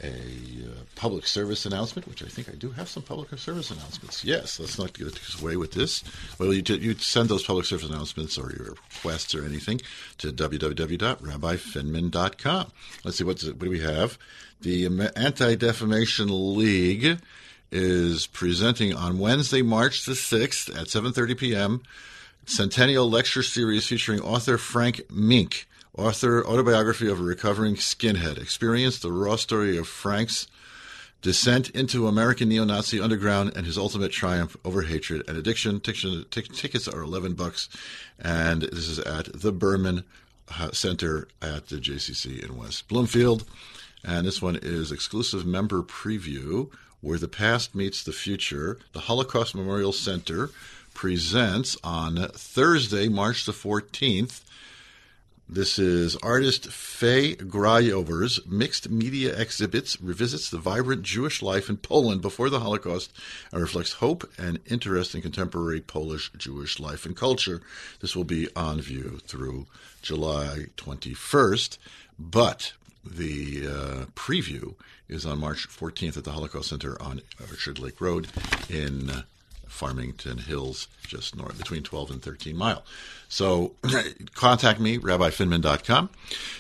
a 0.03 0.09
uh, 0.09 0.71
public 0.95 1.27
service 1.27 1.67
announcement, 1.67 2.09
which 2.09 2.23
I 2.23 2.27
think 2.27 2.49
I 2.49 2.53
do 2.53 2.71
have 2.71 2.89
some 2.89 3.03
public 3.03 3.37
service 3.39 3.71
announcements. 3.71 4.25
Yes, 4.25 4.59
let's 4.61 4.79
not 4.79 4.93
get 4.93 5.19
away 5.41 5.57
with 5.57 5.73
this. 5.73 6.05
Well, 6.39 6.53
you, 6.53 6.63
you 6.77 6.95
send 6.95 7.29
those 7.29 7.43
public 7.45 7.67
service 7.67 7.89
announcements 7.89 8.39
or 8.39 8.53
your 8.53 8.77
requests 8.93 9.35
or 9.35 9.45
anything 9.45 9.81
to 10.19 10.33
www.rabbifinman.com. 10.33 12.73
Let's 13.05 13.19
see, 13.19 13.25
what's 13.25 13.45
what 13.45 13.59
do 13.59 13.71
we 13.71 13.81
have? 13.81 14.17
The 14.61 15.11
Anti 15.17 15.57
Defamation 15.57 16.57
League 16.57 17.19
is 17.71 18.27
presenting 18.27 18.95
on 18.95 19.19
Wednesday, 19.19 19.63
March 19.63 20.05
the 20.05 20.13
6th 20.13 20.69
at 20.71 20.87
7.30 20.87 21.39
p.m. 21.39 21.83
Centennial 22.47 23.11
Lecture 23.11 23.43
Series 23.43 23.87
featuring 23.87 24.21
author 24.21 24.57
Frank 24.57 24.99
Meeink 25.09 25.65
author, 25.97 26.47
autobiography 26.47 27.09
of 27.09 27.21
a 27.21 27.23
recovering 27.23 27.77
skinhead, 27.77 28.39
experienced 28.39 29.03
the 29.03 29.13
raw 29.13 29.37
story 29.37 29.77
of 29.77 29.89
Frank's 29.89 30.47
descent 31.23 31.71
into 31.71 32.07
American 32.07 32.49
neo-Nazi 32.49 33.01
underground 33.01 33.53
and 33.57 33.67
his 33.67 33.79
ultimate 33.79 34.13
triumph 34.13 34.57
over 34.65 34.83
hatred 34.83 35.23
and 35.27 35.37
addiction. 35.37 35.81
tickets 35.81 36.87
are 36.87 37.01
11 37.01 37.35
bucks, 37.35 37.69
and 38.19 38.63
this 38.63 38.89
is 38.89 38.99
at 39.01 39.33
the 39.33 39.53
Berman 39.53 40.05
uh, 40.59 40.71
Center 40.73 41.27
at 41.43 41.69
the 41.69 41.77
JCC 41.77 42.45
in 42.45 42.57
West 42.57 42.87
Bloomfield. 42.89 43.45
And 44.05 44.27
this 44.27 44.41
one 44.41 44.57
is 44.63 44.93
exclusive 44.93 45.45
member 45.45 45.83
preview, 45.83 46.71
where 47.01 47.19
the 47.19 47.29
past 47.29 47.75
meets 47.75 48.03
the 48.03 48.13
future. 48.13 48.79
The 48.93 49.01
Holocaust 49.01 49.55
Memorial 49.55 49.93
Center 49.93 50.51
presents 50.95 51.77
on 51.83 52.29
Thursday, 52.29 53.09
March 53.09 53.47
the 53.47 53.53
14th, 53.53 54.43
this 55.49 55.79
is 55.79 56.17
artist 56.17 56.73
Fay 56.73 57.37
Grajower's 57.37 58.45
mixed 58.47 58.91
media 58.91 59.33
exhibits 59.39 60.01
revisits 60.01 60.51
the 60.51 60.59
vibrant 60.59 61.03
Jewish 61.03 61.41
life 61.41 61.69
in 61.69 61.77
Poland 61.77 62.21
before 62.21 62.51
the 62.51 62.61
Holocaust 62.61 63.13
and 63.53 63.61
reflects 63.61 63.95
hope 63.95 64.29
and 64.37 64.59
interest 64.67 65.15
in 65.15 65.23
contemporary 65.23 65.81
Polish 65.81 66.33
Jewish 66.37 66.81
life 66.81 67.07
and 67.07 67.17
culture. 67.17 67.63
This 68.01 68.17
will 68.17 68.25
be 68.25 68.49
on 68.57 68.81
view 68.81 69.21
through 69.27 69.67
July 70.03 70.67
21st, 70.77 71.79
but 72.19 72.73
the 73.05 73.67
uh, 73.69 74.05
preview 74.17 74.75
is 75.09 75.25
on 75.25 75.39
March 75.39 75.69
14th 75.69 76.17
at 76.17 76.25
the 76.25 76.33
Holocaust 76.33 76.71
Center 76.71 77.01
on 77.01 77.23
Orchard 77.41 77.79
Lake 77.79 78.01
Road 78.01 78.27
in 78.69 79.25
Farmington 79.67 80.39
Hills, 80.39 80.89
just 81.07 81.37
north, 81.37 81.59
between 81.59 81.83
12 81.83 82.11
and 82.11 82.23
13 82.23 82.57
mile. 82.57 82.85
So 83.29 83.73
contact 84.35 84.81
me, 84.81 84.99
rabbifinman.com. 84.99 86.11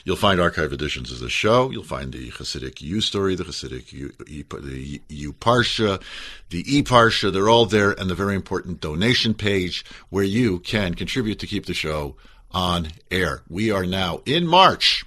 You'll 0.04 0.16
find 0.16 0.40
archive 0.40 0.72
editions 0.72 1.12
of 1.12 1.20
the 1.20 1.30
show. 1.30 1.70
You'll 1.70 1.84
find 1.84 2.12
the 2.12 2.30
Hasidic 2.30 2.80
U 2.80 3.00
story, 3.00 3.34
the 3.34 3.44
Hasidic 3.44 3.92
U, 3.92 4.12
the 4.18 5.00
U 5.08 5.32
Parsha, 5.32 6.02
the 6.50 6.64
E 6.66 6.82
Parsha. 6.82 7.32
They're 7.32 7.48
all 7.48 7.66
there, 7.66 7.92
and 7.92 8.10
the 8.10 8.14
very 8.14 8.34
important 8.34 8.80
donation 8.80 9.34
page 9.34 9.84
where 10.10 10.24
you 10.24 10.58
can 10.58 10.94
contribute 10.94 11.38
to 11.40 11.46
keep 11.46 11.66
the 11.66 11.74
show 11.74 12.16
on 12.50 12.88
air. 13.10 13.42
We 13.48 13.70
are 13.70 13.86
now 13.86 14.22
in 14.26 14.46
March, 14.46 15.04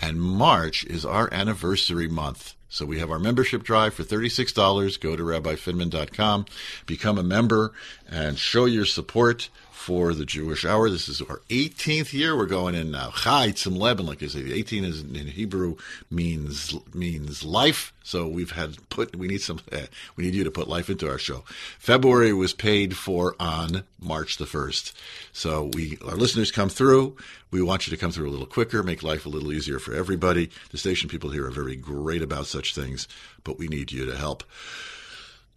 and 0.00 0.20
March 0.20 0.84
is 0.84 1.04
our 1.04 1.32
anniversary 1.32 2.08
month. 2.08 2.54
So 2.74 2.84
we 2.84 2.98
have 2.98 3.12
our 3.12 3.20
membership 3.20 3.62
drive 3.62 3.94
for 3.94 4.02
$36. 4.02 4.98
Go 4.98 5.14
to 5.14 5.22
rabbifinman.com, 5.22 6.46
become 6.86 7.18
a 7.18 7.22
member, 7.22 7.72
and 8.10 8.36
show 8.36 8.64
your 8.64 8.84
support 8.84 9.48
for 9.84 10.14
the 10.14 10.24
Jewish 10.24 10.64
Hour. 10.64 10.88
This 10.88 11.10
is 11.10 11.20
our 11.20 11.42
18th 11.50 12.14
year 12.14 12.34
we're 12.34 12.46
going 12.46 12.74
in 12.74 12.90
now. 12.90 13.10
Chai 13.10 13.48
Tzim 13.48 13.76
Leben, 13.76 14.06
like 14.06 14.22
I 14.22 14.28
say, 14.28 14.40
18 14.40 14.82
is 14.82 15.02
in 15.02 15.26
Hebrew 15.26 15.76
means 16.10 16.74
means 16.94 17.44
life. 17.44 17.92
So 18.02 18.26
we've 18.26 18.52
had 18.52 18.78
put 18.88 19.14
we 19.14 19.28
need 19.28 19.42
some 19.42 19.60
uh, 19.70 19.80
we 20.16 20.24
need 20.24 20.34
you 20.34 20.42
to 20.42 20.50
put 20.50 20.68
life 20.68 20.88
into 20.88 21.06
our 21.06 21.18
show. 21.18 21.44
February 21.78 22.32
was 22.32 22.54
paid 22.54 22.96
for 22.96 23.36
on 23.38 23.84
March 24.00 24.38
the 24.38 24.46
1st. 24.46 24.94
So 25.34 25.70
we 25.74 25.98
our 26.02 26.16
listeners 26.16 26.50
come 26.50 26.70
through. 26.70 27.18
We 27.50 27.60
want 27.60 27.86
you 27.86 27.90
to 27.90 28.00
come 28.00 28.10
through 28.10 28.30
a 28.30 28.32
little 28.32 28.46
quicker, 28.46 28.82
make 28.82 29.02
life 29.02 29.26
a 29.26 29.28
little 29.28 29.52
easier 29.52 29.78
for 29.78 29.92
everybody. 29.92 30.48
The 30.70 30.78
station 30.78 31.10
people 31.10 31.28
here 31.28 31.44
are 31.46 31.50
very 31.50 31.76
great 31.76 32.22
about 32.22 32.46
such 32.46 32.74
things, 32.74 33.06
but 33.44 33.58
we 33.58 33.68
need 33.68 33.92
you 33.92 34.06
to 34.06 34.16
help. 34.16 34.44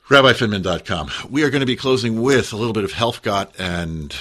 RabbiFinman.com. 0.10 1.12
We 1.30 1.44
are 1.44 1.50
going 1.50 1.60
to 1.60 1.66
be 1.66 1.76
closing 1.76 2.22
with 2.22 2.54
a 2.54 2.56
little 2.56 2.72
bit 2.72 2.86
of 2.86 2.94
Helfgott 2.94 3.52
and 3.60 4.16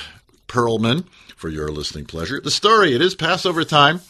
Perlman 0.49 1.07
for 1.37 1.49
your 1.49 1.69
listening 1.69 2.07
pleasure. 2.07 2.41
The 2.41 2.51
story, 2.51 2.93
it 2.93 3.01
is 3.01 3.15
Passover 3.15 3.63
time. 3.63 4.01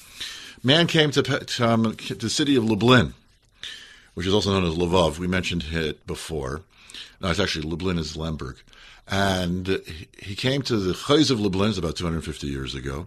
Man 0.63 0.87
came 0.87 1.11
to, 1.11 1.21
um, 1.61 1.95
the 2.09 2.31
city 2.31 2.57
of 2.57 2.65
Lublin, 2.65 3.13
which 4.15 4.27
is 4.27 4.33
also 4.33 4.53
known 4.53 4.65
as 4.65 4.79
Lvov. 4.79 5.19
We 5.19 5.27
mentioned 5.27 5.67
it 5.71 6.07
before. 6.07 6.63
No, 7.21 7.29
it's 7.29 7.41
actually 7.41 7.69
Lublin 7.69 7.99
is 7.99 8.17
Lemberg. 8.17 8.57
And 9.07 9.83
he 10.19 10.35
came 10.35 10.63
to 10.63 10.79
the 10.79 10.95
Chayz 10.95 11.31
of 11.31 11.41
Lublin, 11.41 11.79
about 11.79 11.97
250 11.97 12.47
years 12.47 12.75
ago, 12.75 13.07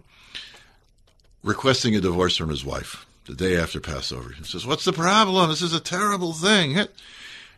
requesting 1.42 1.96
a 1.96 2.00
divorce 2.00 2.36
from 2.36 2.50
his 2.50 2.64
wife 2.64 3.04
the 3.26 3.34
day 3.34 3.56
after 3.56 3.80
Passover. 3.80 4.32
He 4.38 4.44
says, 4.44 4.64
What's 4.64 4.84
the 4.84 4.92
problem? 4.92 5.50
This 5.50 5.60
is 5.60 5.74
a 5.74 5.80
terrible 5.80 6.32
thing. 6.32 6.86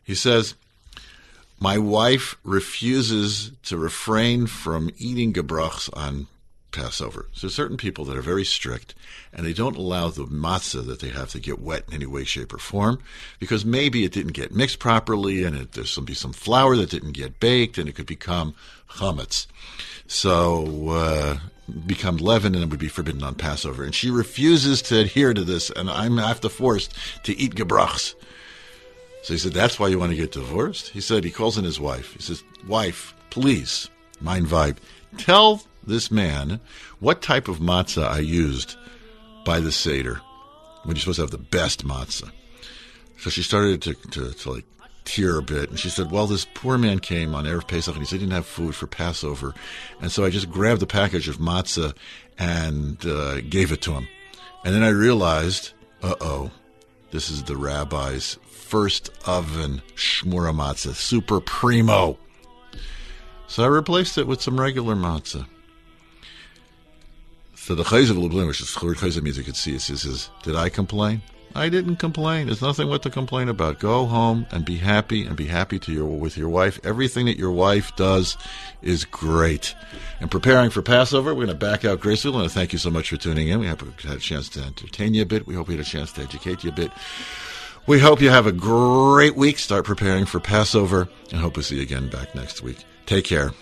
He 0.04 0.14
says, 0.14 0.54
my 1.62 1.78
wife 1.78 2.36
refuses 2.42 3.52
to 3.62 3.76
refrain 3.76 4.48
from 4.48 4.90
eating 4.98 5.32
gebrachs 5.32 5.88
on 5.92 6.26
Passover. 6.72 7.28
So 7.32 7.46
certain 7.46 7.76
people 7.76 8.04
that 8.06 8.16
are 8.16 8.22
very 8.22 8.44
strict, 8.44 8.96
and 9.32 9.46
they 9.46 9.52
don't 9.52 9.76
allow 9.76 10.08
the 10.08 10.24
matzah 10.24 10.84
that 10.86 10.98
they 10.98 11.10
have 11.10 11.30
to 11.30 11.38
get 11.38 11.60
wet 11.60 11.84
in 11.86 11.94
any 11.94 12.06
way, 12.06 12.24
shape, 12.24 12.52
or 12.52 12.58
form, 12.58 12.98
because 13.38 13.64
maybe 13.64 14.04
it 14.04 14.10
didn't 14.10 14.32
get 14.32 14.52
mixed 14.52 14.80
properly, 14.80 15.44
and 15.44 15.54
it, 15.54 15.72
there's 15.72 15.92
some 15.92 16.04
be 16.04 16.14
some 16.14 16.32
flour 16.32 16.76
that 16.76 16.90
didn't 16.90 17.12
get 17.12 17.38
baked, 17.38 17.78
and 17.78 17.88
it 17.88 17.94
could 17.94 18.06
become 18.06 18.56
chametz. 18.96 19.46
So 20.08 20.88
uh, 20.88 21.38
become 21.86 22.16
leaven, 22.16 22.56
and 22.56 22.64
it 22.64 22.70
would 22.70 22.80
be 22.80 22.88
forbidden 22.88 23.22
on 23.22 23.36
Passover. 23.36 23.84
And 23.84 23.94
she 23.94 24.10
refuses 24.10 24.82
to 24.82 24.98
adhere 24.98 25.32
to 25.32 25.44
this, 25.44 25.70
and 25.70 25.88
I'm 25.88 26.16
to 26.16 26.48
forced 26.48 26.92
to 27.22 27.38
eat 27.38 27.54
gebrachs. 27.54 28.16
So 29.22 29.34
he 29.34 29.38
said, 29.38 29.52
That's 29.52 29.78
why 29.78 29.88
you 29.88 29.98
want 29.98 30.10
to 30.10 30.16
get 30.16 30.32
divorced? 30.32 30.88
He 30.88 31.00
said, 31.00 31.24
He 31.24 31.30
calls 31.30 31.56
in 31.56 31.64
his 31.64 31.80
wife. 31.80 32.14
He 32.14 32.22
says, 32.22 32.42
Wife, 32.66 33.14
please, 33.30 33.88
mind 34.20 34.46
vibe, 34.46 34.76
tell 35.16 35.62
this 35.86 36.10
man 36.10 36.60
what 37.00 37.22
type 37.22 37.48
of 37.48 37.58
matzah 37.58 38.06
I 38.06 38.18
used 38.18 38.76
by 39.44 39.60
the 39.60 39.72
Seder 39.72 40.20
when 40.84 40.96
you're 40.96 41.00
supposed 41.00 41.16
to 41.16 41.22
have 41.22 41.30
the 41.30 41.38
best 41.38 41.86
matzah. 41.86 42.30
So 43.18 43.30
she 43.30 43.42
started 43.42 43.82
to, 43.82 43.94
to, 43.94 44.32
to 44.32 44.50
like 44.50 44.64
tear 45.04 45.38
a 45.38 45.42
bit, 45.42 45.70
and 45.70 45.78
she 45.78 45.88
said, 45.88 46.10
"Well, 46.10 46.26
this 46.26 46.46
poor 46.54 46.76
man 46.78 46.98
came 46.98 47.34
on 47.34 47.44
erev 47.44 47.68
Pesach, 47.68 47.94
and 47.94 48.02
he 48.02 48.06
said 48.06 48.16
he 48.16 48.26
didn't 48.26 48.34
have 48.34 48.46
food 48.46 48.74
for 48.74 48.86
Passover, 48.86 49.54
and 50.00 50.10
so 50.10 50.24
I 50.24 50.30
just 50.30 50.50
grabbed 50.50 50.80
the 50.80 50.86
package 50.86 51.28
of 51.28 51.38
matzah 51.38 51.94
and 52.38 53.04
uh, 53.06 53.40
gave 53.42 53.70
it 53.72 53.82
to 53.82 53.92
him, 53.92 54.08
and 54.64 54.74
then 54.74 54.82
I 54.82 54.88
realized, 54.88 55.72
uh 56.02 56.16
oh, 56.20 56.50
this 57.12 57.30
is 57.30 57.44
the 57.44 57.56
rabbi's 57.56 58.38
first 58.72 59.10
oven 59.26 59.82
shmura 59.96 60.50
matzah, 60.50 60.94
super 60.94 61.40
primo. 61.42 62.16
So 63.46 63.64
I 63.64 63.66
replaced 63.66 64.16
it 64.16 64.26
with 64.26 64.40
some 64.40 64.58
regular 64.58 64.94
matzah." 64.94 65.46
So 67.54 67.74
the 67.74 67.82
Chayz 67.82 68.08
of 68.10 68.16
Lublin, 68.16 68.46
which 68.46 68.62
is 68.62 68.68
Chayzav 68.68 69.22
means 69.22 69.36
you 69.36 69.44
could 69.44 69.56
see, 69.56 69.74
it 69.74 69.82
says, 69.82 70.30
Did 70.42 70.56
I 70.56 70.70
complain? 70.70 71.20
I 71.54 71.68
didn't 71.68 71.96
complain. 71.96 72.46
There's 72.46 72.62
nothing 72.62 72.88
what 72.88 73.02
to 73.02 73.10
complain 73.10 73.50
about. 73.50 73.78
Go 73.78 74.06
home 74.06 74.46
and 74.50 74.64
be 74.64 74.78
happy 74.78 75.26
and 75.26 75.36
be 75.36 75.48
happy 75.48 75.78
to 75.80 75.92
your 75.92 76.06
with 76.06 76.38
your 76.38 76.48
wife. 76.48 76.80
Everything 76.82 77.26
that 77.26 77.38
your 77.38 77.52
wife 77.52 77.94
does 77.94 78.38
is 78.80 79.04
great. 79.04 79.74
And 80.20 80.30
preparing 80.30 80.70
for 80.70 80.80
Passover, 80.80 81.34
we're 81.34 81.44
going 81.44 81.58
to 81.58 81.66
back 81.66 81.84
out 81.84 82.00
gracefully. 82.00 82.42
And 82.42 82.50
thank 82.50 82.72
you 82.72 82.78
so 82.78 82.90
much 82.90 83.10
for 83.10 83.18
tuning 83.18 83.48
in. 83.48 83.60
We 83.60 83.66
hope 83.66 83.82
we 83.82 84.08
had 84.08 84.16
a 84.16 84.20
chance 84.20 84.48
to 84.50 84.62
entertain 84.62 85.12
you 85.12 85.22
a 85.22 85.26
bit. 85.26 85.46
We 85.46 85.54
hope 85.54 85.68
we 85.68 85.74
had 85.74 85.84
a 85.84 85.88
chance 85.88 86.10
to 86.12 86.22
educate 86.22 86.64
you 86.64 86.70
a 86.70 86.74
bit. 86.74 86.90
We 87.86 87.98
hope 87.98 88.20
you 88.20 88.30
have 88.30 88.46
a 88.46 88.52
great 88.52 89.34
week. 89.34 89.58
Start 89.58 89.84
preparing 89.84 90.24
for 90.24 90.38
Passover 90.38 91.08
and 91.32 91.40
hope 91.40 91.54
to 91.54 91.62
see 91.62 91.76
you 91.76 91.82
again 91.82 92.08
back 92.08 92.34
next 92.34 92.62
week. 92.62 92.78
Take 93.06 93.24
care. 93.24 93.52